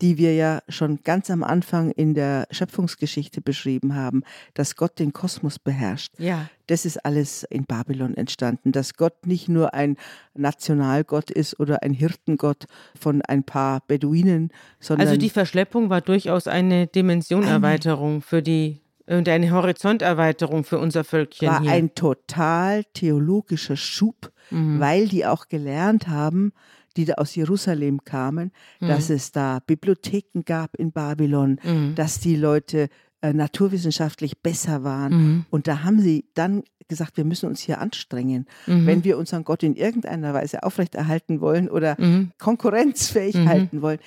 die 0.02 0.18
wir 0.18 0.34
ja 0.34 0.60
schon 0.68 0.98
ganz 1.04 1.30
am 1.30 1.42
Anfang 1.44 1.90
in 1.92 2.12
der 2.14 2.46
Schöpfungsgeschichte 2.50 3.40
beschrieben 3.40 3.94
haben, 3.94 4.22
dass 4.54 4.76
Gott 4.76 4.98
den 4.98 5.12
Kosmos 5.12 5.58
beherrscht, 5.60 6.12
Ja. 6.18 6.48
das 6.66 6.84
ist 6.84 7.04
alles 7.06 7.44
in 7.44 7.64
Babylon 7.64 8.14
entstanden, 8.16 8.72
dass 8.72 8.94
Gott 8.94 9.26
nicht 9.26 9.48
nur 9.48 9.72
ein 9.74 9.96
Nationalgott 10.34 11.30
ist 11.30 11.58
oder 11.60 11.82
ein 11.82 11.92
Hirtengott 11.92 12.66
von 12.98 13.22
ein 13.22 13.44
paar 13.44 13.82
Beduinen, 13.86 14.50
sondern 14.80 15.06
Also 15.08 15.18
die 15.18 15.30
Verschleppung 15.30 15.88
war 15.88 16.00
durchaus 16.00 16.46
eine 16.48 16.88
Dimensionerweiterung 16.88 18.22
für 18.22 18.42
die 18.42 18.80
und 19.06 19.28
eine 19.28 19.50
Horizonterweiterung 19.50 20.62
für 20.64 20.78
unser 20.78 21.02
Völkchen 21.04 21.48
war 21.48 21.60
hier. 21.60 21.72
ein 21.72 21.94
total 21.94 22.84
theologischer 22.94 23.76
Schub, 23.76 24.30
Mhm. 24.50 24.80
weil 24.80 25.08
die 25.08 25.26
auch 25.26 25.48
gelernt 25.48 26.08
haben, 26.08 26.52
die 26.94 27.04
da 27.04 27.14
aus 27.14 27.34
Jerusalem 27.34 28.04
kamen, 28.04 28.52
Mhm. 28.80 28.88
dass 28.88 29.10
es 29.10 29.32
da 29.32 29.60
Bibliotheken 29.66 30.42
gab 30.44 30.74
in 30.76 30.92
Babylon, 30.92 31.58
Mhm. 31.62 31.94
dass 31.94 32.20
die 32.20 32.36
Leute 32.36 32.88
äh, 33.24 33.32
naturwissenschaftlich 33.32 34.38
besser 34.40 34.82
waren. 34.82 35.12
Mhm. 35.12 35.44
Und 35.50 35.68
da 35.68 35.84
haben 35.84 36.00
sie 36.00 36.24
dann 36.34 36.64
gesagt, 36.88 37.16
wir 37.16 37.24
müssen 37.24 37.48
uns 37.48 37.60
hier 37.60 37.80
anstrengen. 37.80 38.46
Mhm. 38.66 38.84
Wenn 38.86 39.04
wir 39.04 39.16
unseren 39.16 39.44
Gott 39.44 39.62
in 39.62 39.76
irgendeiner 39.76 40.34
Weise 40.34 40.64
aufrechterhalten 40.64 41.40
wollen 41.40 41.68
oder 41.68 41.94
Mhm. 42.00 42.32
konkurrenzfähig 42.40 43.36
Mhm. 43.36 43.48
halten 43.48 43.80
wollen, 43.82 43.98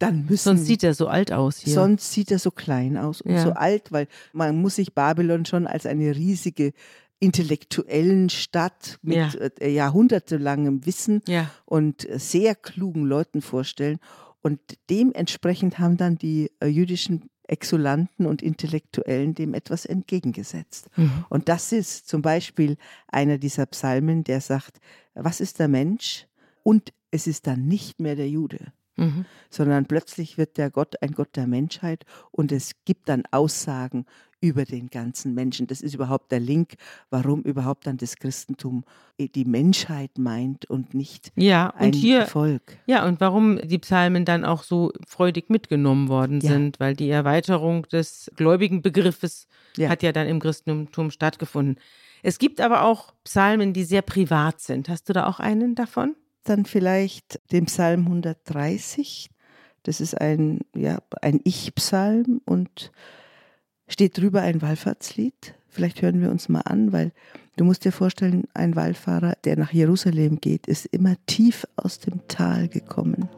dann 0.00 0.26
müssen 0.28 0.56
Sonst 0.56 0.66
sieht 0.66 0.82
er 0.82 0.92
so 0.92 1.06
alt 1.06 1.32
aus 1.32 1.58
hier. 1.58 1.72
Sonst 1.72 2.12
sieht 2.12 2.30
er 2.32 2.40
so 2.40 2.50
klein 2.50 2.96
aus 2.96 3.20
und 3.20 3.30
Ja. 3.32 3.42
so 3.44 3.52
alt, 3.52 3.92
weil 3.92 4.08
man 4.32 4.60
muss 4.60 4.74
sich 4.74 4.92
Babylon 4.92 5.44
schon 5.46 5.66
als 5.68 5.86
eine 5.86 6.14
riesige 6.16 6.72
intellektuellen 7.20 8.28
Stadt 8.30 8.98
mit 9.02 9.16
Ja. 9.16 9.32
äh, 9.60 9.70
jahrhundertelangem 9.70 10.84
Wissen 10.86 11.22
ja. 11.26 11.50
und 11.64 12.08
äh, 12.08 12.18
sehr 12.18 12.54
klugen 12.54 13.04
Leuten 13.06 13.42
vorstellen. 13.42 13.98
Und 14.42 14.60
dementsprechend 14.90 15.78
haben 15.78 15.96
dann 15.96 16.16
die 16.16 16.50
äh, 16.60 16.66
jüdischen 16.66 17.30
Exulanten 17.46 18.26
und 18.26 18.42
Intellektuellen 18.42 19.34
dem 19.34 19.54
etwas 19.54 19.84
entgegengesetzt. 19.84 20.88
Mhm. 20.96 21.24
Und 21.28 21.48
das 21.48 21.72
ist 21.72 22.08
zum 22.08 22.22
Beispiel 22.22 22.76
einer 23.06 23.38
dieser 23.38 23.66
Psalmen, 23.66 24.24
der 24.24 24.40
sagt, 24.40 24.78
was 25.14 25.40
ist 25.40 25.58
der 25.58 25.68
Mensch? 25.68 26.26
Und 26.62 26.92
es 27.10 27.26
ist 27.26 27.46
dann 27.46 27.66
nicht 27.68 28.00
mehr 28.00 28.16
der 28.16 28.28
Jude 28.28 28.72
Mhm. 28.96 29.24
sondern 29.50 29.86
plötzlich 29.86 30.38
wird 30.38 30.56
der 30.56 30.70
Gott 30.70 31.02
ein 31.02 31.10
Gott 31.10 31.34
der 31.34 31.48
Menschheit 31.48 32.04
und 32.30 32.52
es 32.52 32.76
gibt 32.84 33.08
dann 33.08 33.24
Aussagen 33.32 34.06
über 34.44 34.66
den 34.66 34.88
ganzen 34.88 35.32
Menschen. 35.32 35.66
Das 35.66 35.80
ist 35.80 35.94
überhaupt 35.94 36.30
der 36.30 36.38
Link, 36.40 36.74
warum 37.08 37.40
überhaupt 37.42 37.86
dann 37.86 37.96
das 37.96 38.16
Christentum 38.16 38.84
die 39.18 39.44
Menschheit 39.46 40.18
meint 40.18 40.68
und 40.68 40.92
nicht 40.92 41.32
Ja, 41.36 41.70
ein 41.70 41.86
und 41.86 41.94
hier, 41.94 42.26
Volk. 42.26 42.76
ja, 42.86 43.06
und 43.06 43.20
warum 43.22 43.58
die 43.64 43.78
Psalmen 43.78 44.26
dann 44.26 44.44
auch 44.44 44.62
so 44.62 44.92
freudig 45.08 45.48
mitgenommen 45.48 46.08
worden 46.08 46.40
Ja. 46.42 46.50
sind, 46.52 46.78
weil 46.78 46.94
die 46.94 47.08
Erweiterung 47.08 47.88
des 47.88 48.30
gläubigen 48.36 48.82
Begriffes 48.82 49.46
Ja. 49.78 49.88
hat 49.88 50.02
ja 50.02 50.12
dann 50.12 50.26
im 50.28 50.40
Christentum 50.40 51.10
stattgefunden. 51.10 51.80
Es 52.22 52.38
gibt 52.38 52.60
aber 52.60 52.82
auch 52.82 53.14
Psalmen, 53.24 53.72
die 53.72 53.84
sehr 53.84 54.02
privat 54.02 54.60
sind. 54.60 54.90
Hast 54.90 55.08
du 55.08 55.14
da 55.14 55.26
auch 55.26 55.40
einen 55.40 55.74
davon? 55.74 56.16
Dann 56.44 56.66
vielleicht 56.66 57.40
den 57.50 57.64
Psalm 57.64 58.04
130. 58.04 59.30
Das 59.84 60.00
ist 60.00 60.20
ein, 60.20 60.60
ja, 60.76 60.98
ein 61.22 61.40
Ich-Psalm 61.44 62.40
und 62.44 62.90
steht 63.88 64.18
drüber 64.18 64.42
ein 64.42 64.62
Wallfahrtslied. 64.62 65.54
Vielleicht 65.68 66.02
hören 66.02 66.20
wir 66.20 66.30
uns 66.30 66.48
mal 66.48 66.60
an, 66.60 66.92
weil 66.92 67.12
du 67.56 67.64
musst 67.64 67.84
dir 67.84 67.92
vorstellen, 67.92 68.44
ein 68.54 68.76
Wallfahrer, 68.76 69.34
der 69.44 69.56
nach 69.56 69.72
Jerusalem 69.72 70.40
geht, 70.40 70.66
ist 70.66 70.86
immer 70.86 71.16
tief 71.26 71.66
aus 71.76 71.98
dem 71.98 72.26
Tal 72.28 72.68
gekommen. 72.68 73.28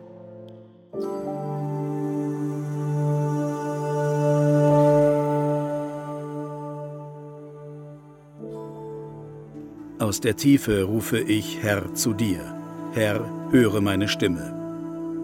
Aus 9.98 10.20
der 10.20 10.36
Tiefe 10.36 10.82
rufe 10.84 11.18
ich, 11.18 11.62
Herr, 11.62 11.94
zu 11.94 12.12
dir. 12.12 12.54
Herr, 12.92 13.28
höre 13.50 13.80
meine 13.80 14.08
Stimme. 14.08 14.54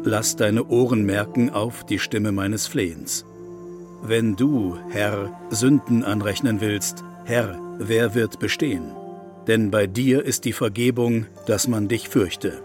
Lass 0.02 0.34
deine 0.34 0.66
Ohren 0.66 1.04
merken 1.04 1.50
auf 1.50 1.84
die 1.84 1.98
Stimme 1.98 2.32
meines 2.32 2.66
Flehens. 2.66 3.24
Wenn 4.04 4.34
du, 4.34 4.76
Herr, 4.90 5.30
Sünden 5.50 6.02
anrechnen 6.02 6.60
willst, 6.60 7.04
Herr, 7.24 7.60
wer 7.78 8.16
wird 8.16 8.40
bestehen? 8.40 8.90
Denn 9.46 9.70
bei 9.70 9.86
dir 9.86 10.24
ist 10.24 10.44
die 10.44 10.52
Vergebung, 10.52 11.26
dass 11.46 11.68
man 11.68 11.86
dich 11.86 12.08
fürchte. 12.08 12.62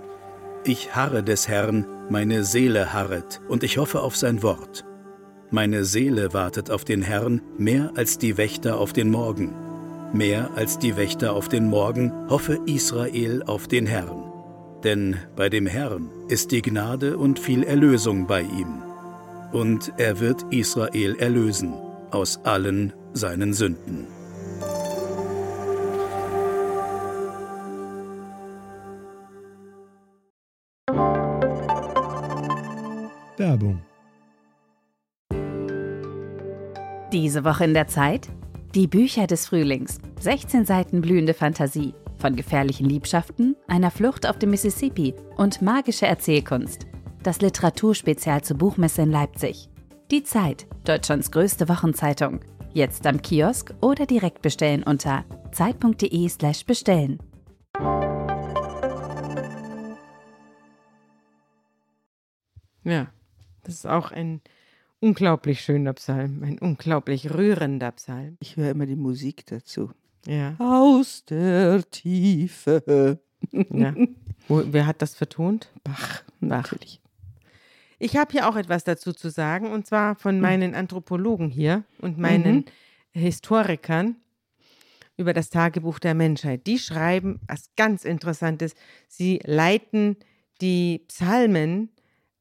Ich 0.64 0.96
harre 0.96 1.22
des 1.22 1.48
Herrn, 1.48 1.86
meine 2.10 2.44
Seele 2.44 2.92
harret, 2.92 3.40
und 3.48 3.62
ich 3.62 3.78
hoffe 3.78 4.02
auf 4.02 4.16
sein 4.16 4.42
Wort. 4.42 4.84
Meine 5.52 5.86
Seele 5.86 6.34
wartet 6.34 6.72
auf 6.72 6.84
den 6.86 7.04
Herrn 7.04 7.42
mehr 7.60 7.92
als 7.96 8.18
die 8.18 8.38
Wächter 8.38 8.80
auf 8.80 8.92
den 8.92 9.12
Morgen. 9.12 9.54
Mehr 10.14 10.50
als 10.56 10.80
die 10.80 10.98
Wächter 10.98 11.34
auf 11.34 11.50
den 11.50 11.68
Morgen 11.68 12.12
hoffe 12.30 12.60
Israel 12.66 13.44
auf 13.44 13.68
den 13.68 13.86
Herrn. 13.86 14.24
Denn 14.84 15.18
bei 15.36 15.50
dem 15.50 15.68
Herrn 15.68 16.10
ist 16.30 16.52
die 16.52 16.64
Gnade 16.64 17.16
und 17.16 17.38
viel 17.38 17.62
Erlösung 17.62 18.26
bei 18.26 18.42
ihm. 18.42 18.87
Und 19.52 19.94
er 19.98 20.20
wird 20.20 20.44
Israel 20.52 21.16
erlösen 21.20 21.74
aus 22.12 22.40
allen 22.44 22.94
seinen 23.14 23.54
Sünden. 23.54 24.08
Werbung. 33.38 33.82
Diese 37.14 37.44
Woche 37.46 37.64
in 37.64 37.74
der 37.74 37.88
Zeit? 37.88 38.28
Die 38.76 38.88
Bücher 38.88 39.28
des 39.28 39.48
Frühlings. 39.48 40.00
16 40.20 40.66
Seiten 40.66 41.02
blühende 41.02 41.34
Fantasie. 41.34 41.94
Von 42.18 42.36
gefährlichen 42.36 42.90
Liebschaften, 42.90 43.56
einer 43.68 43.92
Flucht 43.92 44.28
auf 44.28 44.40
dem 44.40 44.50
Mississippi 44.50 45.14
und 45.38 45.62
magische 45.62 46.08
Erzählkunst. 46.08 46.88
Das 47.28 47.42
Literaturspezial 47.42 48.42
zur 48.42 48.58
Buchmesse 48.58 49.02
in 49.02 49.12
Leipzig. 49.12 49.68
Die 50.12 50.24
Zeit, 50.24 50.66
Deutschlands 50.86 51.30
größte 51.30 51.68
Wochenzeitung. 51.68 52.40
Jetzt 52.72 53.06
am 53.06 53.22
Kiosk 53.22 53.74
oder 53.82 54.06
direkt 54.06 54.42
bestellen 54.42 54.82
unter 54.84 55.26
zeit.de/slash 55.52 56.66
bestellen. 56.66 57.20
Ja, 62.86 63.08
das 63.64 63.74
ist 63.74 63.88
auch 63.88 64.14
ein 64.14 64.40
unglaublich 65.02 65.60
schöner 65.60 65.92
Psalm, 65.96 66.44
ein 66.44 66.60
unglaublich 66.60 67.34
rührender 67.34 67.92
Psalm. 67.92 68.38
Ich 68.40 68.56
höre 68.56 68.72
immer 68.72 68.86
die 68.86 68.96
Musik 68.96 69.46
dazu. 69.48 69.92
Ja. 70.26 70.56
Aus 70.60 71.26
der 71.26 71.84
Tiefe. 71.92 73.20
ja. 73.52 73.94
Wo, 74.48 74.64
wer 74.66 74.88
hat 74.88 75.02
das 75.02 75.14
vertont? 75.14 75.70
Bach, 75.84 76.24
Bach. 76.40 76.74
Ich 78.00 78.16
habe 78.16 78.32
hier 78.32 78.48
auch 78.48 78.56
etwas 78.56 78.84
dazu 78.84 79.14
zu 79.14 79.30
sagen, 79.30 79.72
und 79.72 79.88
zwar 79.88 80.16
von 80.16 80.40
meinen 80.40 80.76
Anthropologen 80.76 81.50
hier 81.50 81.84
und 82.00 82.18
meinen 82.18 82.58
Mhm. 82.58 82.66
Historikern 83.12 84.18
über 85.18 85.34
das 85.34 85.50
Tagebuch 85.50 85.98
der 85.98 86.14
Menschheit. 86.14 86.68
Die 86.68 86.78
schreiben 86.78 87.40
was 87.48 87.72
ganz 87.76 88.06
Interessantes. 88.06 88.76
Sie 89.08 89.40
leiten 89.44 90.18
die 90.62 91.00
Psalmen 91.08 91.90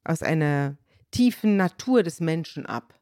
aus 0.03 0.21
einer 0.21 0.77
tiefen 1.09 1.57
Natur 1.57 2.03
des 2.03 2.19
Menschen 2.19 2.67
ab. 2.67 2.93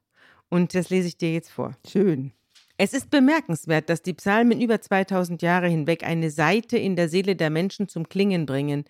Und 0.49 0.73
das 0.75 0.89
lese 0.89 1.09
ich 1.09 1.17
dir 1.17 1.33
jetzt 1.33 1.51
vor. 1.51 1.75
Schön. 1.85 2.31
Es 2.77 2.93
ist 2.93 3.09
bemerkenswert, 3.09 3.89
dass 3.89 4.01
die 4.01 4.13
Psalmen 4.13 4.61
über 4.61 4.79
2000 4.79 5.41
Jahre 5.41 5.67
hinweg 5.67 6.03
eine 6.05 6.29
Seite 6.29 6.77
in 6.77 6.95
der 6.95 7.09
Seele 7.09 7.35
der 7.35 7.49
Menschen 7.49 7.87
zum 7.89 8.07
Klingen 8.07 8.45
bringen. 8.45 8.85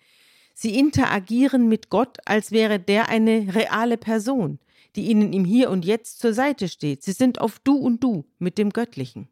Sie 0.58 0.78
interagieren 0.78 1.68
mit 1.68 1.90
Gott, 1.90 2.16
als 2.24 2.50
wäre 2.50 2.80
der 2.80 3.10
eine 3.10 3.54
reale 3.54 3.98
Person, 3.98 4.58
die 4.96 5.02
ihnen 5.02 5.34
im 5.34 5.44
Hier 5.44 5.68
und 5.68 5.84
Jetzt 5.84 6.18
zur 6.18 6.32
Seite 6.32 6.68
steht. 6.68 7.02
Sie 7.02 7.12
sind 7.12 7.42
auf 7.42 7.58
Du 7.58 7.76
und 7.76 8.02
Du 8.02 8.24
mit 8.38 8.56
dem 8.56 8.70
Göttlichen. 8.70 9.28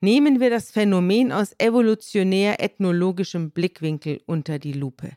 Nehmen 0.00 0.40
wir 0.40 0.50
das 0.50 0.72
Phänomen 0.72 1.30
aus 1.30 1.54
evolutionär-ethnologischem 1.58 3.52
Blickwinkel 3.52 4.20
unter 4.26 4.58
die 4.58 4.72
Lupe. 4.72 5.12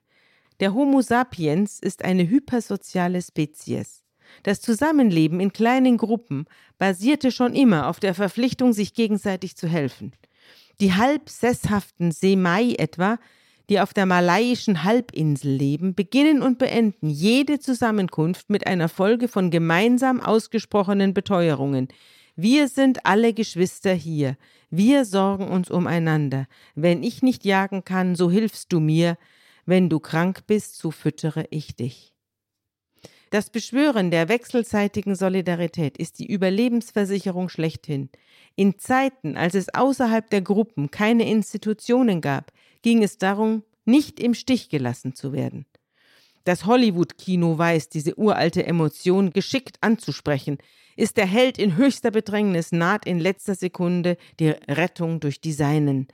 Der 0.60 0.76
Homo 0.76 1.02
sapiens 1.02 1.80
ist 1.80 2.06
eine 2.06 2.30
hypersoziale 2.30 3.24
Spezies. 3.24 4.04
Das 4.44 4.62
Zusammenleben 4.62 5.40
in 5.40 5.54
kleinen 5.54 5.98
Gruppen 5.98 6.46
basierte 6.78 7.32
schon 7.32 7.56
immer 7.56 7.88
auf 7.88 8.00
der 8.00 8.14
Verpflichtung, 8.14 8.74
sich 8.74 8.94
gegenseitig 8.94 9.56
zu 9.56 9.68
helfen. 9.68 10.12
Die 10.80 10.94
halb 10.94 11.30
sesshaften 11.30 12.12
Semai 12.12 12.76
etwa, 12.78 13.18
die 13.70 13.80
auf 13.80 13.94
der 13.94 14.06
malaiischen 14.06 14.84
Halbinsel 14.84 15.52
leben, 15.52 15.96
beginnen 15.96 16.42
und 16.42 16.58
beenden 16.58 17.10
jede 17.10 17.60
Zusammenkunft 17.60 18.50
mit 18.50 18.68
einer 18.68 18.90
Folge 18.90 19.28
von 19.28 19.52
gemeinsam 19.52 20.20
ausgesprochenen 20.20 21.14
Beteuerungen. 21.14 21.88
Wir 22.36 22.68
sind 22.68 23.06
alle 23.06 23.34
Geschwister 23.34 23.94
hier. 23.94 24.38
Wir 24.70 25.06
sorgen 25.06 25.48
uns 25.48 25.70
umeinander. 25.70 26.48
Wenn 26.76 27.04
ich 27.04 27.22
nicht 27.22 27.46
jagen 27.46 27.86
kann, 27.86 28.16
so 28.16 28.32
hilfst 28.32 28.74
du 28.74 28.80
mir. 28.80 29.18
Wenn 29.66 29.88
du 29.88 30.00
krank 30.00 30.42
bist, 30.48 30.78
so 30.78 30.92
füttere 30.92 31.46
ich 31.52 31.76
dich. 31.76 32.14
Das 33.30 33.50
Beschwören 33.50 34.12
der 34.12 34.30
wechselseitigen 34.30 35.16
Solidarität 35.16 35.98
ist 35.98 36.20
die 36.20 36.32
Überlebensversicherung 36.32 37.50
schlechthin. 37.50 38.10
In 38.56 38.78
Zeiten, 38.78 39.38
als 39.38 39.56
es 39.56 39.74
außerhalb 39.74 40.30
der 40.30 40.42
Gruppen 40.42 40.92
keine 40.92 41.28
Institutionen 41.28 42.22
gab, 42.22 42.52
ging 42.84 43.02
es 43.02 43.18
darum, 43.18 43.64
nicht 43.86 44.20
im 44.20 44.36
Stich 44.36 44.70
gelassen 44.70 45.16
zu 45.16 45.34
werden. 45.34 45.66
Das 46.44 46.66
Hollywood-Kino 46.66 47.58
weiß, 47.58 47.90
diese 47.90 48.18
uralte 48.20 48.66
Emotion 48.66 49.32
geschickt 49.32 49.78
anzusprechen. 49.82 50.58
Ist 50.96 51.18
der 51.18 51.26
Held 51.26 51.58
in 51.58 51.78
höchster 51.78 52.12
Bedrängnis, 52.12 52.72
naht 52.72 53.06
in 53.06 53.20
letzter 53.20 53.56
Sekunde 53.56 54.18
die 54.40 54.50
Rettung 54.50 55.20
durch 55.20 55.42
die 55.42 55.54
Seinen. 55.54 56.08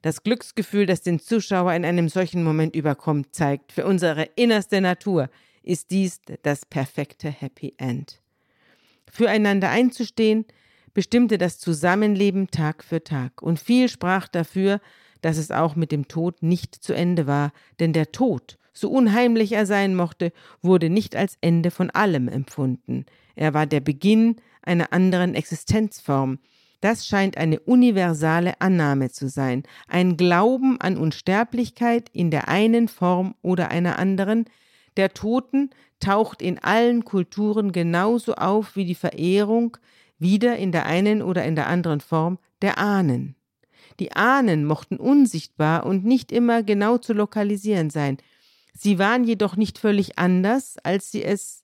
Das 0.00 0.22
Glücksgefühl, 0.22 0.86
das 0.86 1.02
den 1.02 1.20
Zuschauer 1.20 1.74
in 1.74 1.84
einem 1.84 2.08
solchen 2.08 2.42
Moment 2.42 2.74
überkommt, 2.74 3.34
zeigt, 3.34 3.72
für 3.72 3.84
unsere 3.84 4.24
innerste 4.36 4.80
Natur 4.80 5.28
ist 5.62 5.90
dies 5.90 6.20
das 6.42 6.64
perfekte 6.64 7.30
Happy 7.30 7.74
End. 7.76 8.20
Füreinander 9.10 9.68
einzustehen, 9.68 10.44
bestimmte 10.94 11.38
das 11.38 11.58
Zusammenleben 11.58 12.50
Tag 12.50 12.84
für 12.84 13.02
Tag. 13.02 13.42
Und 13.42 13.60
viel 13.60 13.88
sprach 13.88 14.28
dafür, 14.28 14.80
dass 15.22 15.38
es 15.38 15.50
auch 15.50 15.74
mit 15.74 15.90
dem 15.90 16.06
Tod 16.08 16.42
nicht 16.42 16.74
zu 16.74 16.92
Ende 16.92 17.26
war, 17.26 17.52
denn 17.80 17.94
der 17.94 18.12
Tod, 18.12 18.58
so 18.74 18.90
unheimlich 18.90 19.52
er 19.52 19.66
sein 19.66 19.94
mochte, 19.94 20.32
wurde 20.60 20.90
nicht 20.90 21.16
als 21.16 21.38
Ende 21.40 21.70
von 21.70 21.90
allem 21.90 22.28
empfunden. 22.28 23.06
Er 23.34 23.54
war 23.54 23.66
der 23.66 23.80
Beginn 23.80 24.36
einer 24.62 24.92
anderen 24.92 25.34
Existenzform. 25.34 26.38
Das 26.80 27.06
scheint 27.06 27.36
eine 27.36 27.60
universale 27.60 28.60
Annahme 28.60 29.10
zu 29.10 29.28
sein, 29.28 29.62
ein 29.86 30.16
Glauben 30.16 30.80
an 30.80 30.96
Unsterblichkeit 30.96 32.08
in 32.12 32.30
der 32.30 32.48
einen 32.48 32.88
Form 32.88 33.34
oder 33.40 33.70
einer 33.70 33.98
anderen, 33.98 34.46
der 34.96 35.14
Toten 35.14 35.70
taucht 36.00 36.42
in 36.42 36.58
allen 36.58 37.04
Kulturen 37.04 37.72
genauso 37.72 38.34
auf 38.34 38.74
wie 38.74 38.84
die 38.84 38.96
Verehrung, 38.96 39.76
wieder 40.18 40.56
in 40.56 40.72
der 40.72 40.86
einen 40.86 41.22
oder 41.22 41.44
in 41.44 41.54
der 41.54 41.68
anderen 41.68 42.00
Form, 42.00 42.38
der 42.60 42.78
Ahnen. 42.78 43.36
Die 44.00 44.12
Ahnen 44.12 44.64
mochten 44.64 44.96
unsichtbar 44.96 45.86
und 45.86 46.04
nicht 46.04 46.32
immer 46.32 46.62
genau 46.62 46.98
zu 46.98 47.12
lokalisieren 47.12 47.90
sein. 47.90 48.18
Sie 48.74 48.98
waren 48.98 49.24
jedoch 49.24 49.56
nicht 49.56 49.78
völlig 49.78 50.18
anders, 50.18 50.76
als 50.82 51.10
sie 51.10 51.22
es 51.22 51.62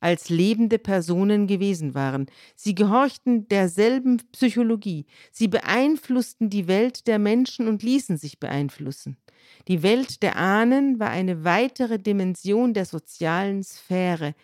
als 0.00 0.30
lebende 0.30 0.78
Personen 0.78 1.46
gewesen 1.46 1.94
waren. 1.94 2.26
Sie 2.56 2.74
gehorchten 2.74 3.48
derselben 3.48 4.22
Psychologie. 4.32 5.06
Sie 5.30 5.48
beeinflussten 5.48 6.48
die 6.48 6.66
Welt 6.68 7.06
der 7.06 7.18
Menschen 7.18 7.68
und 7.68 7.82
ließen 7.82 8.16
sich 8.16 8.40
beeinflussen. 8.40 9.18
Die 9.68 9.82
Welt 9.82 10.22
der 10.22 10.36
Ahnen 10.36 10.98
war 10.98 11.10
eine 11.10 11.44
weitere 11.44 11.98
Dimension 11.98 12.72
der 12.72 12.86
sozialen 12.86 13.62
Sphäre, 13.62 14.34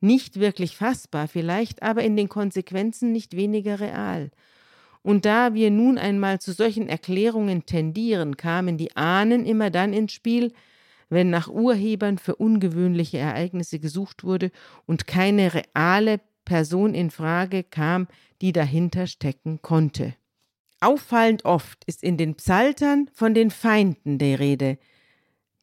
nicht 0.00 0.40
wirklich 0.40 0.76
fassbar 0.76 1.28
vielleicht, 1.28 1.82
aber 1.82 2.02
in 2.02 2.16
den 2.16 2.28
Konsequenzen 2.28 3.12
nicht 3.12 3.36
weniger 3.36 3.80
real. 3.80 4.30
Und 5.02 5.24
da 5.24 5.54
wir 5.54 5.70
nun 5.70 5.98
einmal 5.98 6.40
zu 6.40 6.52
solchen 6.52 6.88
Erklärungen 6.88 7.64
tendieren, 7.64 8.36
kamen 8.36 8.76
die 8.76 8.96
Ahnen 8.96 9.46
immer 9.46 9.70
dann 9.70 9.92
ins 9.92 10.12
Spiel, 10.12 10.52
wenn 11.08 11.30
nach 11.30 11.48
Urhebern 11.48 12.18
für 12.18 12.36
ungewöhnliche 12.36 13.18
Ereignisse 13.18 13.78
gesucht 13.78 14.24
wurde 14.24 14.50
und 14.86 15.06
keine 15.06 15.52
reale 15.54 16.20
Person 16.44 16.94
in 16.94 17.10
Frage 17.10 17.64
kam, 17.64 18.08
die 18.40 18.52
dahinter 18.52 19.06
stecken 19.06 19.60
konnte. 19.62 20.14
Auffallend 20.80 21.44
oft 21.44 21.84
ist 21.84 22.02
in 22.02 22.16
den 22.16 22.36
Psaltern 22.36 23.10
von 23.12 23.34
den 23.34 23.50
Feinden 23.50 24.18
der 24.18 24.38
Rede, 24.38 24.78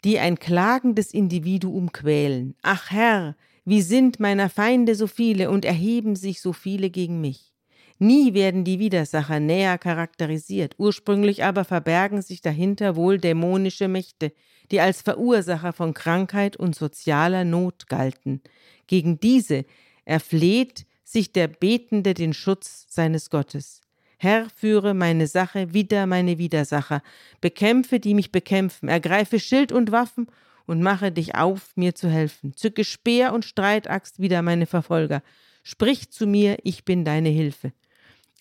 die 0.03 0.19
ein 0.19 0.37
klagendes 0.37 1.11
Individuum 1.11 1.91
quälen. 1.91 2.55
Ach 2.61 2.91
Herr, 2.91 3.35
wie 3.65 3.81
sind 3.81 4.19
meiner 4.19 4.49
Feinde 4.49 4.95
so 4.95 5.07
viele 5.07 5.49
und 5.49 5.65
erheben 5.65 6.15
sich 6.15 6.39
so 6.39 6.53
viele 6.53 6.89
gegen 6.89 7.19
mich. 7.19 7.56
Nie 7.99 8.33
werden 8.33 8.63
die 8.63 8.79
Widersacher 8.79 9.39
näher 9.39 9.77
charakterisiert, 9.77 10.75
ursprünglich 10.77 11.43
aber 11.43 11.63
verbergen 11.63 12.21
sich 12.21 12.41
dahinter 12.41 12.95
wohl 12.95 13.17
dämonische 13.17 13.87
Mächte, 13.87 14.31
die 14.71 14.81
als 14.81 15.01
Verursacher 15.01 15.73
von 15.73 15.93
Krankheit 15.93 16.57
und 16.57 16.75
sozialer 16.75 17.43
Not 17.43 17.87
galten. 17.87 18.41
Gegen 18.85 19.19
diese 19.19 19.65
erfleht 20.05 20.85
sich 21.03 21.31
der 21.31 21.47
Betende 21.47 22.13
den 22.13 22.33
Schutz 22.33 22.85
seines 22.89 23.29
Gottes. 23.29 23.81
Herr, 24.19 24.47
führe 24.49 24.93
meine 24.93 25.27
Sache 25.27 25.73
wider 25.73 26.05
meine 26.05 26.37
Widersacher, 26.37 27.01
bekämpfe, 27.39 27.99
die 27.99 28.13
mich 28.13 28.31
bekämpfen, 28.31 28.89
ergreife 28.89 29.39
Schild 29.39 29.71
und 29.71 29.91
Waffen 29.91 30.27
und 30.65 30.81
mache 30.81 31.11
dich 31.11 31.35
auf, 31.35 31.71
mir 31.75 31.95
zu 31.95 32.09
helfen. 32.09 32.53
Zücke 32.55 32.83
Speer 32.83 33.33
und 33.33 33.45
Streitaxt 33.45 34.19
wider 34.19 34.41
meine 34.41 34.65
Verfolger. 34.65 35.23
Sprich 35.63 36.09
zu 36.11 36.27
mir, 36.27 36.57
ich 36.63 36.83
bin 36.83 37.05
deine 37.05 37.29
Hilfe. 37.29 37.73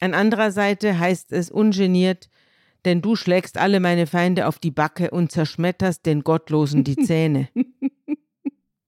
An 0.01 0.15
anderer 0.15 0.51
Seite 0.51 0.99
heißt 0.99 1.33
es 1.33 1.51
ungeniert, 1.51 2.29
denn 2.85 3.03
du 3.03 3.17
schlägst 3.17 3.59
alle 3.59 3.81
meine 3.81 4.07
Feinde 4.07 4.47
auf 4.47 4.59
die 4.59 4.71
Backe 4.71 5.11
und 5.11 5.33
zerschmetterst 5.33 6.07
den 6.07 6.23
Gottlosen 6.23 6.85
die 6.85 6.97
Zähne. 7.05 7.49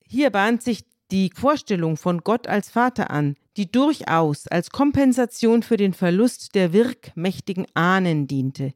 Hier 0.06 0.30
bahnt 0.30 0.62
sich 0.62 0.84
die 1.10 1.30
Vorstellung 1.34 1.96
von 1.96 2.20
Gott 2.20 2.46
als 2.46 2.70
Vater 2.70 3.10
an, 3.10 3.36
die 3.56 3.70
durchaus 3.72 4.46
als 4.46 4.70
Kompensation 4.70 5.62
für 5.62 5.76
den 5.76 5.94
Verlust 5.94 6.54
der 6.54 6.72
wirkmächtigen 6.72 7.66
Ahnen 7.74 8.26
diente. 8.26 8.72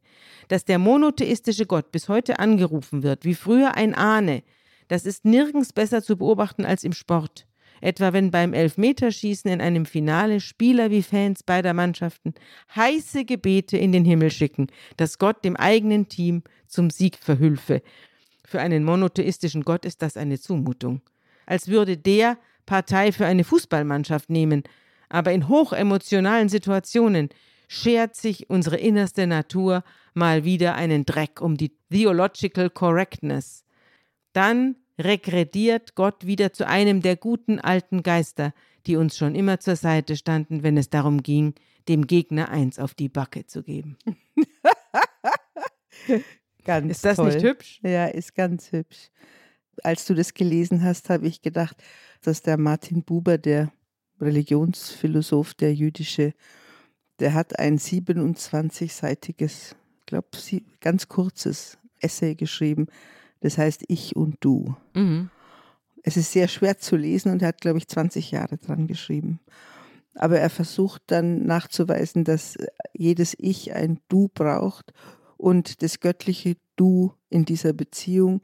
Dass 0.48 0.64
der 0.64 0.78
monotheistische 0.78 1.66
Gott 1.66 1.92
bis 1.92 2.08
heute 2.08 2.38
angerufen 2.38 3.02
wird, 3.02 3.24
wie 3.24 3.34
früher 3.34 3.76
ein 3.76 3.94
Ahne, 3.94 4.42
das 4.88 5.06
ist 5.06 5.24
nirgends 5.24 5.72
besser 5.72 6.02
zu 6.02 6.16
beobachten 6.16 6.64
als 6.64 6.84
im 6.84 6.92
Sport. 6.92 7.46
Etwa 7.82 8.12
wenn 8.12 8.30
beim 8.30 8.54
Elfmeterschießen 8.54 9.50
in 9.50 9.60
einem 9.60 9.86
Finale 9.86 10.38
Spieler 10.40 10.92
wie 10.92 11.02
Fans 11.02 11.42
beider 11.42 11.74
Mannschaften 11.74 12.32
heiße 12.76 13.24
Gebete 13.24 13.76
in 13.76 13.90
den 13.90 14.04
Himmel 14.04 14.30
schicken, 14.30 14.68
dass 14.96 15.18
Gott 15.18 15.44
dem 15.44 15.56
eigenen 15.56 16.08
Team 16.08 16.44
zum 16.68 16.90
Sieg 16.90 17.18
verhülfe. 17.18 17.82
Für 18.44 18.60
einen 18.60 18.84
monotheistischen 18.84 19.64
Gott 19.64 19.84
ist 19.84 20.00
das 20.00 20.16
eine 20.16 20.38
Zumutung. 20.38 21.02
Als 21.44 21.66
würde 21.66 21.96
der 21.96 22.38
Partei 22.66 23.10
für 23.10 23.26
eine 23.26 23.42
Fußballmannschaft 23.42 24.30
nehmen, 24.30 24.62
aber 25.08 25.32
in 25.32 25.48
hochemotionalen 25.48 26.48
Situationen 26.48 27.30
schert 27.66 28.14
sich 28.14 28.48
unsere 28.48 28.76
innerste 28.76 29.26
Natur 29.26 29.82
mal 30.14 30.44
wieder 30.44 30.76
einen 30.76 31.04
Dreck 31.04 31.40
um 31.40 31.56
die 31.56 31.72
Theological 31.90 32.70
Correctness. 32.70 33.64
Dann 34.32 34.76
regrediert 35.04 35.94
Gott 35.94 36.26
wieder 36.26 36.52
zu 36.52 36.66
einem 36.66 37.02
der 37.02 37.16
guten 37.16 37.58
alten 37.58 38.02
Geister, 38.02 38.52
die 38.86 38.96
uns 38.96 39.16
schon 39.16 39.34
immer 39.34 39.60
zur 39.60 39.76
Seite 39.76 40.16
standen, 40.16 40.62
wenn 40.62 40.76
es 40.76 40.90
darum 40.90 41.22
ging, 41.22 41.54
dem 41.88 42.06
Gegner 42.06 42.48
eins 42.48 42.78
auf 42.78 42.94
die 42.94 43.08
Backe 43.08 43.46
zu 43.46 43.62
geben. 43.62 43.96
ganz 46.64 46.90
Ist 46.90 47.04
das 47.04 47.16
toll. 47.16 47.32
nicht 47.32 47.42
hübsch? 47.42 47.80
Ja, 47.82 48.06
ist 48.06 48.34
ganz 48.34 48.72
hübsch. 48.72 49.10
Als 49.82 50.06
du 50.06 50.14
das 50.14 50.34
gelesen 50.34 50.82
hast, 50.82 51.10
habe 51.10 51.26
ich 51.26 51.42
gedacht, 51.42 51.82
dass 52.22 52.42
der 52.42 52.58
Martin 52.58 53.02
Buber, 53.02 53.38
der 53.38 53.72
Religionsphilosoph, 54.20 55.54
der 55.54 55.74
jüdische, 55.74 56.34
der 57.18 57.34
hat 57.34 57.58
ein 57.58 57.78
27-seitiges, 57.78 59.74
ich 60.00 60.06
glaube, 60.06 60.28
ganz 60.80 61.08
kurzes 61.08 61.78
Essay 62.00 62.34
geschrieben. 62.34 62.86
Das 63.42 63.58
heißt 63.58 63.84
Ich 63.88 64.16
und 64.16 64.36
Du. 64.40 64.74
Mhm. 64.94 65.30
Es 66.02 66.16
ist 66.16 66.32
sehr 66.32 66.48
schwer 66.48 66.78
zu 66.78 66.96
lesen 66.96 67.30
und 67.30 67.42
er 67.42 67.48
hat, 67.48 67.60
glaube 67.60 67.78
ich, 67.78 67.86
20 67.86 68.30
Jahre 68.32 68.56
dran 68.58 68.86
geschrieben. 68.88 69.38
Aber 70.14 70.38
er 70.38 70.50
versucht 70.50 71.02
dann 71.06 71.46
nachzuweisen, 71.46 72.24
dass 72.24 72.56
jedes 72.92 73.34
Ich 73.38 73.72
ein 73.72 74.00
Du 74.08 74.28
braucht 74.32 74.92
und 75.36 75.82
das 75.82 76.00
göttliche 76.00 76.56
Du 76.76 77.12
in 77.30 77.44
dieser 77.44 77.72
Beziehung 77.72 78.40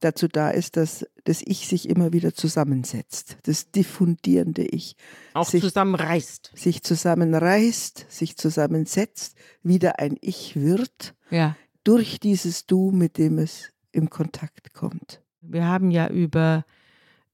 dazu 0.00 0.28
da 0.28 0.50
ist, 0.50 0.76
dass 0.76 1.06
das 1.24 1.40
Ich 1.42 1.66
sich 1.68 1.88
immer 1.88 2.12
wieder 2.12 2.34
zusammensetzt. 2.34 3.38
Das 3.44 3.70
diffundierende 3.70 4.62
Ich. 4.64 4.96
Auch 5.34 5.48
sich, 5.48 5.62
zusammenreißt. 5.62 6.52
Sich 6.54 6.82
zusammenreißt, 6.82 8.06
sich 8.08 8.36
zusammensetzt, 8.36 9.36
wieder 9.62 9.98
ein 10.00 10.16
Ich 10.20 10.56
wird, 10.56 11.14
Ja. 11.30 11.56
durch 11.84 12.18
dieses 12.20 12.66
Du, 12.66 12.90
mit 12.90 13.18
dem 13.18 13.38
es 13.38 13.70
im 13.94 14.10
Kontakt 14.10 14.74
kommt. 14.74 15.20
Wir 15.40 15.66
haben 15.66 15.90
ja 15.90 16.08
über 16.08 16.64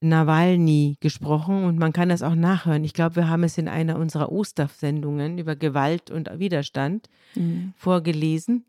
Nawalny 0.00 0.96
gesprochen 1.00 1.64
und 1.64 1.78
man 1.78 1.92
kann 1.92 2.08
das 2.08 2.22
auch 2.22 2.34
nachhören. 2.34 2.84
Ich 2.84 2.94
glaube, 2.94 3.16
wir 3.16 3.28
haben 3.28 3.44
es 3.44 3.58
in 3.58 3.68
einer 3.68 3.96
unserer 3.98 4.32
Ostersendungen 4.32 5.38
über 5.38 5.56
Gewalt 5.56 6.11
und 6.11 6.30
Widerstand 6.38 7.08
Mhm. 7.36 7.74
vorgelesen 7.76 8.64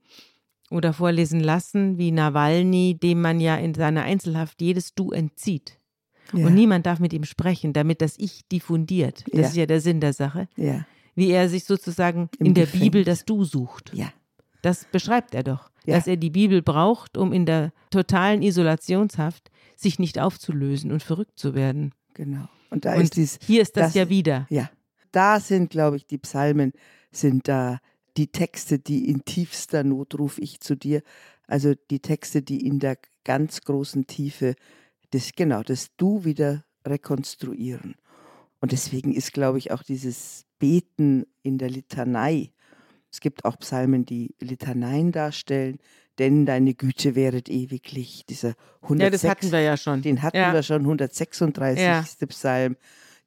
oder 0.69 0.93
vorlesen 0.93 1.39
lassen, 1.39 1.97
wie 1.97 2.11
Nawalny, 2.11 2.97
dem 3.01 3.21
man 3.21 3.39
ja 3.39 3.55
in 3.55 3.73
seiner 3.73 4.03
Einzelhaft 4.03 4.61
jedes 4.61 4.93
Du 4.93 5.11
entzieht. 5.11 5.79
Ja. 6.33 6.45
Und 6.45 6.53
niemand 6.53 6.85
darf 6.85 6.99
mit 6.99 7.11
ihm 7.13 7.23
sprechen, 7.23 7.73
damit 7.73 8.01
das 8.01 8.15
Ich 8.19 8.47
diffundiert. 8.51 9.23
Das 9.31 9.39
Ja. 9.41 9.47
ist 9.47 9.55
ja 9.55 9.65
der 9.65 9.81
Sinn 9.81 9.99
der 10.01 10.13
Sache. 10.13 10.47
ja, 10.57 10.85
Wie 11.15 11.29
er 11.31 11.49
sich 11.49 11.63
sozusagen 11.65 12.29
Im 12.39 12.47
in 12.47 12.53
der 12.53 12.65
Gefängnis. 12.65 12.85
Bibel 12.85 13.03
das 13.03 13.25
Du 13.25 13.43
sucht. 13.43 13.91
Das 14.61 14.85
beschreibt 14.85 15.33
er 15.33 15.43
doch, 15.43 15.70
Ja. 15.85 15.95
dass 15.95 16.07
er 16.07 16.17
die 16.17 16.29
Bibel 16.29 16.61
braucht, 16.61 17.17
um 17.17 17.33
in 17.33 17.45
der 17.45 17.71
totalen 17.89 18.41
Isolationshaft 18.43 19.49
sich 19.75 19.97
nicht 19.99 20.19
aufzulösen 20.19 20.91
und 20.91 21.01
verrückt 21.03 21.39
zu 21.39 21.55
werden. 21.55 21.93
genau. 22.13 22.47
Und 22.69 22.85
da 22.85 22.93
und 22.95 23.01
ist 23.01 23.15
dies, 23.17 23.39
hier 23.45 23.61
ist 23.61 23.75
das, 23.75 23.87
das- 23.87 23.93
ja 23.95 24.09
wieder. 24.09 24.47
ja, 24.49 24.69
da 25.11 25.39
sind, 25.41 25.71
glaube 25.71 25.97
ich, 25.97 26.05
die 26.07 26.17
Psalmen, 26.19 26.71
sind 27.11 27.47
da 27.49 27.79
die 28.15 28.27
Texte, 28.27 28.79
die 28.79 29.09
in 29.09 29.25
tiefster 29.25 29.83
Not 29.83 30.17
ruf 30.17 30.37
ich 30.37 30.61
zu 30.61 30.75
dir. 30.75 31.01
Also 31.47 31.73
die 31.89 31.99
Texte, 31.99 32.41
die 32.41 32.65
in 32.65 32.79
der 32.79 32.97
ganz 33.25 33.61
großen 33.61 34.07
Tiefe 34.07 34.55
das, 35.09 35.31
genau, 35.35 35.63
das 35.63 35.87
Du 35.97 36.23
wieder 36.23 36.63
rekonstruieren. 36.87 37.95
Und 38.61 38.71
deswegen 38.71 39.13
ist, 39.13 39.33
glaube 39.33 39.57
ich, 39.57 39.71
auch 39.71 39.83
dieses 39.83 40.45
Beten 40.59 41.25
in 41.41 41.57
der 41.57 41.69
Litanei. 41.69 42.51
Es 43.11 43.19
gibt 43.19 43.45
auch 43.45 43.57
Psalmen, 43.59 44.05
die 44.05 44.33
Litaneien 44.39 45.11
darstellen, 45.11 45.79
denn 46.17 46.45
deine 46.45 46.73
Güte 46.73 47.15
wäret 47.15 47.49
ewiglich. 47.49 48.25
Dieser 48.27 48.53
106, 48.83 49.01
Ja, 49.01 49.09
das 49.09 49.23
hatten 49.25 49.51
wir 49.51 49.61
ja 49.61 49.77
schon. 49.77 50.01
den 50.01 50.21
hatten 50.21 50.37
ja. 50.37 50.53
wir 50.53 50.63
schon, 50.63 50.81
136. 50.81 51.83
Ja. 51.83 52.03
Psalm. 52.27 52.77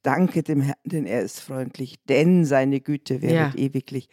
Danke 0.03 0.43
dem 0.43 0.61
Herrn, 0.61 0.77
denn 0.85 1.07
er 1.07 1.23
ist 1.23 1.41
freundlich, 1.41 1.97
denn 2.09 2.45
seine 2.45 2.81
Güte 2.81 3.23
wäret 3.23 3.55
Ja. 3.55 3.61
ewiglich. 3.61 4.09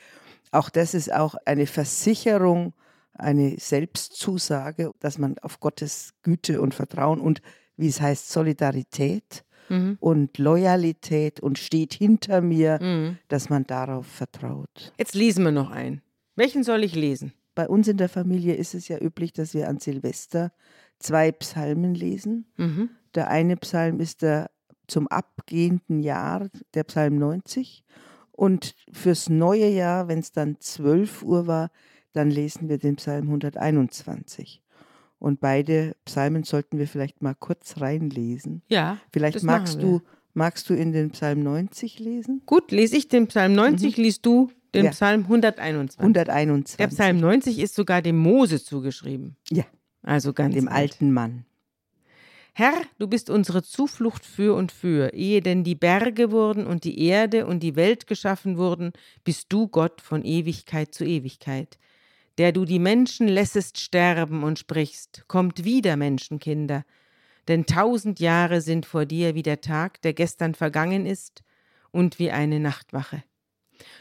Auch 0.51 0.69
das 0.69 0.93
ist 0.93 1.11
auch 1.11 1.35
eine 1.45 1.67
Versicherung, 1.67 2.73
eine 3.13 3.57
Selbstzusage, 3.59 4.91
dass 4.99 5.17
man 5.17 5.37
auf 5.39 5.59
Gottes 5.59 6.13
Güte 6.23 6.61
und 6.61 6.73
Vertrauen 6.73 7.19
und, 7.19 7.41
wie 7.77 7.87
es 7.87 8.01
heißt, 8.01 8.29
Solidarität 8.29 9.43
Mhm. 9.71 9.97
und 9.99 10.37
Loyalität 10.37 11.39
und 11.39 11.57
steht 11.57 11.93
hinter 11.93 12.41
mir, 12.41 12.77
Mhm. 12.81 13.17
dass 13.29 13.49
man 13.49 13.65
darauf 13.65 14.05
vertraut. 14.05 14.93
Jetzt 14.99 15.15
lesen 15.15 15.43
wir 15.45 15.51
noch 15.51 15.71
einen. 15.71 16.01
Welchen 16.35 16.63
soll 16.63 16.83
ich 16.83 16.93
lesen? 16.95 17.33
Bei 17.55 17.67
uns 17.67 17.87
in 17.87 17.97
der 17.97 18.09
Familie 18.09 18.53
ist 18.55 18.73
es 18.75 18.87
ja 18.87 18.97
üblich, 18.99 19.33
dass 19.33 19.53
wir 19.53 19.67
an 19.67 19.79
Silvester 19.79 20.51
zwei 20.99 21.31
Psalmen 21.31 21.95
lesen. 21.95 22.45
Mhm. 22.57 22.89
Der 23.15 23.29
eine 23.29 23.57
Psalm 23.57 23.99
ist 23.99 24.21
der 24.21 24.49
zum 24.87 25.07
abgehenden 25.07 25.99
Jahr, 26.01 26.47
der 26.73 26.83
Psalm 26.85 27.17
90. 27.17 27.83
Und 28.31 28.75
fürs 28.91 29.29
neue 29.29 29.67
Jahr, 29.69 30.07
wenn 30.07 30.19
es 30.19 30.31
dann 30.31 30.57
12 30.59 31.23
Uhr 31.23 31.47
war, 31.47 31.71
dann 32.13 32.29
lesen 32.29 32.67
wir 32.69 32.77
den 32.77 32.95
Psalm 32.97 33.27
121. 33.27 34.61
Und 35.21 35.39
beide 35.39 35.95
Psalmen 36.03 36.43
sollten 36.43 36.79
wir 36.79 36.87
vielleicht 36.87 37.21
mal 37.21 37.35
kurz 37.35 37.79
reinlesen. 37.79 38.63
Ja. 38.69 38.97
Vielleicht 39.13 39.43
magst 39.43 39.79
du, 39.79 40.01
magst 40.33 40.67
du 40.67 40.73
in 40.73 40.93
den 40.93 41.11
Psalm 41.11 41.43
90 41.43 41.99
lesen? 41.99 42.41
Gut, 42.47 42.71
lese 42.71 42.97
ich 42.97 43.07
den 43.07 43.27
Psalm 43.27 43.53
90, 43.53 43.97
liest 43.97 44.25
du 44.25 44.49
den 44.73 44.81
Mhm. 44.81 44.85
Ja. 44.85 44.91
Psalm 44.93 45.21
121. 45.25 45.99
121. 45.99 46.77
Der 46.77 46.87
Psalm 46.87 47.17
90 47.17 47.59
ist 47.59 47.75
sogar 47.75 48.01
dem 48.01 48.17
Mose 48.17 48.63
zugeschrieben. 48.63 49.35
Ja. 49.51 49.65
Also 50.01 50.33
ganz 50.33 50.55
dem 50.55 50.67
alt. 50.67 50.93
alten 50.93 51.11
Mann. 51.11 51.45
Herr, 52.53 52.81
du 52.97 53.07
bist 53.07 53.29
unsere 53.29 53.61
Zuflucht 53.61 54.25
für 54.25 54.55
und 54.55 54.71
für. 54.71 55.13
Ehe 55.13 55.41
denn 55.41 55.63
die 55.63 55.75
Berge 55.75 56.31
wurden 56.31 56.65
und 56.65 56.83
die 56.83 56.99
Erde 56.99 57.45
und 57.45 57.61
die 57.61 57.75
Welt 57.75 58.07
geschaffen 58.07 58.57
wurden, 58.57 58.91
bist 59.23 59.53
du 59.53 59.67
Gott 59.67 60.01
von 60.01 60.25
Ewigkeit 60.25 60.95
zu 60.95 61.05
Ewigkeit. 61.05 61.77
Der 62.37 62.51
du 62.51 62.65
die 62.65 62.79
Menschen 62.79 63.27
lässest 63.27 63.79
sterben 63.79 64.43
und 64.43 64.59
sprichst, 64.59 65.25
kommt 65.27 65.63
wieder, 65.63 65.97
Menschenkinder. 65.97 66.83
Denn 67.47 67.65
tausend 67.65 68.19
Jahre 68.19 68.61
sind 68.61 68.85
vor 68.85 69.05
dir 69.05 69.35
wie 69.35 69.43
der 69.43 69.61
Tag, 69.61 70.01
der 70.01 70.13
gestern 70.13 70.55
vergangen 70.55 71.05
ist, 71.05 71.43
und 71.91 72.19
wie 72.19 72.31
eine 72.31 72.59
Nachtwache. 72.59 73.23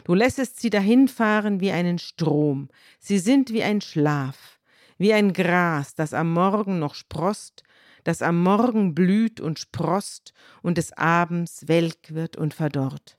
Du 0.05 0.15
lässest 0.15 0.61
sie 0.61 0.71
dahinfahren 0.71 1.61
wie 1.61 1.73
einen 1.73 1.99
Strom. 1.99 2.69
Sie 2.99 3.19
sind 3.19 3.53
wie 3.53 3.63
ein 3.63 3.81
Schlaf, 3.81 4.61
wie 4.99 5.13
ein 5.13 5.33
Gras, 5.33 5.95
das 5.95 6.15
am 6.15 6.33
Morgen 6.33 6.79
noch 6.79 6.95
sproßt, 6.95 7.63
das 8.05 8.23
am 8.23 8.43
Morgen 8.43 8.95
blüht 8.95 9.41
und 9.41 9.59
sproßt 9.59 10.33
und 10.63 10.79
des 10.79 10.93
Abends 10.97 11.69
welk 11.69 12.15
wird 12.15 12.37
und 12.37 12.55
verdorrt. 12.55 13.19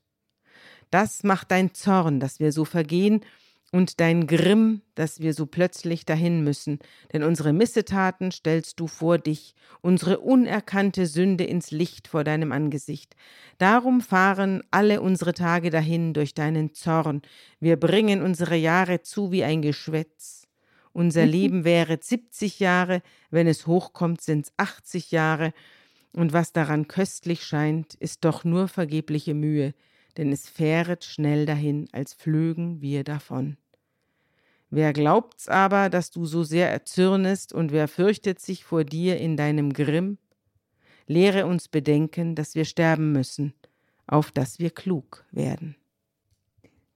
Das 0.89 1.23
macht 1.23 1.51
dein 1.51 1.73
Zorn, 1.73 2.19
dass 2.19 2.39
wir 2.39 2.51
so 2.51 2.65
vergehen, 2.65 3.21
und 3.71 4.01
dein 4.01 4.27
Grimm, 4.27 4.81
dass 4.95 5.21
wir 5.21 5.33
so 5.33 5.45
plötzlich 5.45 6.05
dahin 6.05 6.43
müssen, 6.43 6.79
denn 7.13 7.23
unsere 7.23 7.53
Missetaten 7.53 8.31
stellst 8.31 8.79
du 8.79 8.87
vor 8.87 9.17
dich, 9.17 9.55
unsere 9.81 10.19
unerkannte 10.19 11.05
Sünde 11.05 11.45
ins 11.45 11.71
Licht 11.71 12.09
vor 12.09 12.23
deinem 12.23 12.51
Angesicht. 12.51 13.15
Darum 13.57 14.01
fahren 14.01 14.61
alle 14.71 15.01
unsere 15.01 15.33
Tage 15.33 15.69
dahin 15.69 16.13
durch 16.13 16.33
deinen 16.33 16.73
Zorn, 16.73 17.21
wir 17.59 17.77
bringen 17.77 18.21
unsere 18.21 18.55
Jahre 18.55 19.01
zu 19.01 19.31
wie 19.31 19.43
ein 19.43 19.61
Geschwätz. 19.61 20.47
Unser 20.93 21.25
Leben 21.25 21.63
wäre 21.63 21.97
70 22.01 22.59
Jahre, 22.59 23.01
wenn 23.29 23.47
es 23.47 23.65
hochkommt, 23.65 24.21
sind's 24.21 24.51
80 24.57 25.11
Jahre, 25.11 25.53
und 26.13 26.33
was 26.33 26.51
daran 26.51 26.89
köstlich 26.89 27.45
scheint, 27.45 27.93
ist 27.95 28.25
doch 28.25 28.43
nur 28.43 28.67
vergebliche 28.67 29.33
Mühe, 29.33 29.73
denn 30.17 30.33
es 30.33 30.49
fähret 30.49 31.05
schnell 31.05 31.45
dahin, 31.45 31.87
als 31.93 32.13
flögen 32.13 32.81
wir 32.81 33.05
davon. 33.05 33.55
Wer 34.73 34.93
glaubt's 34.93 35.49
aber, 35.49 35.89
dass 35.89 36.11
du 36.11 36.25
so 36.25 36.43
sehr 36.43 36.71
erzürnest, 36.71 37.51
und 37.51 37.73
wer 37.73 37.89
fürchtet 37.89 38.39
sich 38.39 38.63
vor 38.63 38.85
dir 38.85 39.17
in 39.17 39.35
deinem 39.35 39.73
Grimm? 39.73 40.17
Lehre 41.07 41.45
uns 41.45 41.67
bedenken, 41.67 42.35
dass 42.35 42.55
wir 42.55 42.63
sterben 42.63 43.11
müssen, 43.11 43.53
auf 44.07 44.31
dass 44.31 44.59
wir 44.59 44.69
klug 44.69 45.25
werden. 45.31 45.75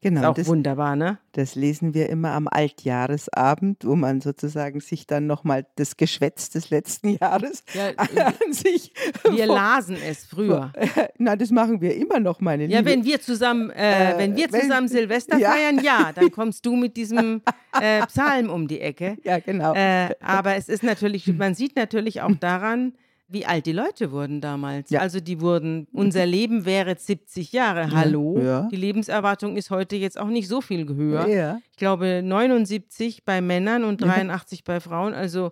Genau, 0.05 0.19
Ist 0.21 0.25
auch 0.27 0.35
das, 0.35 0.47
wunderbar, 0.47 0.95
ne? 0.95 1.17
das 1.31 1.55
lesen 1.55 1.95
wir 1.95 2.09
immer 2.09 2.33
am 2.33 2.47
Altjahresabend, 2.47 3.83
wo 3.85 3.95
man 3.95 4.21
sozusagen 4.21 4.79
sich 4.79 5.07
dann 5.07 5.25
nochmal 5.25 5.65
das 5.77 5.97
Geschwätz 5.97 6.51
des 6.51 6.69
letzten 6.69 7.09
Jahres 7.17 7.63
Ja, 7.73 7.87
an 7.97 8.53
sich. 8.53 8.93
wir 9.31 9.45
lasen 9.47 9.97
es 10.07 10.25
früher. 10.25 10.71
Na, 11.17 11.35
das 11.35 11.49
machen 11.49 11.81
wir 11.81 11.95
immer 11.95 12.19
noch, 12.19 12.39
meine 12.39 12.65
Ja, 12.67 12.79
Liebe. 12.79 12.91
wenn 12.91 13.03
wir 13.03 13.19
zusammen, 13.19 13.71
äh, 13.71 14.13
Äh, 14.13 14.17
wenn 14.19 14.35
wir 14.35 14.51
wenn- 14.51 14.61
zusammen 14.61 14.87
Silvester 14.87 15.37
Ja. 15.39 15.51
feiern, 15.51 15.79
ja, 15.83 16.11
dann 16.13 16.29
kommst 16.31 16.65
du 16.67 16.75
mit 16.75 16.95
diesem 16.97 17.41
äh, 17.81 18.05
Psalm 18.05 18.49
um 18.51 18.67
die 18.67 18.81
Ecke. 18.81 19.17
ja, 19.23 19.39
genau. 19.39 19.73
Äh, 19.73 20.09
aber 20.21 20.55
es 20.55 20.69
ist 20.69 20.83
natürlich, 20.83 21.25
man 21.33 21.55
sieht 21.55 21.75
natürlich 21.75 22.21
auch 22.21 22.35
daran, 22.39 22.93
wie 23.28 23.45
alt 23.45 23.65
die 23.65 23.71
Leute 23.71 24.11
wurden 24.11 24.39
damals. 24.39 24.89
Ja. 24.91 24.99
Also 24.99 25.19
die 25.19 25.41
wurden, 25.41 25.88
unser 25.91 26.26
Leben 26.26 26.65
wäre 26.65 26.95
70 26.95 27.51
Jahre. 27.51 27.89
Hallo? 27.91 28.39
Ja. 28.39 28.67
Die 28.71 28.76
Lebenserwartung 28.76 29.57
ist 29.57 29.71
heute 29.71 29.95
jetzt 29.95 30.19
auch 30.19 30.28
nicht 30.28 30.47
so 30.47 30.61
viel 30.61 30.88
höher. 30.88 31.28
Ja. 31.28 31.59
Ich 31.71 31.78
glaube 31.78 32.21
79 32.23 33.23
bei 33.26 33.41
Männern 33.41 33.84
und 33.84 34.01
83 34.01 34.63
bei 34.63 34.80
Frauen. 34.80 35.13
Also, 35.13 35.51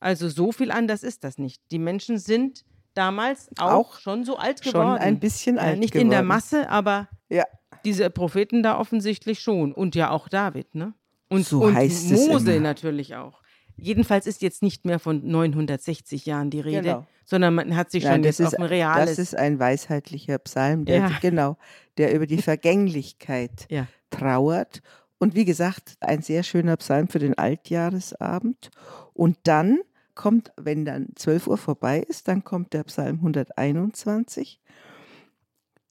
also 0.00 0.28
so 0.28 0.52
viel 0.52 0.70
anders 0.70 1.02
ist 1.02 1.22
das 1.24 1.36
nicht. 1.38 1.60
Die 1.70 1.78
Menschen 1.78 2.18
sind 2.18 2.64
damals 2.94 3.50
auch, 3.58 3.72
Auch 3.72 3.98
schon 3.98 4.24
so 4.24 4.36
alt 4.38 4.62
schon 4.64 4.72
geworden. 4.72 5.02
ein 5.02 5.20
bisschen 5.20 5.56
Ja, 5.56 5.62
alt 5.62 5.78
Nicht 5.78 5.94
in 5.94 6.08
der 6.08 6.20
geworden. 6.20 6.28
Masse, 6.28 6.70
aber 6.70 7.08
Ja. 7.28 7.44
diese 7.84 8.08
Propheten 8.08 8.62
da 8.62 8.78
offensichtlich 8.78 9.40
schon. 9.40 9.72
Und 9.72 9.94
ja 9.94 10.10
auch 10.10 10.28
David, 10.28 10.74
ne? 10.74 10.94
Und, 11.28 11.44
So 11.44 11.62
und 11.64 11.74
Mose 11.74 12.60
natürlich 12.60 13.16
auch. 13.16 13.42
Jedenfalls 13.76 14.26
ist 14.26 14.42
jetzt 14.42 14.62
nicht 14.62 14.84
mehr 14.84 14.98
von 14.98 15.26
960 15.26 16.24
Jahren 16.26 16.50
die 16.50 16.60
Rede, 16.60 16.82
Genau. 16.82 17.06
sondern 17.24 17.54
man 17.54 17.76
hat 17.76 17.90
sich 17.90 18.04
Nein, 18.04 18.14
schon 18.14 18.22
das 18.22 18.38
jetzt 18.38 18.48
ist, 18.48 18.54
auf 18.54 18.60
ein 18.60 18.66
reales. 18.66 19.10
das 19.10 19.18
ist 19.18 19.36
ein 19.36 19.58
weisheitlicher 19.58 20.38
Psalm, 20.38 20.84
der, 20.86 20.96
Ja. 20.96 21.10
genau, 21.20 21.56
der 21.98 22.14
über 22.14 22.26
die 22.26 22.38
Vergänglichkeit 22.42 23.66
ja. 23.70 23.86
trauert. 24.10 24.80
Und 25.18 25.34
wie 25.34 25.44
gesagt, 25.44 25.94
ein 26.00 26.22
sehr 26.22 26.42
schöner 26.42 26.76
Psalm 26.76 27.08
für 27.08 27.18
den 27.18 27.36
Altjahresabend. 27.38 28.70
Und 29.14 29.38
dann 29.44 29.78
kommt, 30.14 30.52
wenn 30.56 30.84
dann 30.84 31.08
12 31.14 31.46
Uhr 31.46 31.58
vorbei 31.58 32.00
ist, 32.00 32.28
dann 32.28 32.44
kommt 32.44 32.72
der 32.72 32.84
Psalm 32.84 33.16
121. 33.16 34.60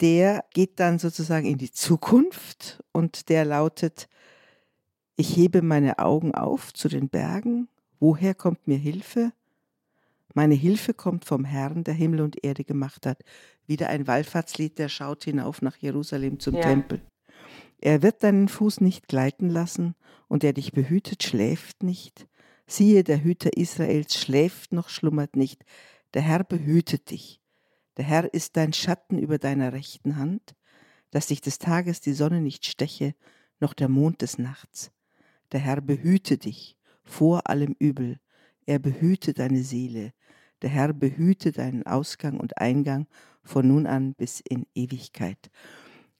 Der 0.01 0.43
geht 0.53 0.79
dann 0.79 0.99
sozusagen 0.99 1.45
in 1.45 1.57
die 1.57 1.71
Zukunft 1.71 2.83
und 2.91 3.29
der 3.29 3.45
lautet, 3.45 4.07
ich 5.15 5.35
hebe 5.37 5.61
meine 5.61 5.99
Augen 5.99 6.35
auf 6.35 6.73
zu 6.73 6.89
den 6.89 7.07
Bergen, 7.07 7.69
woher 7.99 8.33
kommt 8.33 8.67
mir 8.67 8.77
Hilfe? 8.77 9.31
Meine 10.33 10.55
Hilfe 10.55 10.93
kommt 10.93 11.25
vom 11.25 11.45
Herrn, 11.45 11.85
der 11.85 11.93
Himmel 11.93 12.21
und 12.21 12.43
Erde 12.43 12.65
gemacht 12.65 13.05
hat. 13.05 13.21
Wieder 13.67 13.89
ein 13.89 14.05
Wallfahrtslied, 14.05 14.77
der 14.77 14.89
schaut 14.89 15.23
hinauf 15.23 15.61
nach 15.61 15.77
Jerusalem 15.77 16.39
zum 16.39 16.55
Ja. 16.55 16.61
Tempel. 16.61 17.01
Er 17.79 18.01
wird 18.01 18.23
deinen 18.23 18.49
Fuß 18.49 18.81
nicht 18.81 19.07
gleiten 19.07 19.49
lassen, 19.49 19.95
und 20.27 20.43
der 20.43 20.53
dich 20.53 20.71
behütet, 20.71 21.23
schläft 21.23 21.83
nicht. 21.83 22.27
Siehe, 22.67 23.03
der 23.03 23.23
Hüter 23.23 23.55
Israels 23.55 24.17
schläft 24.17 24.73
noch, 24.73 24.89
schlummert 24.89 25.35
nicht. 25.35 25.63
Der 26.13 26.23
Herr 26.23 26.43
behütet 26.43 27.11
dich. 27.11 27.39
Der 27.97 28.05
Herr 28.05 28.33
ist 28.33 28.57
dein 28.57 28.73
Schatten 28.73 29.19
über 29.19 29.37
deiner 29.37 29.71
rechten 29.71 30.17
Hand, 30.17 30.55
dass 31.11 31.27
dich 31.27 31.41
des 31.41 31.59
Tages 31.59 32.01
die 32.01 32.13
Sonne 32.13 32.41
nicht 32.41 32.65
steche, 32.65 33.13
noch 33.59 33.73
der 33.73 33.87
Mond 33.87 34.21
des 34.21 34.37
Nachts. 34.37 34.91
Der 35.51 35.59
Herr 35.59 35.79
behüte 35.79 36.37
dich 36.37 36.74
vor 37.05 37.49
allem 37.49 37.75
Übel. 37.79 38.17
Er 38.65 38.79
behüte 38.79 39.33
deine 39.33 39.63
Seele. 39.63 40.11
Der 40.61 40.69
Herr 40.69 40.93
behüte 40.93 41.51
deinen 41.51 41.85
Ausgang 41.85 42.39
und 42.39 42.57
Eingang 42.57 43.07
von 43.43 43.67
nun 43.67 43.85
an 43.85 44.13
bis 44.15 44.39
in 44.41 44.65
Ewigkeit. 44.73 45.51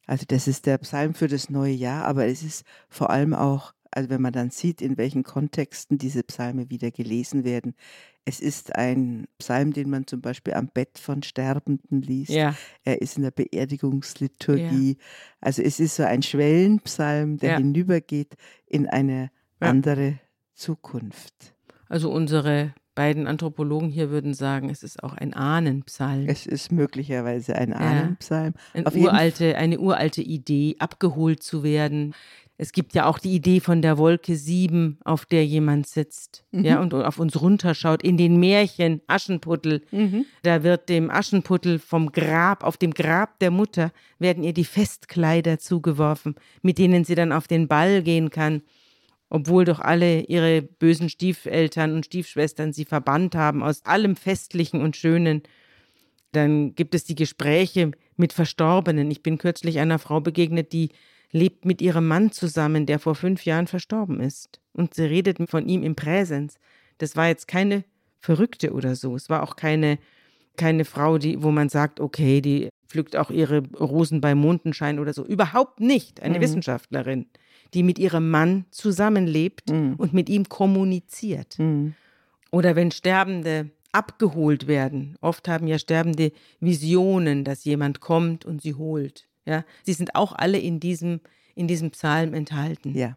Also 0.05 0.25
das 0.27 0.47
ist 0.47 0.67
der 0.67 0.77
Psalm 0.77 1.15
für 1.15 1.27
das 1.27 1.49
neue 1.49 1.73
Jahr, 1.73 2.05
aber 2.05 2.27
es 2.27 2.43
ist 2.43 2.63
vor 2.89 3.09
allem 3.09 3.33
auch, 3.33 3.73
also 3.89 4.09
wenn 4.09 4.21
man 4.21 4.33
dann 4.33 4.51
sieht, 4.51 4.81
in 4.81 4.97
welchen 4.97 5.23
Kontexten 5.23 5.97
diese 5.97 6.21
Psalme 6.21 6.69
wieder 6.69 6.91
gelesen 6.91 7.43
werden. 7.43 7.73
Es 8.25 8.39
ist 8.39 8.75
ein 8.75 9.25
Psalm, 9.39 9.73
den 9.73 9.89
man 9.89 10.05
zum 10.05 10.21
Beispiel 10.21 10.53
am 10.53 10.67
Bett 10.67 10.99
von 10.99 11.23
Sterbenden 11.23 12.01
liest. 12.01 12.31
Ja. 12.31 12.55
Er 12.83 13.01
ist 13.01 13.17
in 13.17 13.23
der 13.23 13.31
Beerdigungsliturgie. 13.31 14.97
Also 15.41 15.61
es 15.61 15.79
ist 15.79 15.95
so 15.95 16.03
ein 16.03 16.21
Schwellenpsalm, 16.21 17.37
der 17.37 17.51
Ja. 17.51 17.57
hinübergeht 17.57 18.35
in 18.67 18.87
eine 18.87 19.31
Ja. 19.61 19.69
andere 19.69 20.19
Zukunft. 20.55 21.53
Also 21.87 22.11
unsere 22.11 22.73
beiden 22.95 23.27
Anthropologen 23.27 23.89
hier 23.89 24.09
würden 24.09 24.33
sagen, 24.33 24.69
es 24.69 24.81
ist 24.81 25.03
auch 25.03 25.13
ein 25.13 25.33
Ahnenpsalm. 25.33 26.25
Es 26.27 26.45
ist 26.45 26.71
möglicherweise 26.71 27.55
ein 27.55 27.73
Ahnenpsalm. 27.73 28.53
Ein 28.73 28.87
Auf 28.87 28.95
jeden 28.95 29.07
uralte, 29.07 29.57
eine 29.57 29.79
uralte 29.79 30.21
Idee, 30.21 30.77
abgeholt 30.79 31.43
zu 31.43 31.61
werden. 31.63 32.15
Es 32.57 32.71
gibt 32.71 32.93
ja 32.95 33.05
auch 33.05 33.19
die 33.19 33.35
Idee 33.35 33.59
von 33.59 33.81
der 33.81 33.97
Wolke 33.97 34.37
sieben, 34.37 34.97
auf 35.03 35.25
der 35.25 35.45
jemand 35.45 35.87
sitzt, 35.87 36.45
Mhm. 36.53 36.63
ja, 36.63 36.79
und 36.79 36.93
auf 36.93 37.19
uns 37.19 37.41
runterschaut. 37.41 38.01
In 38.01 38.15
den 38.15 38.39
Märchen 38.39 39.01
Aschenputtel, 39.07 39.81
Mhm. 39.91 40.23
da 40.43 40.63
wird 40.63 40.87
dem 40.87 41.11
Aschenputtel 41.11 41.79
vom 41.79 42.13
Grab, 42.13 42.63
auf 42.63 42.77
dem 42.77 42.93
Grab 42.93 43.39
der 43.39 43.51
Mutter, 43.51 43.91
werden 44.19 44.41
ihr 44.41 44.53
die 44.53 44.63
Festkleider 44.63 45.59
zugeworfen, 45.59 46.35
mit 46.61 46.77
denen 46.77 47.03
sie 47.03 47.15
dann 47.15 47.33
auf 47.33 47.49
den 47.49 47.67
Ball 47.67 48.01
gehen 48.01 48.29
kann, 48.29 48.61
obwohl 49.29 49.65
doch 49.65 49.79
alle 49.79 50.21
ihre 50.21 50.61
bösen 50.61 51.09
Stiefeltern 51.09 51.93
und 51.93 52.05
Stiefschwestern 52.05 52.73
sie 52.73 52.85
verbannt 52.85 53.35
haben 53.35 53.63
aus 53.63 53.85
allem 53.85 54.15
Festlichen 54.15 54.81
und 54.81 54.95
Schönen. 54.95 55.43
Dann 56.31 56.75
gibt 56.75 56.95
es 56.95 57.03
die 57.05 57.15
Gespräche 57.15 57.91
mit 58.17 58.33
Verstorbenen. 58.33 59.09
Ich 59.09 59.23
bin 59.23 59.37
kürzlich 59.37 59.79
einer 59.79 59.99
Frau 59.99 60.19
begegnet, 60.21 60.73
die 60.73 60.89
lebt 61.31 61.65
mit 61.65 61.81
ihrem 61.81 62.07
Mann 62.07 62.31
zusammen, 62.31 62.85
der 62.85 62.99
vor 62.99 63.15
fünf 63.15 63.45
Jahren 63.45 63.67
verstorben 63.67 64.19
ist. 64.19 64.59
Und 64.73 64.93
sie 64.93 65.03
redet 65.03 65.37
von 65.49 65.67
ihm 65.67 65.83
im 65.83 65.95
Präsens. 65.95 66.55
Das 66.97 67.15
war 67.15 67.27
jetzt 67.27 67.47
keine 67.47 67.83
Verrückte 68.19 68.73
oder 68.73 68.95
so. 68.95 69.15
Es 69.15 69.29
war 69.29 69.43
auch 69.43 69.55
keine, 69.55 69.97
keine 70.57 70.85
Frau, 70.85 71.17
die, 71.17 71.41
wo 71.43 71.51
man 71.51 71.69
sagt, 71.69 71.99
okay, 71.99 72.41
die 72.41 72.69
pflückt 72.87 73.15
auch 73.15 73.31
ihre 73.31 73.59
Rosen 73.73 74.21
bei 74.21 74.35
Mondenschein 74.35 74.99
oder 74.99 75.13
so. 75.13 75.25
Überhaupt 75.25 75.79
nicht. 75.79 76.21
Eine 76.21 76.37
Mhm. 76.37 76.41
Wissenschaftlerin, 76.43 77.25
die 77.73 77.83
mit 77.83 77.99
ihrem 77.99 78.29
Mann 78.29 78.65
zusammenlebt 78.71 79.69
Mhm. 79.71 79.95
und 79.97 80.13
mit 80.13 80.29
ihm 80.29 80.47
kommuniziert. 80.49 81.57
Mhm. 81.59 81.95
Oder 82.51 82.75
wenn 82.75 82.91
Sterbende 82.91 83.71
abgeholt 83.91 84.67
werden. 84.67 85.17
Oft 85.21 85.47
haben 85.47 85.67
ja 85.67 85.79
Sterbende 85.79 86.31
Visionen, 86.59 87.43
dass 87.43 87.63
jemand 87.63 88.01
kommt 88.01 88.43
und 88.45 88.61
sie 88.61 88.73
holt. 88.75 89.27
Ja, 89.45 89.63
sie 89.83 89.93
sind 89.93 90.15
auch 90.15 90.33
alle 90.33 90.57
in 90.57 90.79
diesem, 90.79 91.21
in 91.55 91.67
diesem 91.67 91.91
Psalm 91.91 92.33
enthalten. 92.33 92.93
Ja. 92.95 93.15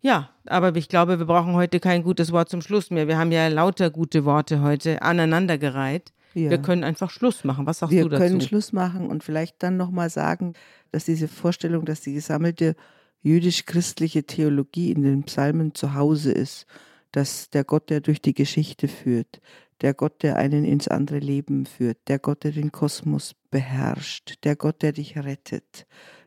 Ja, 0.00 0.30
aber 0.46 0.74
ich 0.76 0.88
glaube, 0.88 1.18
wir 1.18 1.26
brauchen 1.26 1.54
heute 1.54 1.80
kein 1.80 2.02
gutes 2.04 2.30
Wort 2.30 2.48
zum 2.48 2.62
Schluss 2.62 2.90
mehr. 2.90 3.08
Wir 3.08 3.18
haben 3.18 3.32
ja 3.32 3.48
lauter 3.48 3.90
gute 3.90 4.24
Worte 4.24 4.62
heute 4.62 5.02
aneinandergereiht. 5.02 6.12
Ja. 6.34 6.50
Wir 6.50 6.58
können 6.58 6.84
einfach 6.84 7.10
Schluss 7.10 7.44
machen. 7.44 7.66
Was 7.66 7.78
sagst 7.78 7.92
Wir 7.94 8.04
du 8.04 8.10
dazu? 8.10 8.22
können 8.22 8.40
Schluss 8.40 8.72
machen 8.72 9.08
und 9.08 9.24
vielleicht 9.24 9.62
dann 9.62 9.76
nochmal 9.76 10.10
sagen, 10.10 10.54
dass 10.92 11.04
diese 11.04 11.28
Vorstellung, 11.28 11.84
dass 11.84 12.00
die 12.00 12.14
gesammelte 12.14 12.76
jüdisch-christliche 13.22 14.24
Theologie 14.24 14.92
in 14.92 15.02
den 15.02 15.24
Psalmen 15.24 15.74
zu 15.74 15.94
Hause 15.94 16.32
ist, 16.32 16.66
dass 17.12 17.50
der 17.50 17.64
Gott, 17.64 17.90
der 17.90 18.00
durch 18.00 18.20
die 18.20 18.34
Geschichte 18.34 18.88
führt, 18.88 19.40
der 19.80 19.94
Gott, 19.94 20.22
der 20.22 20.36
einen 20.36 20.64
ins 20.64 20.88
andere 20.88 21.18
Leben 21.18 21.66
führt, 21.66 21.98
der 22.08 22.18
Gott, 22.18 22.44
der 22.44 22.52
den 22.52 22.72
Kosmos 22.72 23.34
beherrscht, 23.50 24.44
der 24.44 24.56
Gott, 24.56 24.82
der 24.82 24.92
dich 24.92 25.16
rettet, 25.16 25.86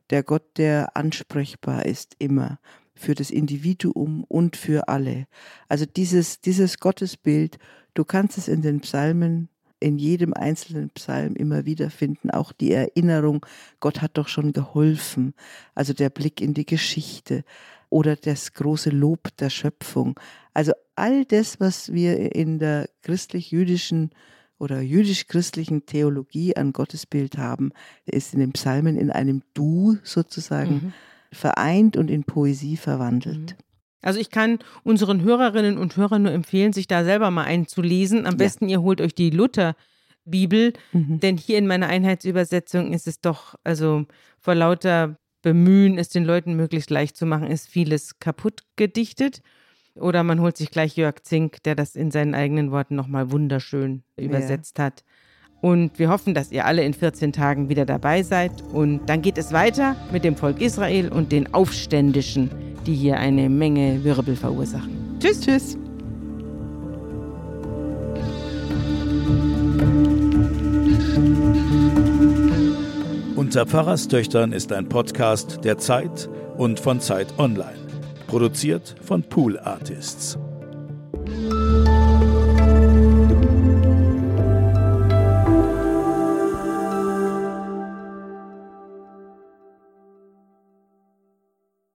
der 0.09 0.23
Gott, 0.23 0.57
der 0.57 0.95
ansprechbar 0.97 1.85
ist 1.85 2.15
immer 2.19 2.59
für 2.93 3.15
das 3.15 3.31
Individuum 3.31 4.23
und 4.25 4.55
für 4.55 4.87
alle. 4.87 5.25
Also 5.67 5.85
dieses, 5.85 6.41
dieses 6.41 6.77
Gottesbild, 6.79 7.57
du 7.93 8.05
kannst 8.05 8.37
es 8.37 8.47
in 8.47 8.61
den 8.61 8.81
Psalmen 8.81 9.49
in 9.81 9.97
jedem 9.97 10.33
einzelnen 10.33 10.89
Psalm 10.91 11.35
immer 11.35 11.65
wieder 11.65 11.89
finden. 11.89 12.31
Auch 12.31 12.53
die 12.53 12.71
Erinnerung, 12.71 13.45
Gott 13.81 14.01
hat 14.01 14.17
doch 14.17 14.29
schon 14.29 14.53
geholfen. 14.53 15.33
Also 15.75 15.93
der 15.93 16.09
Blick 16.09 16.39
in 16.39 16.53
die 16.53 16.65
Geschichte 16.65 17.43
oder 17.89 18.15
das 18.15 18.53
große 18.53 18.91
Lob 18.91 19.35
der 19.37 19.49
Schöpfung. 19.49 20.17
Also 20.53 20.71
all 20.95 21.25
das, 21.25 21.59
was 21.59 21.91
wir 21.91 22.33
in 22.33 22.59
der 22.59 22.89
christlich-jüdischen 23.01 24.11
oder 24.59 24.81
jüdisch-christlichen 24.81 25.87
Theologie 25.87 26.55
an 26.55 26.71
Gottesbild 26.71 27.37
haben, 27.37 27.71
ist 28.05 28.33
in 28.35 28.39
den 28.39 28.51
Psalmen 28.51 28.95
in 28.95 29.09
einem 29.09 29.41
Du 29.55 29.97
sozusagen 30.03 30.73
mhm. 30.73 30.93
vereint 31.31 31.97
und 31.97 32.11
in 32.11 32.23
Poesie 32.23 32.77
verwandelt. 32.77 33.55
Mhm. 33.57 33.70
Also 34.01 34.19
ich 34.19 34.29
kann 34.29 34.59
unseren 34.83 35.21
Hörerinnen 35.21 35.77
und 35.77 35.95
Hörern 35.95 36.23
nur 36.23 36.31
empfehlen, 36.31 36.73
sich 36.73 36.87
da 36.87 37.03
selber 37.03 37.31
mal 37.31 37.43
einzulesen. 37.43 38.25
Am 38.25 38.33
ja. 38.33 38.37
besten 38.37 38.69
ihr 38.69 38.81
holt 38.81 39.01
euch 39.01 39.13
die 39.13 39.29
Luther-Bibel, 39.29 40.73
mhm. 40.91 41.19
denn 41.19 41.37
hier 41.37 41.57
in 41.57 41.67
meiner 41.67 41.87
Einheitsübersetzung 41.87 42.93
ist 42.93 43.07
es 43.07 43.21
doch, 43.21 43.55
also 43.63 44.05
vor 44.39 44.55
lauter 44.55 45.17
Bemühen, 45.41 45.97
es 45.97 46.09
den 46.09 46.25
Leuten 46.25 46.55
möglichst 46.55 46.89
leicht 46.89 47.17
zu 47.17 47.25
machen, 47.25 47.47
ist 47.47 47.67
vieles 47.67 48.19
kaputt 48.19 48.63
gedichtet. 48.75 49.41
Oder 49.95 50.23
man 50.23 50.39
holt 50.39 50.55
sich 50.55 50.71
gleich 50.71 50.95
Jörg 50.95 51.21
Zink, 51.23 51.63
der 51.63 51.75
das 51.75 51.95
in 51.95 52.11
seinen 52.11 52.33
eigenen 52.33 52.71
Worten 52.71 52.95
nochmal 52.95 53.31
wunderschön 53.31 54.03
übersetzt 54.15 54.77
ja. 54.77 54.85
hat. 54.85 55.03
Und 55.61 55.99
wir 55.99 56.09
hoffen, 56.09 56.33
dass 56.33 56.51
ihr 56.51 56.65
alle 56.65 56.83
in 56.83 56.93
14 56.93 57.31
Tagen 57.31 57.69
wieder 57.69 57.85
dabei 57.85 58.23
seid. 58.23 58.51
Und 58.73 59.01
dann 59.05 59.21
geht 59.21 59.37
es 59.37 59.53
weiter 59.53 59.95
mit 60.11 60.23
dem 60.23 60.35
Volk 60.35 60.59
Israel 60.59 61.09
und 61.09 61.31
den 61.31 61.53
Aufständischen, 61.53 62.49
die 62.87 62.95
hier 62.95 63.17
eine 63.17 63.47
Menge 63.47 64.03
Wirbel 64.03 64.35
verursachen. 64.35 65.17
Tschüss, 65.19 65.41
tschüss. 65.41 65.77
Unter 73.35 73.65
Pfarrerstöchtern 73.65 74.53
ist 74.53 74.71
ein 74.71 74.87
Podcast 74.87 75.59
der 75.63 75.77
Zeit 75.77 76.29
und 76.57 76.79
von 76.79 76.99
Zeit 77.01 77.27
Online. 77.37 77.77
Produziert 78.27 78.95
von 79.03 79.23
Pool 79.23 79.59
Artists. 79.59 80.39